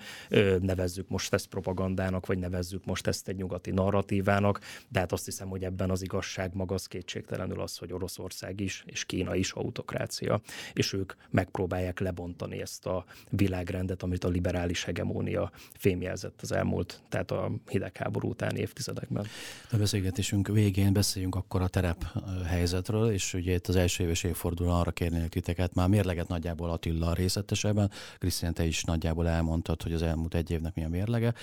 Nevezzük 0.59 1.09
most 1.09 1.33
ezt 1.33 1.47
propagandának, 1.47 2.25
vagy 2.25 2.37
nevezzük 2.37 2.85
most 2.85 3.07
ezt 3.07 3.27
egy 3.27 3.35
nyugati 3.35 3.71
narratívának, 3.71 4.59
de 4.87 4.99
hát 4.99 5.11
azt 5.11 5.25
hiszem, 5.25 5.47
hogy 5.47 5.63
ebben 5.63 5.89
az 5.89 6.01
igazság 6.01 6.53
maga 6.53 6.73
az 6.73 6.87
kétségtelenül 6.87 7.61
az, 7.61 7.77
hogy 7.77 7.93
Oroszország 7.93 8.59
is, 8.59 8.83
és 8.85 9.05
Kína 9.05 9.35
is 9.35 9.51
autokrácia 9.51 10.18
francia, 10.19 10.41
és 10.73 10.93
ők 10.93 11.13
megpróbálják 11.29 11.99
lebontani 11.99 12.61
ezt 12.61 12.85
a 12.85 13.05
világrendet, 13.29 14.03
amit 14.03 14.23
a 14.23 14.27
liberális 14.27 14.83
hegemónia 14.83 15.51
fémjelzett 15.77 16.41
az 16.41 16.51
elmúlt, 16.51 17.01
tehát 17.09 17.31
a 17.31 17.51
hidegháború 17.69 18.29
utáni 18.29 18.59
évtizedekben. 18.59 19.25
A 19.71 19.77
beszélgetésünk 19.77 20.47
végén 20.47 20.93
beszéljünk 20.93 21.35
akkor 21.35 21.61
a 21.61 21.67
terep 21.67 22.05
helyzetről, 22.45 23.11
és 23.11 23.33
ugye 23.33 23.53
itt 23.53 23.67
az 23.67 23.75
első 23.75 24.03
éves 24.03 24.23
évfordulón 24.23 24.73
arra 24.79 24.91
kérnék 24.91 25.29
titeket, 25.29 25.73
már 25.73 25.87
mérleget 25.87 26.27
nagyjából 26.27 26.69
Attila 26.69 27.13
részletesebben, 27.13 27.91
Krisztián, 28.17 28.53
te 28.53 28.65
is 28.65 28.83
nagyjából 28.83 29.27
elmondtad, 29.27 29.81
hogy 29.81 29.93
az 29.93 30.01
elmúlt 30.01 30.35
egy 30.35 30.51
évnek 30.51 30.75
milyen 30.75 30.89
mérlege, 30.89 31.33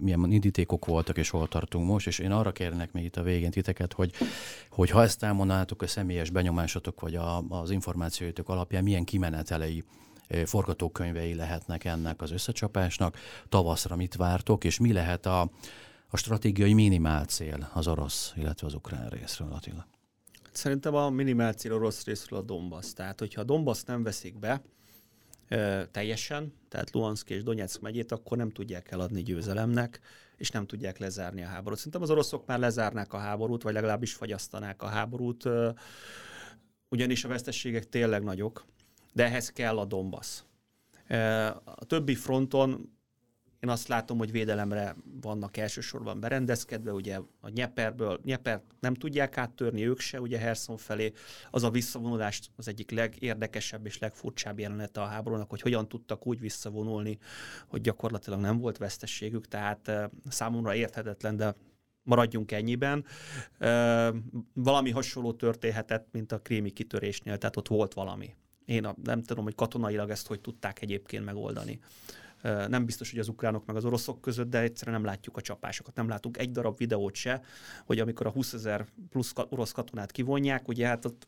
milyen 0.00 0.32
indítékok 0.32 0.84
voltak, 0.86 1.18
és 1.18 1.30
hol 1.30 1.48
tartunk 1.48 1.86
most, 1.86 2.06
és 2.06 2.18
én 2.18 2.30
arra 2.30 2.52
kérnék 2.52 2.92
még 2.92 3.04
itt 3.04 3.16
a 3.16 3.22
végén 3.22 3.50
titeket, 3.50 3.92
hogy, 3.92 4.12
hogy 4.70 4.90
ha 4.90 5.02
ezt 5.02 5.22
elmondanátok 5.22 5.82
a 5.82 5.86
személyes 5.86 6.30
benyomásotok, 6.30 7.00
vagy 7.00 7.14
a, 7.14 7.44
az 7.48 7.70
információitok 8.02 8.48
alapján 8.48 8.82
milyen 8.82 9.04
kimenetelei 9.04 9.84
forgatókönyvei 10.44 11.34
lehetnek 11.34 11.84
ennek 11.84 12.22
az 12.22 12.30
összecsapásnak, 12.30 13.16
tavaszra 13.48 13.96
mit 13.96 14.16
vártok, 14.16 14.64
és 14.64 14.78
mi 14.78 14.92
lehet 14.92 15.26
a, 15.26 15.40
a 16.08 16.16
stratégiai 16.16 16.72
minimál 16.72 17.24
cél 17.24 17.70
az 17.74 17.86
orosz, 17.86 18.32
illetve 18.36 18.66
az 18.66 18.74
ukrán 18.74 19.08
részről, 19.08 19.52
Attila? 19.52 19.86
Szerintem 20.52 20.94
a 20.94 21.10
minimál 21.10 21.52
cél 21.52 21.72
orosz 21.72 22.04
részről 22.04 22.38
a 22.38 22.42
Donbass. 22.42 22.92
Tehát, 22.92 23.18
hogyha 23.18 23.40
a 23.40 23.44
Donbass 23.44 23.82
nem 23.82 24.02
veszik 24.02 24.38
be 24.38 24.62
ö, 25.48 25.82
teljesen, 25.90 26.52
tehát 26.68 26.90
Luhansk 26.90 27.30
és 27.30 27.42
Donetsk 27.42 27.80
megyét, 27.80 28.12
akkor 28.12 28.36
nem 28.36 28.50
tudják 28.50 28.90
eladni 28.90 29.22
győzelemnek, 29.22 30.00
és 30.36 30.50
nem 30.50 30.66
tudják 30.66 30.98
lezárni 30.98 31.42
a 31.42 31.46
háborút. 31.46 31.78
Szerintem 31.78 32.02
az 32.02 32.10
oroszok 32.10 32.46
már 32.46 32.58
lezárnák 32.58 33.12
a 33.12 33.18
háborút, 33.18 33.62
vagy 33.62 33.74
legalábbis 33.74 34.12
fagyasztanák 34.12 34.82
a 34.82 34.86
háborút, 34.86 35.44
ö, 35.44 35.70
ugyanis 36.92 37.24
a 37.24 37.28
vesztességek 37.28 37.88
tényleg 37.88 38.22
nagyok, 38.22 38.64
de 39.12 39.24
ehhez 39.24 39.52
kell 39.52 39.78
a 39.78 39.84
Donbass. 39.84 40.42
A 41.64 41.84
többi 41.84 42.14
fronton 42.14 43.00
én 43.60 43.68
azt 43.68 43.88
látom, 43.88 44.18
hogy 44.18 44.30
védelemre 44.30 44.96
vannak 45.20 45.56
elsősorban 45.56 46.20
berendezkedve, 46.20 46.92
ugye 46.92 47.18
a 47.40 47.48
Nyeperből, 47.48 48.20
Nyeper 48.24 48.62
nem 48.80 48.94
tudják 48.94 49.38
áttörni 49.38 49.86
ők 49.86 50.00
se, 50.00 50.20
ugye 50.20 50.38
Herson 50.38 50.76
felé. 50.76 51.12
Az 51.50 51.62
a 51.62 51.70
visszavonulást 51.70 52.50
az 52.56 52.68
egyik 52.68 52.90
legérdekesebb 52.90 53.86
és 53.86 53.98
legfurcsább 53.98 54.58
jelenete 54.58 55.00
a 55.00 55.06
háborúnak, 55.06 55.50
hogy 55.50 55.60
hogyan 55.60 55.88
tudtak 55.88 56.26
úgy 56.26 56.40
visszavonulni, 56.40 57.18
hogy 57.66 57.80
gyakorlatilag 57.80 58.40
nem 58.40 58.58
volt 58.58 58.78
vesztességük, 58.78 59.48
tehát 59.48 59.92
számomra 60.28 60.74
érthetetlen, 60.74 61.36
de 61.36 61.54
maradjunk 62.02 62.52
ennyiben. 62.52 63.04
Valami 64.52 64.90
hasonló 64.90 65.32
történhetett, 65.32 66.08
mint 66.12 66.32
a 66.32 66.40
krími 66.40 66.70
kitörésnél, 66.70 67.38
tehát 67.38 67.56
ott 67.56 67.68
volt 67.68 67.94
valami. 67.94 68.34
Én 68.64 68.88
nem 69.02 69.22
tudom, 69.22 69.44
hogy 69.44 69.54
katonailag 69.54 70.10
ezt 70.10 70.26
hogy 70.26 70.40
tudták 70.40 70.82
egyébként 70.82 71.24
megoldani. 71.24 71.80
Nem 72.42 72.84
biztos, 72.84 73.10
hogy 73.10 73.18
az 73.18 73.28
ukránok 73.28 73.66
meg 73.66 73.76
az 73.76 73.84
oroszok 73.84 74.20
között, 74.20 74.50
de 74.50 74.60
egyszerűen 74.60 75.00
nem 75.00 75.06
látjuk 75.06 75.36
a 75.36 75.40
csapásokat. 75.40 75.94
Nem 75.94 76.08
látunk 76.08 76.38
egy 76.38 76.50
darab 76.50 76.76
videót 76.76 77.14
se, 77.14 77.42
hogy 77.84 77.98
amikor 77.98 78.26
a 78.26 78.30
20 78.30 78.52
ezer 78.52 78.86
plusz 79.10 79.32
orosz 79.48 79.72
katonát 79.72 80.12
kivonják, 80.12 80.68
ugye 80.68 80.86
hát 80.86 81.04
ott 81.04 81.26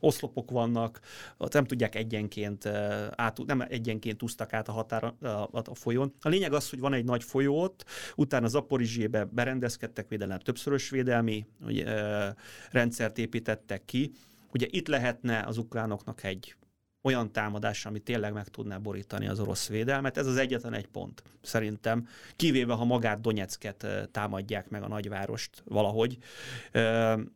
oszlopok 0.00 0.50
vannak, 0.50 1.00
ott 1.36 1.52
nem 1.52 1.64
tudják 1.64 1.94
egyenként, 1.94 2.66
át, 3.10 3.38
nem 3.46 3.60
egyenként 3.68 4.22
úsztak 4.22 4.52
át 4.52 4.68
a 4.68 4.72
határa 4.72 5.08
a, 5.08 5.48
a 5.52 5.74
folyón. 5.74 6.14
A 6.20 6.28
lényeg 6.28 6.52
az, 6.52 6.70
hogy 6.70 6.80
van 6.80 6.92
egy 6.92 7.04
nagy 7.04 7.24
folyó 7.24 7.62
ott, 7.62 7.84
utána 8.16 8.46
Zaporizsébe 8.46 9.24
berendezkedtek 9.24 10.08
védelem, 10.08 10.38
többszörös 10.38 10.90
védelmi 10.90 11.46
ugye, 11.60 11.84
rendszert 12.70 13.18
építettek 13.18 13.84
ki. 13.84 14.12
Ugye 14.52 14.66
itt 14.70 14.88
lehetne 14.88 15.44
az 15.46 15.58
ukránoknak 15.58 16.24
egy 16.24 16.56
olyan 17.08 17.32
támadás, 17.32 17.86
ami 17.86 17.98
tényleg 17.98 18.32
meg 18.32 18.48
tudná 18.48 18.78
borítani 18.78 19.28
az 19.28 19.40
orosz 19.40 19.68
védelmet. 19.68 20.16
Ez 20.16 20.26
az 20.26 20.36
egyetlen 20.36 20.74
egy 20.74 20.86
pont, 20.86 21.22
szerintem. 21.42 22.08
Kivéve, 22.36 22.72
ha 22.74 22.84
magát 22.84 23.20
Donetsket 23.20 23.86
támadják 24.10 24.68
meg 24.68 24.82
a 24.82 24.88
nagyvárost 24.88 25.62
valahogy. 25.64 26.18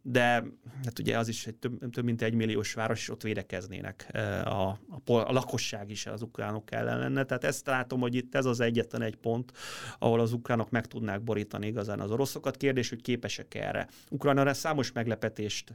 De 0.03 0.45
hát 0.85 0.99
ugye 0.99 1.19
az 1.19 1.29
is 1.29 1.47
egy 1.47 1.55
több, 1.55 1.91
több 1.91 2.05
mint 2.05 2.23
egy 2.23 2.35
milliós 2.35 2.75
város, 2.75 3.01
és 3.01 3.11
ott 3.11 3.23
védekeznének 3.23 4.07
a, 4.45 4.49
a, 4.49 4.79
a 5.13 5.33
lakosság 5.33 5.91
is 5.91 6.07
az 6.07 6.23
ukránok 6.23 6.73
ellen 6.73 6.99
lenne. 6.99 7.25
Tehát 7.25 7.45
ezt 7.45 7.67
látom, 7.67 8.01
hogy 8.01 8.15
itt 8.15 8.35
ez 8.35 8.45
az 8.45 8.61
egyetlen 8.61 9.03
egy 9.03 9.17
pont, 9.17 9.53
ahol 9.99 10.21
az 10.21 10.33
ukránok 10.33 10.71
meg 10.71 10.87
tudnák 10.87 11.23
borítani 11.23 11.67
igazán 11.67 12.01
az 12.01 12.11
oroszokat. 12.11 12.57
Kérdés, 12.57 12.89
hogy 12.89 13.03
képesek 13.03 13.55
erre. 13.55 13.89
Ukrajna 14.11 14.55
számos 14.55 14.93
meglepetést 14.93 15.75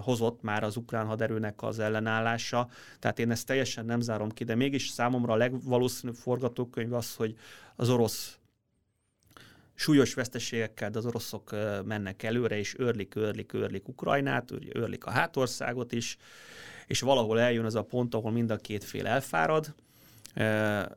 hozott 0.00 0.42
már 0.42 0.62
az 0.62 0.76
ukrán 0.76 1.06
haderőnek 1.06 1.62
az 1.62 1.78
ellenállása, 1.78 2.68
tehát 2.98 3.18
én 3.18 3.30
ezt 3.30 3.46
teljesen 3.46 3.84
nem 3.84 4.00
zárom 4.00 4.30
ki, 4.30 4.44
de 4.44 4.54
mégis 4.54 4.88
számomra 4.88 5.32
a 5.32 5.36
legvalószínűbb 5.36 6.16
forgatókönyv 6.16 6.92
az, 6.92 7.14
hogy 7.14 7.36
az 7.76 7.90
orosz 7.90 8.38
súlyos 9.74 10.14
veszteségekkel, 10.14 10.90
de 10.90 10.98
az 10.98 11.06
oroszok 11.06 11.50
mennek 11.84 12.22
előre, 12.22 12.58
és 12.58 12.74
őrlik, 12.78 13.16
őrlik, 13.16 13.52
őrlik 13.52 13.88
Ukrajnát, 13.88 14.52
őrlik 14.72 15.04
a 15.04 15.10
hátországot 15.10 15.92
is, 15.92 16.16
és 16.86 17.00
valahol 17.00 17.40
eljön 17.40 17.64
az 17.64 17.74
a 17.74 17.82
pont, 17.82 18.14
ahol 18.14 18.30
mind 18.30 18.50
a 18.50 18.56
két 18.56 18.84
fél 18.84 19.06
elfárad. 19.06 19.74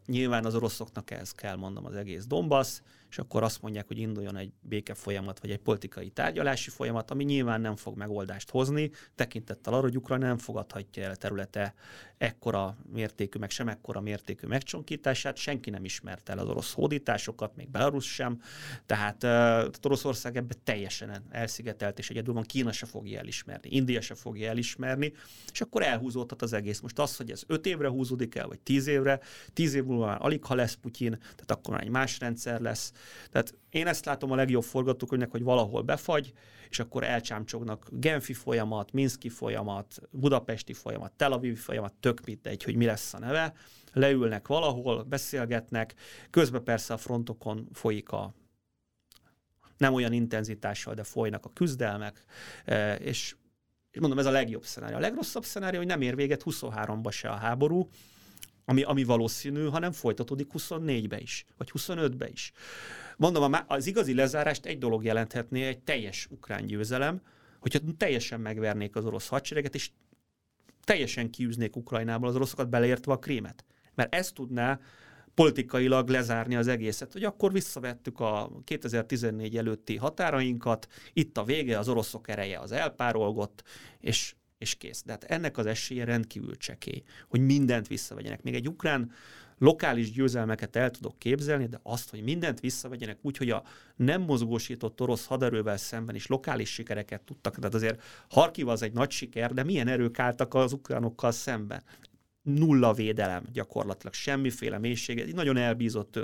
nyilván 0.06 0.46
az 0.46 0.56
oroszoknak 0.56 1.12
ez 1.12 1.32
kell, 1.32 1.56
mondom, 1.56 1.86
az 1.86 1.96
egész 1.96 2.26
Donbass, 2.26 2.80
és 3.10 3.18
akkor 3.18 3.44
azt 3.44 3.62
mondják, 3.62 3.88
hogy 3.88 3.98
induljon 3.98 4.36
egy 4.36 4.52
béke 4.62 4.94
folyamat, 4.94 5.40
vagy 5.40 5.52
egy 5.52 5.60
politikai 5.60 6.10
tárgyalási 6.10 6.70
folyamat, 6.70 7.12
ami 7.12 7.24
nyilván 7.24 7.62
nem 7.62 7.76
fog 7.76 7.98
megoldást 7.98 8.50
hozni, 8.50 8.92
tekintettel 9.16 9.74
arra, 9.74 9.82
hogy 9.82 9.98
Ukrajna 9.98 10.26
nem 10.26 10.38
fogadhatja 10.38 11.04
el 11.04 11.16
területe 11.16 11.74
ekkora 12.18 12.78
mértékű, 12.94 13.40
meg 13.40 13.50
sem 13.50 13.68
ekkora 13.68 14.02
mértékű 14.02 14.48
megcsonkítását, 14.48 15.38
senki 15.38 15.70
nem 15.70 15.86
ismerte 15.86 16.32
el 16.32 16.40
az 16.40 16.48
orosz 16.48 16.74
hódításokat, 16.74 17.56
még 17.56 17.70
Belarus 17.70 18.14
sem, 18.14 18.42
tehát 18.86 19.24
uh, 19.24 19.74
Oroszország 19.84 20.38
ebbe 20.38 20.54
teljesen 20.64 21.24
elszigetelt, 21.30 22.00
és 22.00 22.10
egyedül 22.10 22.34
van 22.34 22.44
Kína 22.44 22.72
se 22.72 22.86
fogja 22.86 23.20
elismerni, 23.20 23.70
India 23.70 24.02
se 24.02 24.16
fogja 24.16 24.50
elismerni, 24.50 25.14
és 25.52 25.62
akkor 25.62 25.84
elhúzódhat 25.84 26.42
az 26.42 26.54
egész. 26.54 26.80
Most 26.80 27.00
az, 27.00 27.18
hogy 27.18 27.32
ez 27.32 27.44
öt 27.48 27.66
évre 27.66 27.88
húzódik 27.88 28.36
el, 28.36 28.48
vagy 28.48 28.60
tíz 28.60 28.88
évre, 28.88 29.20
tíz 29.54 29.74
év 29.74 29.84
múlva 29.84 30.06
már 30.06 30.18
alig 30.22 30.44
ha 30.44 30.56
lesz 30.56 30.74
Putyin, 30.74 31.18
tehát 31.20 31.52
akkor 31.52 31.74
már 31.74 31.84
egy 31.84 31.90
más 31.90 32.20
rendszer 32.20 32.62
lesz, 32.62 32.92
tehát 33.32 33.54
én 33.70 33.88
ezt 33.88 34.06
látom 34.06 34.32
a 34.32 34.36
legjobb 34.36 34.64
forgatókönyvnek, 34.64 35.32
hogy 35.32 35.44
valahol 35.44 35.82
befagy, 35.82 36.34
és 36.70 36.80
akkor 36.80 37.04
elcsámcsognak 37.04 37.88
Genfi 37.92 38.34
folyamat, 38.34 38.92
Minszki 38.92 39.30
folyamat, 39.30 40.02
Budapesti 40.12 40.74
folyamat, 40.74 41.12
Tel 41.12 41.32
Aviv 41.32 41.58
folyamat, 41.58 41.94
tök 42.08 42.26
mindegy, 42.26 42.64
hogy 42.64 42.76
mi 42.76 42.86
lesz 42.86 43.14
a 43.14 43.20
neve. 43.20 43.54
Leülnek 43.94 44.48
valahol, 44.48 45.04
beszélgetnek, 45.04 45.94
közben 46.30 46.64
persze 46.64 46.94
a 46.94 46.98
frontokon 46.98 47.68
folyik 47.74 48.10
a 48.10 48.34
nem 49.78 49.94
olyan 49.94 50.14
intenzitással, 50.14 50.94
de 50.94 51.04
folynak 51.04 51.46
a 51.46 51.54
küzdelmek, 51.54 52.24
e, 52.66 52.96
és 52.96 53.36
mondom, 54.00 54.20
ez 54.20 54.26
a 54.26 54.32
legjobb 54.32 54.66
szenárió. 54.66 54.98
A 54.98 55.00
legrosszabb 55.00 55.44
szenárió, 55.44 55.78
hogy 55.78 55.88
nem 55.88 56.02
ér 56.02 56.16
véget 56.16 56.44
23-ba 56.46 57.12
se 57.12 57.30
a 57.30 57.36
háború, 57.36 57.90
ami, 58.66 58.84
ami 58.84 59.04
valószínű, 59.04 59.66
hanem 59.66 59.92
folytatódik 59.92 60.48
24-be 60.54 61.20
is, 61.20 61.46
vagy 61.58 61.72
25-be 61.74 62.30
is. 62.30 62.52
Mondom, 63.18 63.56
az 63.68 63.88
igazi 63.88 64.14
lezárást 64.14 64.66
egy 64.66 64.78
dolog 64.78 65.04
jelenthetné, 65.04 65.68
egy 65.68 65.80
teljes 65.80 66.28
ukrán 66.30 66.66
győzelem, 66.66 67.22
hogyha 67.60 67.80
teljesen 67.98 68.40
megvernék 68.40 68.96
az 68.96 69.06
orosz 69.06 69.28
hadsereget, 69.28 69.76
és 69.76 69.90
teljesen 70.88 71.30
kiűznék 71.30 71.76
Ukrajnából 71.76 72.30
az 72.30 72.36
oroszokat, 72.36 72.70
beleértve 72.70 73.12
a 73.12 73.20
krémet. 73.20 73.66
Mert 73.96 74.16
ez 74.16 74.32
tudná 74.32 74.80
politikailag 75.34 76.10
lezárni 76.10 76.56
az 76.56 76.68
egészet, 76.68 77.14
hogy 77.14 77.24
akkor 77.24 77.52
visszavettük 77.52 78.20
a 78.20 78.52
2014 78.64 79.58
előtti 79.58 79.96
határainkat, 79.96 80.88
itt 81.14 81.38
a 81.38 81.44
vége, 81.44 81.78
az 81.78 81.90
oroszok 81.90 82.30
ereje 82.30 82.60
az 82.60 82.72
elpárolgott, 82.72 83.64
és 84.00 84.36
és 84.58 84.76
kész. 84.76 85.04
De 85.04 85.12
hát 85.12 85.24
ennek 85.24 85.58
az 85.58 85.66
esélye 85.66 86.06
rendkívül 86.06 86.58
csekély, 86.58 87.04
hogy 87.28 87.40
mindent 87.40 87.88
visszavegyenek. 87.88 88.44
Még 88.44 88.56
egy 88.56 88.68
ukrán 88.68 89.12
lokális 89.58 90.12
győzelmeket 90.12 90.76
el 90.76 90.92
tudok 90.92 91.20
képzelni, 91.20 91.68
de 91.68 91.80
azt, 91.84 92.10
hogy 92.10 92.24
mindent 92.24 92.60
visszavegyenek 92.60 93.18
úgy, 93.22 93.38
hogy 93.38 93.50
a 93.50 93.64
nem 93.96 94.22
mozgósított 94.22 95.02
orosz 95.02 95.26
haderővel 95.26 95.78
szemben 95.78 96.16
is 96.16 96.28
lokális 96.28 96.74
sikereket 96.74 97.22
tudtak. 97.22 97.56
Tehát 97.56 97.74
azért 97.74 98.02
Harkiv 98.30 98.68
az 98.68 98.82
egy 98.82 98.94
nagy 98.94 99.12
siker, 99.12 99.54
de 99.54 99.64
milyen 99.64 99.88
erők 99.88 100.20
álltak 100.20 100.54
az 100.54 100.74
ukránokkal 100.74 101.32
szemben? 101.32 101.84
nulla 102.42 102.94
védelem 102.94 103.44
gyakorlatilag, 103.54 104.14
semmiféle 104.14 104.78
mélysége, 104.78 105.24
egy 105.24 105.34
nagyon 105.34 105.58
elbízott 105.58 106.20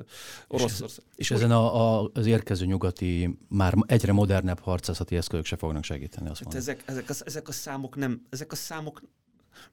Oroszország. 0.47 1.05
És, 1.15 1.29
és 1.29 1.31
ezen 1.31 1.51
a, 1.51 1.99
a, 2.01 2.09
az 2.13 2.25
érkező 2.25 2.65
nyugati, 2.65 3.37
már 3.49 3.73
egyre 3.85 4.11
modernebb 4.11 4.59
harcászati 4.59 5.15
eszközök 5.15 5.45
se 5.45 5.55
fognak 5.55 5.83
segíteni, 5.83 6.29
azt 6.29 6.43
hát 6.43 6.55
ezek, 6.55 6.83
ezek, 6.85 7.09
a, 7.09 7.13
ezek 7.25 7.47
a 7.47 7.51
számok 7.51 7.95
nem, 7.95 8.25
ezek 8.29 8.51
a 8.51 8.55
számok 8.55 9.01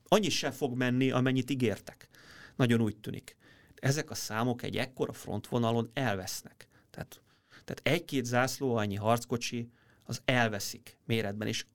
annyi 0.07 0.29
se 0.29 0.51
fog 0.51 0.77
menni, 0.77 1.11
amennyit 1.11 1.49
ígértek. 1.49 2.09
Nagyon 2.55 2.81
úgy 2.81 2.95
tűnik. 2.95 3.35
Ezek 3.81 4.09
a 4.09 4.15
számok 4.15 4.63
egy 4.63 4.77
ekkora 4.77 5.13
frontvonalon 5.13 5.89
elvesznek. 5.93 6.67
Tehát, 6.89 7.21
tehát 7.49 7.81
egy-két 7.83 8.25
zászló 8.25 8.75
annyi 8.75 8.95
harckocsi, 8.95 9.71
az 10.03 10.21
elveszik 10.25 10.97
méretben, 11.05 11.47
és 11.47 11.65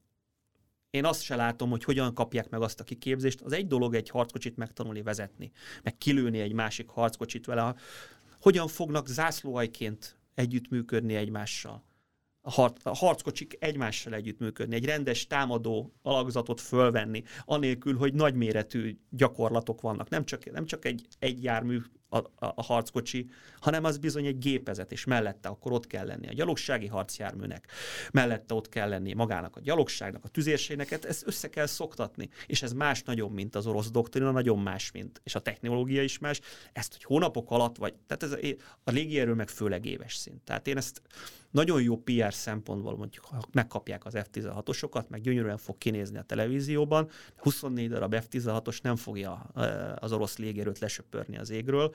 én 0.90 1.04
azt 1.04 1.22
se 1.22 1.36
látom, 1.36 1.70
hogy 1.70 1.84
hogyan 1.84 2.14
kapják 2.14 2.48
meg 2.48 2.61
azt 2.61 2.80
a 2.80 2.84
kiképzést. 2.84 3.40
Az 3.40 3.52
egy 3.52 3.66
dolog 3.66 3.94
egy 3.94 4.09
harckocsit 4.09 4.57
megtanulni 4.57 5.02
vezetni, 5.02 5.52
meg 5.82 5.98
kilőni 5.98 6.40
egy 6.40 6.52
másik 6.52 6.88
harckocsit 6.88 7.46
vele. 7.46 7.74
Hogyan 8.40 8.68
fognak 8.68 9.07
zászlóajként 9.07 10.16
együttműködni 10.34 11.14
egymással? 11.14 11.82
A, 12.47 12.51
har- 12.51 12.80
a 12.82 12.97
harckocsik 12.97 13.57
egymással 13.59 14.14
együttműködni, 14.14 14.74
egy 14.74 14.84
rendes 14.84 15.26
támadó 15.26 15.94
alakzatot 16.03 16.61
fölvenni, 16.61 17.22
anélkül, 17.44 17.97
hogy 17.97 18.14
nagyméretű 18.14 18.99
gyakorlatok 19.11 19.80
vannak. 19.80 20.09
Nem 20.09 20.24
csak, 20.24 20.53
nem 20.53 20.66
csak 20.66 20.84
egy, 20.84 21.07
egy 21.18 21.42
jármű 21.42 21.80
a, 22.09 22.16
a, 22.16 22.53
a 22.55 22.62
harckocsi, 22.62 23.30
hanem 23.61 23.84
az 23.84 23.99
bizony 23.99 24.26
egy 24.26 24.38
gépezet, 24.38 24.92
és 24.92 25.05
mellette 25.05 25.49
akkor 25.49 25.72
ott 25.72 25.86
kell 25.86 26.07
lenni 26.07 26.28
a 26.28 26.32
gyalogsági 26.32 26.86
harcjárműnek, 26.86 27.70
mellette 28.12 28.55
ott 28.55 28.68
kell 28.68 28.88
lenni 28.88 29.12
magának 29.12 29.57
a 29.57 29.61
gyalogságnak, 29.61 30.24
a 30.24 30.28
tüzérségnek, 30.28 30.88
hát 30.88 31.05
ezt 31.05 31.26
össze 31.26 31.49
kell 31.49 31.66
szoktatni, 31.66 32.28
és 32.47 32.62
ez 32.62 32.72
más 32.72 33.03
nagyon, 33.03 33.32
mint 33.32 33.55
az 33.55 33.66
orosz 33.66 33.90
doktrina, 33.90 34.30
nagyon 34.30 34.59
más, 34.59 34.90
mint, 34.90 35.20
és 35.24 35.34
a 35.34 35.40
technológia 35.40 36.03
is 36.03 36.18
más, 36.18 36.40
ezt, 36.72 36.92
hogy 36.92 37.05
hónapok 37.05 37.51
alatt, 37.51 37.76
vagy, 37.76 37.94
tehát 38.07 38.22
ez 38.22 38.32
a, 38.32 38.57
a 38.84 38.90
légierő 38.90 39.34
meg 39.34 39.49
főleg 39.49 39.84
éves 39.84 40.14
szint. 40.14 40.42
Tehát 40.44 40.66
én 40.66 40.76
ezt 40.76 41.03
nagyon 41.51 41.82
jó 41.82 41.97
PR 41.97 42.34
szempontból 42.34 42.97
mondjuk, 42.97 43.24
ha 43.24 43.42
megkapják 43.53 44.05
az 44.05 44.14
F-16-osokat, 44.16 45.09
meg 45.09 45.20
gyönyörűen 45.20 45.59
fog 45.59 45.78
kinézni 45.78 46.18
a 46.18 46.22
televízióban, 46.22 47.09
24 47.36 47.88
darab 47.88 48.14
F-16-os 48.14 48.80
nem 48.82 48.97
fogja 48.97 49.32
az 49.99 50.12
orosz 50.12 50.38
légierőt 50.38 50.78
lesöpörni 50.78 51.38
az 51.38 51.51
égről, 51.51 51.94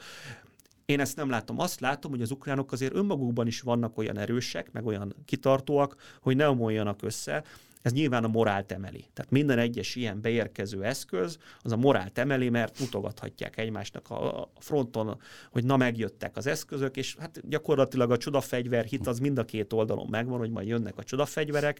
én 0.85 0.99
ezt 0.99 1.15
nem 1.15 1.29
látom. 1.29 1.59
Azt 1.59 1.79
látom, 1.79 2.11
hogy 2.11 2.21
az 2.21 2.31
ukránok 2.31 2.71
azért 2.71 2.95
önmagukban 2.95 3.47
is 3.47 3.61
vannak 3.61 3.97
olyan 3.97 4.17
erősek, 4.17 4.71
meg 4.71 4.85
olyan 4.85 5.15
kitartóak, 5.25 5.95
hogy 6.21 6.35
ne 6.35 6.49
omoljanak 6.49 7.03
össze. 7.03 7.43
Ez 7.81 7.91
nyilván 7.91 8.23
a 8.23 8.27
morált 8.27 8.71
emeli. 8.71 9.05
Tehát 9.13 9.31
minden 9.31 9.57
egyes 9.57 9.95
ilyen 9.95 10.21
beérkező 10.21 10.83
eszköz, 10.83 11.37
az 11.59 11.71
a 11.71 11.77
morált 11.77 12.17
emeli, 12.17 12.49
mert 12.49 12.79
mutogathatják 12.79 13.57
egymásnak 13.57 14.09
a 14.09 14.51
fronton, 14.59 15.19
hogy 15.51 15.63
na 15.63 15.77
megjöttek 15.77 16.37
az 16.37 16.47
eszközök, 16.47 16.97
és 16.97 17.15
hát 17.15 17.49
gyakorlatilag 17.49 18.11
a 18.11 18.17
csodafegyver 18.17 18.85
hit 18.85 19.07
az 19.07 19.19
mind 19.19 19.37
a 19.37 19.45
két 19.45 19.73
oldalon 19.73 20.07
megvan, 20.09 20.39
hogy 20.39 20.51
majd 20.51 20.67
jönnek 20.67 20.97
a 20.97 21.03
csodafegyverek, 21.03 21.79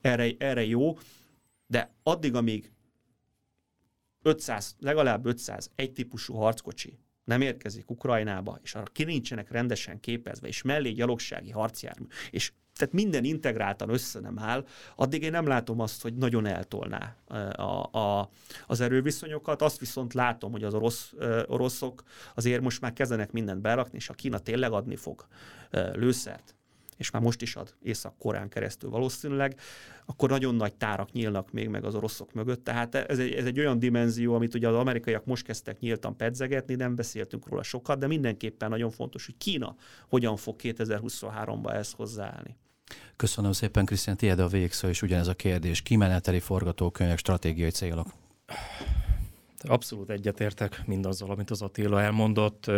erre, 0.00 0.30
erre 0.38 0.64
jó, 0.64 0.98
de 1.66 1.94
addig, 2.02 2.34
amíg 2.34 2.72
500, 4.22 4.76
legalább 4.78 5.26
500 5.26 5.70
egy 5.74 5.92
típusú 5.92 6.34
harckocsi 6.34 6.98
nem 7.24 7.40
érkezik 7.40 7.90
Ukrajnába, 7.90 8.58
és 8.62 8.74
arra 8.74 8.84
ki 8.92 9.04
nincsenek 9.04 9.50
rendesen 9.50 10.00
képezve, 10.00 10.48
és 10.48 10.62
mellé 10.62 10.90
gyalogsági 10.90 11.50
harcjármű, 11.50 12.06
és 12.30 12.52
tehát 12.76 12.94
minden 12.94 13.24
integráltan 13.24 13.88
össze 13.88 14.20
nem 14.20 14.38
áll, 14.38 14.66
addig 14.96 15.22
én 15.22 15.30
nem 15.30 15.46
látom 15.46 15.80
azt, 15.80 16.02
hogy 16.02 16.14
nagyon 16.14 16.46
eltolná 16.46 17.16
a, 17.52 17.98
a, 17.98 18.30
az 18.66 18.80
erőviszonyokat. 18.80 19.62
Azt 19.62 19.78
viszont 19.78 20.14
látom, 20.14 20.52
hogy 20.52 20.64
az 20.64 20.74
orosz, 20.74 21.12
oroszok 21.46 22.02
azért 22.34 22.62
most 22.62 22.80
már 22.80 22.92
kezdenek 22.92 23.32
mindent 23.32 23.60
berakni, 23.60 23.96
és 23.96 24.08
a 24.08 24.14
Kína 24.14 24.38
tényleg 24.38 24.72
adni 24.72 24.96
fog 24.96 25.26
lőszert, 25.92 26.54
és 27.02 27.10
már 27.10 27.22
most 27.22 27.42
is 27.42 27.56
ad 27.56 27.74
Észak-Korán 27.82 28.48
keresztül 28.48 28.90
valószínűleg, 28.90 29.60
akkor 30.04 30.30
nagyon 30.30 30.54
nagy 30.54 30.74
tárak 30.74 31.12
nyílnak 31.12 31.52
még 31.52 31.68
meg 31.68 31.84
az 31.84 31.94
oroszok 31.94 32.32
mögött. 32.32 32.64
Tehát 32.64 32.94
ez 32.94 33.18
egy, 33.18 33.32
ez 33.32 33.44
egy 33.44 33.58
olyan 33.58 33.78
dimenzió, 33.78 34.34
amit 34.34 34.54
ugye 34.54 34.68
az 34.68 34.74
amerikaiak 34.74 35.24
most 35.24 35.44
kezdtek 35.44 35.78
nyíltan 35.78 36.16
pedzegetni, 36.16 36.74
nem 36.74 36.94
beszéltünk 36.94 37.48
róla 37.48 37.62
sokat, 37.62 37.98
de 37.98 38.06
mindenképpen 38.06 38.68
nagyon 38.68 38.90
fontos, 38.90 39.26
hogy 39.26 39.36
Kína 39.36 39.76
hogyan 40.08 40.36
fog 40.36 40.56
2023-ban 40.62 41.72
ezt 41.72 41.94
hozzáállni. 41.94 42.56
Köszönöm 43.16 43.52
szépen, 43.52 43.84
Krisztián, 43.84 44.16
tiéd 44.16 44.38
a 44.38 44.46
végszó, 44.46 44.88
és 44.88 45.02
ugyanez 45.02 45.28
a 45.28 45.34
kérdés. 45.34 45.82
Kimeneteli 45.82 46.40
forgatókönyvek, 46.40 47.18
stratégiai 47.18 47.70
célok? 47.70 48.06
Abszolút 49.58 50.10
egyetértek 50.10 50.82
mindazzal, 50.86 51.30
amit 51.30 51.50
az 51.50 51.62
Attila 51.62 52.02
elmondott. 52.02 52.70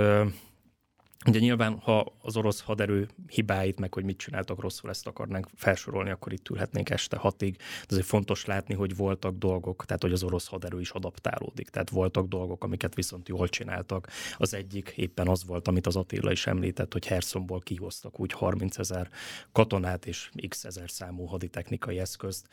Ugye 1.26 1.38
nyilván, 1.38 1.78
ha 1.78 2.12
az 2.22 2.36
orosz 2.36 2.60
haderő 2.60 3.08
hibáit, 3.28 3.80
meg 3.80 3.94
hogy 3.94 4.04
mit 4.04 4.18
csináltak 4.18 4.60
rosszul, 4.60 4.90
ezt 4.90 5.06
akarnánk 5.06 5.48
felsorolni, 5.54 6.10
akkor 6.10 6.32
itt 6.32 6.48
ülhetnénk 6.48 6.90
este 6.90 7.16
hatig. 7.16 7.56
De 7.56 7.86
azért 7.88 8.06
fontos 8.06 8.44
látni, 8.44 8.74
hogy 8.74 8.96
voltak 8.96 9.36
dolgok, 9.36 9.84
tehát 9.84 10.02
hogy 10.02 10.12
az 10.12 10.22
orosz 10.22 10.46
haderő 10.46 10.80
is 10.80 10.90
adaptálódik. 10.90 11.68
Tehát 11.68 11.90
voltak 11.90 12.26
dolgok, 12.26 12.64
amiket 12.64 12.94
viszont 12.94 13.28
jól 13.28 13.48
csináltak. 13.48 14.08
Az 14.36 14.54
egyik 14.54 14.92
éppen 14.96 15.28
az 15.28 15.44
volt, 15.44 15.68
amit 15.68 15.86
az 15.86 15.96
Attila 15.96 16.30
is 16.30 16.46
említett, 16.46 16.92
hogy 16.92 17.06
Hersonból 17.06 17.60
kihoztak 17.60 18.20
úgy 18.20 18.32
30 18.32 18.78
ezer 18.78 19.08
katonát 19.52 20.06
és 20.06 20.30
x 20.48 20.64
ezer 20.64 20.90
számú 20.90 21.24
haditechnikai 21.24 21.98
eszközt, 21.98 22.48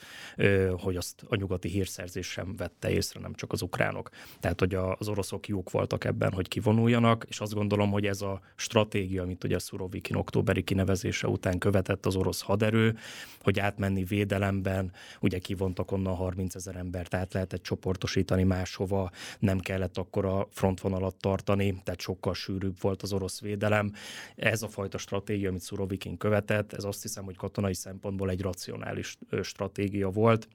hogy 0.78 0.96
azt 0.96 1.24
a 1.28 1.36
nyugati 1.36 1.70
hírszerzés 1.70 2.28
sem 2.28 2.56
vette 2.56 2.92
észre, 2.92 3.20
nem 3.20 3.34
csak 3.34 3.52
az 3.52 3.62
ukránok. 3.62 4.10
Tehát, 4.40 4.60
hogy 4.60 4.76
az 4.76 5.08
oroszok 5.08 5.48
jók 5.48 5.72
voltak 5.72 6.04
ebben, 6.04 6.34
hogy 6.34 6.48
kivonuljanak, 6.48 7.26
és 7.28 7.40
azt 7.40 7.54
gondolom, 7.54 7.92
hogy 7.92 8.06
ez 8.06 8.22
a 8.22 8.42
stratégia, 8.62 9.22
amit 9.22 9.44
ugye 9.44 9.60
Szurovikin 9.60 10.16
októberi 10.16 10.64
kinevezése 10.64 11.28
után 11.28 11.58
követett 11.58 12.06
az 12.06 12.16
orosz 12.16 12.42
haderő, 12.42 12.98
hogy 13.40 13.60
átmenni 13.60 14.04
védelemben, 14.04 14.92
ugye 15.20 15.40
kivontak 15.40 15.92
onnan 15.92 16.16
30 16.16 16.56
ezer 16.56 16.76
embert, 16.76 17.14
át 17.14 17.34
lehetett 17.34 17.64
csoportosítani 17.64 18.44
máshova, 18.44 19.12
nem 19.40 19.60
kellett 19.60 19.98
akkor 19.98 20.26
a 20.26 20.48
frontvonalat 20.52 21.16
tartani, 21.16 21.82
tehát 21.84 22.00
sokkal 22.00 22.34
sűrűbb 22.34 22.76
volt 22.82 23.02
az 23.02 23.14
orosz 23.14 23.42
védelem. 23.42 23.92
Ez 24.36 24.62
a 24.62 24.68
fajta 24.68 24.98
stratégia, 24.98 25.50
amit 25.50 25.62
Szurovikin 25.62 26.18
követett, 26.18 26.74
ez 26.74 26.84
azt 26.84 27.02
hiszem, 27.02 27.24
hogy 27.24 27.36
katonai 27.38 27.74
szempontból 27.74 28.30
egy 28.30 28.42
racionális 28.42 29.18
stratégia 29.42 30.10
volt, 30.10 30.48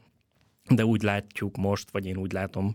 de 0.69 0.85
úgy 0.85 1.03
látjuk 1.03 1.57
most, 1.57 1.91
vagy 1.91 2.07
én 2.07 2.17
úgy 2.17 2.33
látom, 2.33 2.75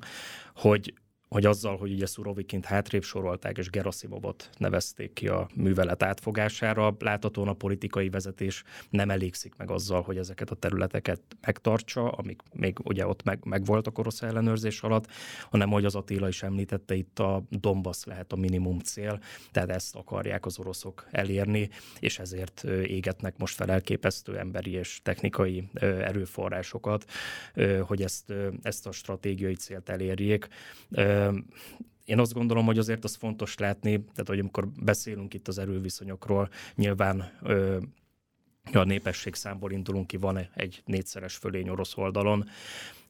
hogy 0.55 0.93
hogy 1.31 1.45
azzal, 1.45 1.77
hogy 1.77 1.91
ugye 1.91 2.05
Szurovikint 2.05 2.65
hátrébb 2.65 3.03
sorolták, 3.03 3.57
és 3.57 3.69
Gerasimovot 3.69 4.49
nevezték 4.57 5.13
ki 5.13 5.27
a 5.27 5.49
művelet 5.55 6.03
átfogására, 6.03 6.95
láthatóan 6.99 7.47
a 7.47 7.53
politikai 7.53 8.09
vezetés 8.09 8.63
nem 8.89 9.09
elégszik 9.09 9.55
meg 9.55 9.71
azzal, 9.71 10.01
hogy 10.01 10.17
ezeket 10.17 10.49
a 10.49 10.55
területeket 10.55 11.21
megtartsa, 11.41 12.09
amik 12.09 12.41
még 12.53 12.77
ugye 12.83 13.07
ott 13.07 13.23
meg, 13.23 13.39
meg 13.45 13.65
voltak 13.65 13.97
orosz 13.97 14.21
ellenőrzés 14.21 14.81
alatt, 14.81 15.07
hanem, 15.49 15.69
hogy 15.69 15.85
az 15.85 15.95
Attila 15.95 16.27
is 16.27 16.43
említette, 16.43 16.95
itt 16.95 17.19
a 17.19 17.43
Donbass 17.49 18.03
lehet 18.03 18.31
a 18.31 18.35
minimum 18.35 18.79
cél, 18.79 19.19
tehát 19.51 19.69
ezt 19.69 19.95
akarják 19.95 20.45
az 20.45 20.59
oroszok 20.59 21.07
elérni, 21.11 21.69
és 21.99 22.19
ezért 22.19 22.63
égetnek 22.83 23.37
most 23.37 23.55
fel 23.55 23.81
emberi 24.37 24.71
és 24.71 24.99
technikai 25.03 25.69
erőforrásokat, 25.79 27.05
hogy 27.81 28.01
ezt, 28.01 28.33
ezt 28.61 28.87
a 28.87 28.91
stratégiai 28.91 29.55
célt 29.55 29.89
elérjék 29.89 30.47
én 32.05 32.19
azt 32.19 32.33
gondolom, 32.33 32.65
hogy 32.65 32.77
azért 32.77 33.03
az 33.03 33.15
fontos 33.15 33.57
látni, 33.57 33.99
tehát 33.99 34.27
hogy 34.27 34.39
amikor 34.39 34.67
beszélünk 34.67 35.33
itt 35.33 35.47
az 35.47 35.57
erőviszonyokról, 35.57 36.49
nyilván 36.75 37.31
a 38.73 38.83
népesség 38.83 39.35
számból 39.35 39.71
indulunk 39.71 40.07
ki, 40.07 40.17
van 40.17 40.49
egy 40.53 40.81
négyszeres 40.85 41.35
fölény 41.35 41.69
orosz 41.69 41.97
oldalon, 41.97 42.49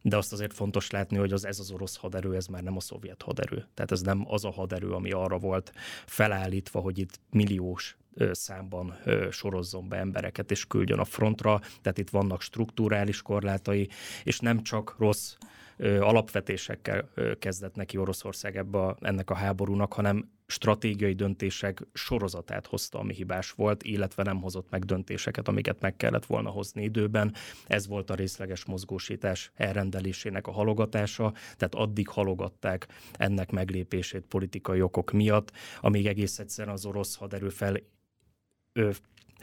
de 0.01 0.18
azt 0.18 0.34
azért 0.34 0.53
fontos 0.53 0.89
látni, 0.89 1.18
hogy 1.18 1.32
az, 1.32 1.45
ez 1.45 1.59
az 1.59 1.72
orosz 1.72 1.95
haderő, 1.95 2.36
ez 2.36 2.45
már 2.45 2.64
nem 2.64 2.76
a 2.76 2.80
szovjet 2.80 3.22
haderő. 3.22 3.68
Tehát 3.74 3.91
ez 3.91 4.01
nem 4.01 4.24
az 4.28 4.45
a 4.45 4.51
haderő, 4.51 4.91
ami 4.91 5.12
arra 5.12 5.38
volt 5.38 5.72
felállítva, 6.05 6.80
hogy 6.80 6.97
itt 6.97 7.20
milliós 7.30 7.97
számban 8.32 8.97
sorozzon 9.32 9.88
be 9.88 9.97
embereket 9.97 10.51
és 10.51 10.66
küldjön 10.66 10.99
a 10.99 11.05
frontra, 11.05 11.59
tehát 11.82 11.97
itt 11.97 12.09
vannak 12.09 12.41
strukturális 12.41 13.22
korlátai, 13.22 13.89
és 14.24 14.39
nem 14.39 14.64
csak 14.64 14.95
rossz 14.99 15.36
alapvetésekkel 15.82 17.10
kezdett 17.40 17.76
neki 17.76 17.98
Oroszország 17.98 18.58
ebbe 18.58 18.78
a, 18.78 18.98
ennek 19.00 19.30
a 19.30 19.36
háborúnak, 19.36 19.94
hanem 19.94 20.30
stratégiai 20.48 21.14
döntések 21.14 21.82
sorozatát 21.94 22.68
hozta, 22.68 23.00
ami 23.00 23.14
hibás 23.14 23.52
volt, 23.52 23.84
illetve 23.84 24.24
nem 24.24 24.42
hozott 24.42 24.70
meg 24.70 24.86
döntéseket, 24.86 25.48
amiket 25.48 25.82
meg 25.82 25.96
kellett 25.96 26.26
volna 26.26 26.50
hozni 26.50 26.84
időben. 26.84 27.34
Ez 27.68 27.88
volt 27.88 28.10
a 28.10 28.16
részleges 28.16 28.66
mozgósítás 28.66 29.52
elrendelésének 29.56 30.48
a 30.48 30.52
halogatása, 30.52 31.34
tehát 31.58 31.76
addig 31.76 32.08
halogatták 32.08 32.88
ennek 33.14 33.52
meglépését 33.52 34.26
politikai 34.26 34.82
okok 34.82 35.12
miatt, 35.12 35.52
amíg 35.82 36.08
egész 36.08 36.40
egyszerűen 36.40 36.74
az 36.74 36.86
orosz 36.86 37.16
haderő 37.16 37.50
fel 37.50 37.76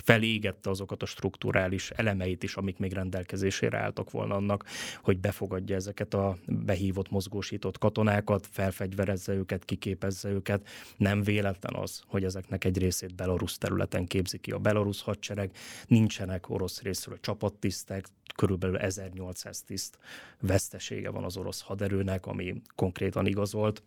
felégette 0.05 0.71
azokat 0.71 1.03
a 1.03 1.07
strukturális 1.07 1.91
elemeit 1.91 2.43
is, 2.43 2.57
amik 2.57 2.79
még 2.79 2.93
rendelkezésére 2.93 3.79
álltak 3.79 4.11
volna 4.11 4.35
annak, 4.35 4.65
hogy 5.03 5.19
befogadja 5.19 5.77
ezeket 5.77 6.15
a 6.15 6.37
behívott, 6.47 7.11
mozgósított 7.11 7.79
katonákat, 7.79 8.49
felfegyverezze 8.51 9.33
őket, 9.33 9.65
kiképezze 9.65 10.29
őket. 10.29 10.69
Nem 10.97 11.23
véletlen 11.23 11.75
az, 11.75 12.03
hogy 12.07 12.25
ezeknek 12.25 12.65
egy 12.65 12.79
részét 12.79 13.15
Belarus 13.15 13.59
területen 13.59 14.07
képzi 14.07 14.39
ki 14.39 14.51
a 14.51 14.59
Belarus 14.59 15.03
hadsereg. 15.03 15.51
Nincsenek 15.87 16.51
orosz 16.51 16.83
részről 16.83 17.21
csapattisztek, 17.21 18.07
körülbelül 18.35 18.77
1800 18.77 19.63
tiszt 19.63 19.99
vesztesége 20.41 21.11
van 21.11 21.25
az 21.25 21.37
orosz 21.37 21.61
haderőnek, 21.61 22.27
ami 22.27 22.63
konkrétan 22.75 23.27
igazolt 23.27 23.83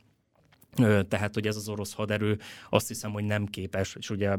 tehát, 1.07 1.33
hogy 1.33 1.47
ez 1.47 1.55
az 1.55 1.69
orosz 1.69 1.93
haderő 1.93 2.39
azt 2.69 2.87
hiszem, 2.87 3.11
hogy 3.11 3.23
nem 3.23 3.45
képes, 3.45 3.95
és 3.95 4.09
ugye 4.09 4.37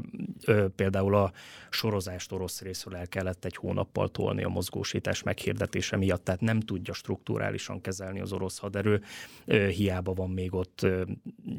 például 0.76 1.14
a 1.14 1.33
sorozást 1.70 2.33
orosz 2.33 2.61
részről 2.61 2.97
el 2.97 3.09
kellett 3.09 3.45
egy 3.45 3.57
hónappal 3.57 4.09
tolni 4.09 4.45
a 4.45 4.49
mozgósítás 4.49 5.22
meghirdetése 5.22 5.97
miatt, 5.97 6.24
tehát 6.24 6.41
nem 6.41 6.61
tudja 6.61 6.93
strukturálisan 6.93 7.80
kezelni 7.80 8.20
az 8.20 8.33
orosz 8.33 8.59
haderő, 8.59 9.03
hiába 9.47 10.12
van 10.12 10.30
még 10.30 10.55
ott 10.55 10.87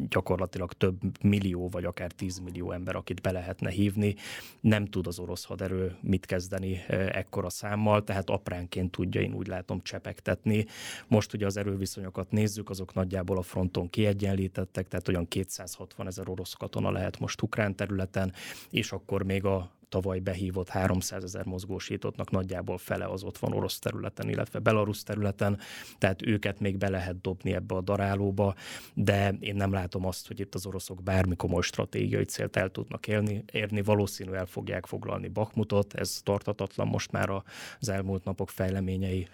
gyakorlatilag 0.10 0.74
több 0.74 1.00
millió, 1.22 1.70
vagy 1.70 1.86
akár 1.86 2.12
tízmillió 2.12 2.72
ember, 2.72 2.96
akit 2.96 3.22
be 3.22 3.32
lehetne 3.32 3.70
hívni, 3.70 4.16
nem 4.62 4.86
tud 4.86 5.08
az 5.08 5.20
orosz 5.20 5.44
haderő 5.44 5.96
mit 6.02 6.26
kezdeni 6.26 6.82
ekkora 6.88 7.50
számmal, 7.50 8.04
tehát 8.04 8.30
apránként 8.30 8.92
tudja, 8.92 9.22
én 9.22 9.34
úgy 9.34 9.48
látom, 9.48 9.82
csepegtetni. 9.82 10.66
Most 11.08 11.34
ugye 11.34 11.46
az 11.46 11.58
erőviszonyokat 11.58 12.32
nézzük, 12.32 12.70
azok 12.70 12.94
nagyjából 12.94 13.38
a 13.38 13.42
fronton 13.42 13.90
kiegyenlített, 13.90 14.63
említettek, 14.64 14.88
tehát 14.88 15.08
olyan 15.08 15.28
260 15.28 16.08
ezer 16.08 16.30
orosz 16.30 16.54
katona 16.54 16.92
lehet 16.92 17.20
most 17.20 17.42
ukrán 17.42 17.76
területen, 17.76 18.34
és 18.70 18.92
akkor 18.92 19.24
még 19.24 19.46
a 19.46 19.72
tavaly 19.94 20.20
behívott 20.20 20.70
300 20.70 21.24
ezer 21.24 21.46
mozgósítottnak 21.46 22.32
nagyjából 22.32 22.78
fele 22.78 23.06
az 23.06 23.24
ott 23.24 23.38
van 23.38 23.54
orosz 23.54 23.80
területen, 23.80 24.30
illetve 24.30 24.60
belarusz 24.60 25.04
területen, 25.04 25.60
tehát 25.98 26.22
őket 26.22 26.60
még 26.60 26.78
be 26.78 26.90
lehet 26.90 27.22
dobni 27.22 27.54
ebbe 27.54 27.76
a 27.76 27.82
darálóba, 27.82 28.56
de 28.94 29.36
én 29.40 29.56
nem 29.56 29.72
látom 29.72 30.06
azt, 30.06 30.28
hogy 30.28 30.40
itt 30.40 30.56
az 30.56 30.66
oroszok 30.66 31.04
bármi 31.04 31.36
komoly 31.36 31.62
stratégiai 31.62 32.24
célt 32.24 32.56
el 32.56 32.70
tudnak 32.70 33.08
élni, 33.08 33.44
érni. 33.52 33.82
Valószínű 33.82 34.32
el 34.32 34.46
fogják 34.46 34.86
foglalni 34.86 35.28
Bakmutot, 35.28 35.94
ez 35.94 36.22
tartatatlan 36.24 36.88
most 36.88 37.12
már 37.12 37.30
az 37.80 37.90
elmúlt 37.90 38.24
napok 38.24 38.50
fejleményei 38.50 39.28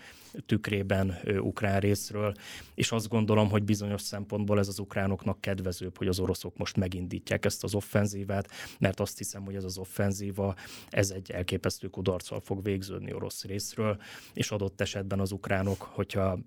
tükrében 0.46 1.20
ukrán 1.40 1.80
részről, 1.80 2.34
és 2.76 2.92
azt 2.92 3.08
gondolom, 3.08 3.50
hogy 3.50 3.64
bizonyos 3.64 4.02
szempontból 4.02 4.60
ez 4.60 4.68
az 4.68 4.80
ukránoknak 4.80 5.42
kedvezőbb, 5.42 5.98
hogy 5.98 6.08
az 6.08 6.20
oroszok 6.20 6.58
most 6.58 6.78
megindítják 6.78 7.46
ezt 7.46 7.64
az 7.64 7.76
offenzívát, 7.76 8.50
mert 8.80 9.00
azt 9.00 9.18
hiszem, 9.18 9.46
hogy 9.46 9.56
ez 9.56 9.64
az 9.64 9.78
offenzíva, 9.78 10.49
ez 10.90 11.12
egy 11.12 11.32
elképesztő 11.32 11.88
kudarccal 11.88 12.40
fog 12.40 12.64
végződni 12.64 13.14
orosz 13.14 13.44
részről, 13.44 14.02
és 14.34 14.52
adott 14.52 14.82
esetben 14.82 15.20
az 15.20 15.32
ukránok, 15.32 15.82
hogyha 15.82 16.40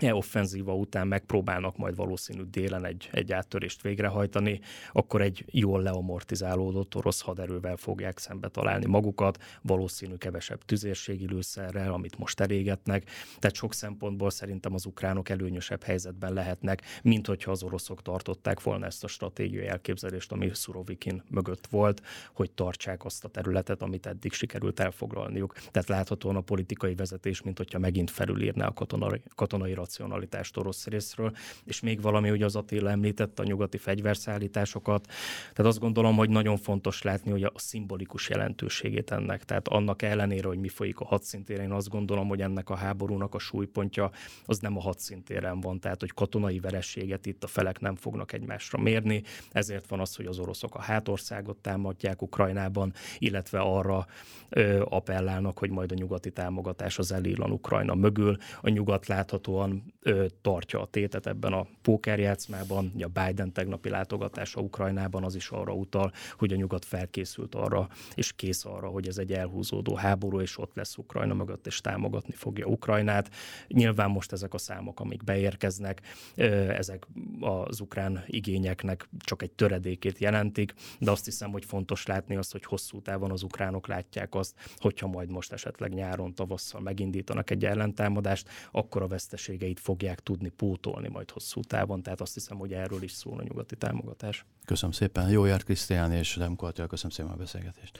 e 0.00 0.14
offenzíva 0.14 0.74
után 0.74 1.06
megpróbálnak 1.06 1.76
majd 1.76 1.96
valószínű 1.96 2.42
délen 2.42 2.84
egy, 2.84 3.08
egy 3.12 3.32
áttörést 3.32 3.82
végrehajtani, 3.82 4.60
akkor 4.92 5.20
egy 5.20 5.44
jól 5.46 5.82
leamortizálódott 5.82 6.94
orosz 6.94 7.20
haderővel 7.20 7.76
fogják 7.76 8.18
szembe 8.18 8.48
találni 8.48 8.86
magukat, 8.86 9.42
valószínű 9.62 10.14
kevesebb 10.14 10.64
tüzérségi 10.64 11.26
lőszerrel, 11.26 11.92
amit 11.92 12.18
most 12.18 12.40
elégetnek. 12.40 13.10
Tehát 13.38 13.56
sok 13.56 13.74
szempontból 13.74 14.30
szerintem 14.30 14.74
az 14.74 14.86
ukránok 14.86 15.28
előnyösebb 15.28 15.82
helyzetben 15.82 16.32
lehetnek, 16.32 16.82
mint 17.02 17.26
hogyha 17.26 17.50
az 17.50 17.62
oroszok 17.62 18.02
tartották 18.02 18.62
volna 18.62 18.86
ezt 18.86 19.04
a 19.04 19.08
stratégiai 19.08 19.66
elképzelést, 19.66 20.32
ami 20.32 20.50
Szurovikin 20.52 21.22
mögött 21.30 21.66
volt, 21.66 22.02
hogy 22.32 22.50
tartsák 22.50 23.04
azt 23.04 23.24
a 23.24 23.28
területet, 23.28 23.82
amit 23.82 24.06
eddig 24.06 24.32
sikerült 24.32 24.80
elfoglalniuk. 24.80 25.52
Tehát 25.52 25.88
láthatóan 25.88 26.36
a 26.36 26.40
politikai 26.40 26.94
vezetés, 26.94 27.42
mint 27.42 27.56
hogyha 27.58 27.78
megint 27.78 28.10
felülírná 28.10 28.66
a 28.66 28.72
katonai, 28.72 29.22
katonai 29.34 29.74
racionalitást 29.90 30.56
orosz 30.56 30.86
részről, 30.86 31.32
és 31.64 31.80
még 31.80 32.00
valami, 32.00 32.28
hogy 32.28 32.42
az 32.42 32.56
Attila 32.56 32.90
említette 32.90 33.42
a 33.42 33.44
nyugati 33.46 33.78
fegyverszállításokat. 33.78 35.06
Tehát 35.52 35.70
azt 35.70 35.78
gondolom, 35.78 36.16
hogy 36.16 36.28
nagyon 36.28 36.56
fontos 36.56 37.02
látni, 37.02 37.30
hogy 37.30 37.42
a 37.42 37.52
szimbolikus 37.54 38.28
jelentőségét 38.28 39.10
ennek. 39.10 39.44
Tehát 39.44 39.68
annak 39.68 40.02
ellenére, 40.02 40.48
hogy 40.48 40.58
mi 40.58 40.68
folyik 40.68 41.00
a 41.00 41.04
hadszintéren, 41.04 41.64
én 41.64 41.70
azt 41.70 41.88
gondolom, 41.88 42.28
hogy 42.28 42.40
ennek 42.40 42.70
a 42.70 42.74
háborúnak 42.74 43.34
a 43.34 43.38
súlypontja 43.38 44.10
az 44.46 44.58
nem 44.58 44.76
a 44.76 44.80
hadszintéren 44.80 45.60
van. 45.60 45.80
Tehát, 45.80 46.00
hogy 46.00 46.12
katonai 46.12 46.60
verességet 46.60 47.26
itt 47.26 47.44
a 47.44 47.46
felek 47.46 47.80
nem 47.80 47.94
fognak 47.94 48.32
egymásra 48.32 48.78
mérni. 48.78 49.22
Ezért 49.52 49.88
van 49.88 50.00
az, 50.00 50.16
hogy 50.16 50.26
az 50.26 50.38
oroszok 50.38 50.74
a 50.74 50.80
hátországot 50.80 51.56
támadják 51.56 52.22
Ukrajnában, 52.22 52.92
illetve 53.18 53.58
arra 53.58 54.06
ö, 54.48 54.82
appellálnak, 54.88 55.58
hogy 55.58 55.70
majd 55.70 55.92
a 55.92 55.94
nyugati 55.94 56.30
támogatás 56.30 56.98
az 56.98 57.12
elillan 57.12 57.50
Ukrajna 57.50 57.94
mögül. 57.94 58.36
A 58.60 58.68
nyugat 58.68 59.06
láthatóan 59.06 59.79
ö, 60.00 60.26
tartja 60.40 60.80
a 60.80 60.86
tétet 60.86 61.26
ebben 61.26 61.52
a 61.52 61.66
pókerjátszmában. 61.82 62.92
A 62.98 63.06
Biden 63.06 63.52
tegnapi 63.52 63.88
látogatása 63.88 64.60
Ukrajnában 64.60 65.24
az 65.24 65.34
is 65.34 65.48
arra 65.48 65.72
utal, 65.72 66.12
hogy 66.38 66.52
a 66.52 66.56
nyugat 66.56 66.84
felkészült 66.84 67.54
arra, 67.54 67.88
és 68.14 68.32
kész 68.32 68.64
arra, 68.64 68.88
hogy 68.88 69.08
ez 69.08 69.18
egy 69.18 69.32
elhúzódó 69.32 69.94
háború, 69.94 70.40
és 70.40 70.58
ott 70.58 70.74
lesz 70.74 70.96
Ukrajna 70.96 71.34
mögött, 71.34 71.66
és 71.66 71.80
támogatni 71.80 72.34
fogja 72.34 72.66
Ukrajnát. 72.66 73.30
Nyilván 73.68 74.10
most 74.10 74.32
ezek 74.32 74.54
a 74.54 74.58
számok, 74.58 75.00
amik 75.00 75.24
beérkeznek, 75.24 76.00
ö, 76.34 76.44
ezek 76.70 77.06
az 77.40 77.80
ukrán 77.80 78.24
igényeknek 78.26 79.08
csak 79.18 79.42
egy 79.42 79.50
töredékét 79.50 80.18
jelentik, 80.18 80.74
de 80.98 81.10
azt 81.10 81.24
hiszem, 81.24 81.50
hogy 81.50 81.64
fontos 81.64 82.06
látni 82.06 82.36
azt, 82.36 82.52
hogy 82.52 82.64
hosszú 82.64 83.00
távon 83.02 83.30
az 83.30 83.42
ukránok 83.42 83.86
látják 83.86 84.34
azt, 84.34 84.54
hogyha 84.76 85.06
majd 85.06 85.30
most 85.30 85.52
esetleg 85.52 85.92
nyáron, 85.92 86.34
tavasszal 86.34 86.80
megindítanak 86.80 87.50
egy 87.50 87.64
ellentámadást, 87.64 88.48
akkor 88.70 89.02
a 89.02 89.06
veszteségei 89.06 89.59
vesztességeit 89.60 89.80
fogják 89.80 90.20
tudni 90.20 90.48
pótolni 90.48 91.08
majd 91.08 91.30
hosszú 91.30 91.60
távon, 91.60 92.02
tehát 92.02 92.20
azt 92.20 92.34
hiszem, 92.34 92.58
hogy 92.58 92.72
erről 92.72 93.02
is 93.02 93.12
szól 93.12 93.38
a 93.38 93.42
nyugati 93.42 93.76
támogatás. 93.76 94.44
Köszönöm 94.64 94.92
szépen. 94.92 95.30
Jó 95.30 95.44
járt 95.44 95.64
Krisztián 95.64 96.12
és 96.12 96.36
Demko 96.36 96.66
Attila, 96.66 96.86
köszönöm 96.86 97.12
szépen 97.12 97.32
a 97.32 97.36
beszélgetést. 97.36 97.98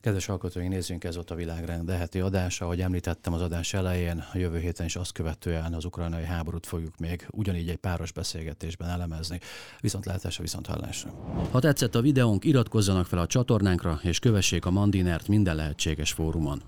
Kedves 0.00 0.28
alkotóink, 0.28 0.70
nézzünk 0.70 1.04
ez 1.04 1.16
ott 1.16 1.30
a 1.30 1.34
világrend 1.34 1.90
heti 1.90 2.20
adása. 2.20 2.64
Ahogy 2.64 2.80
említettem 2.80 3.32
az 3.32 3.40
adás 3.40 3.74
elején, 3.74 4.24
a 4.32 4.38
jövő 4.38 4.58
héten 4.58 4.86
is 4.86 4.96
azt 4.96 5.12
követően 5.12 5.74
az 5.74 5.84
ukrajnai 5.84 6.24
háborút 6.24 6.66
fogjuk 6.66 6.98
még 6.98 7.26
ugyanígy 7.30 7.68
egy 7.68 7.76
páros 7.76 8.12
beszélgetésben 8.12 8.88
elemezni. 8.88 9.40
Viszont 9.80 10.04
látásra, 10.04 10.42
viszont 10.42 10.66
hallásra. 10.66 11.10
Ha 11.50 11.60
tetszett 11.60 11.94
a 11.94 12.00
videónk, 12.00 12.44
iratkozzanak 12.44 13.06
fel 13.06 13.18
a 13.18 13.26
csatornánkra, 13.26 14.00
és 14.02 14.18
kövessék 14.18 14.64
a 14.64 14.70
Mandinert 14.70 15.28
minden 15.28 15.56
lehetséges 15.56 16.12
fórumon. 16.12 16.62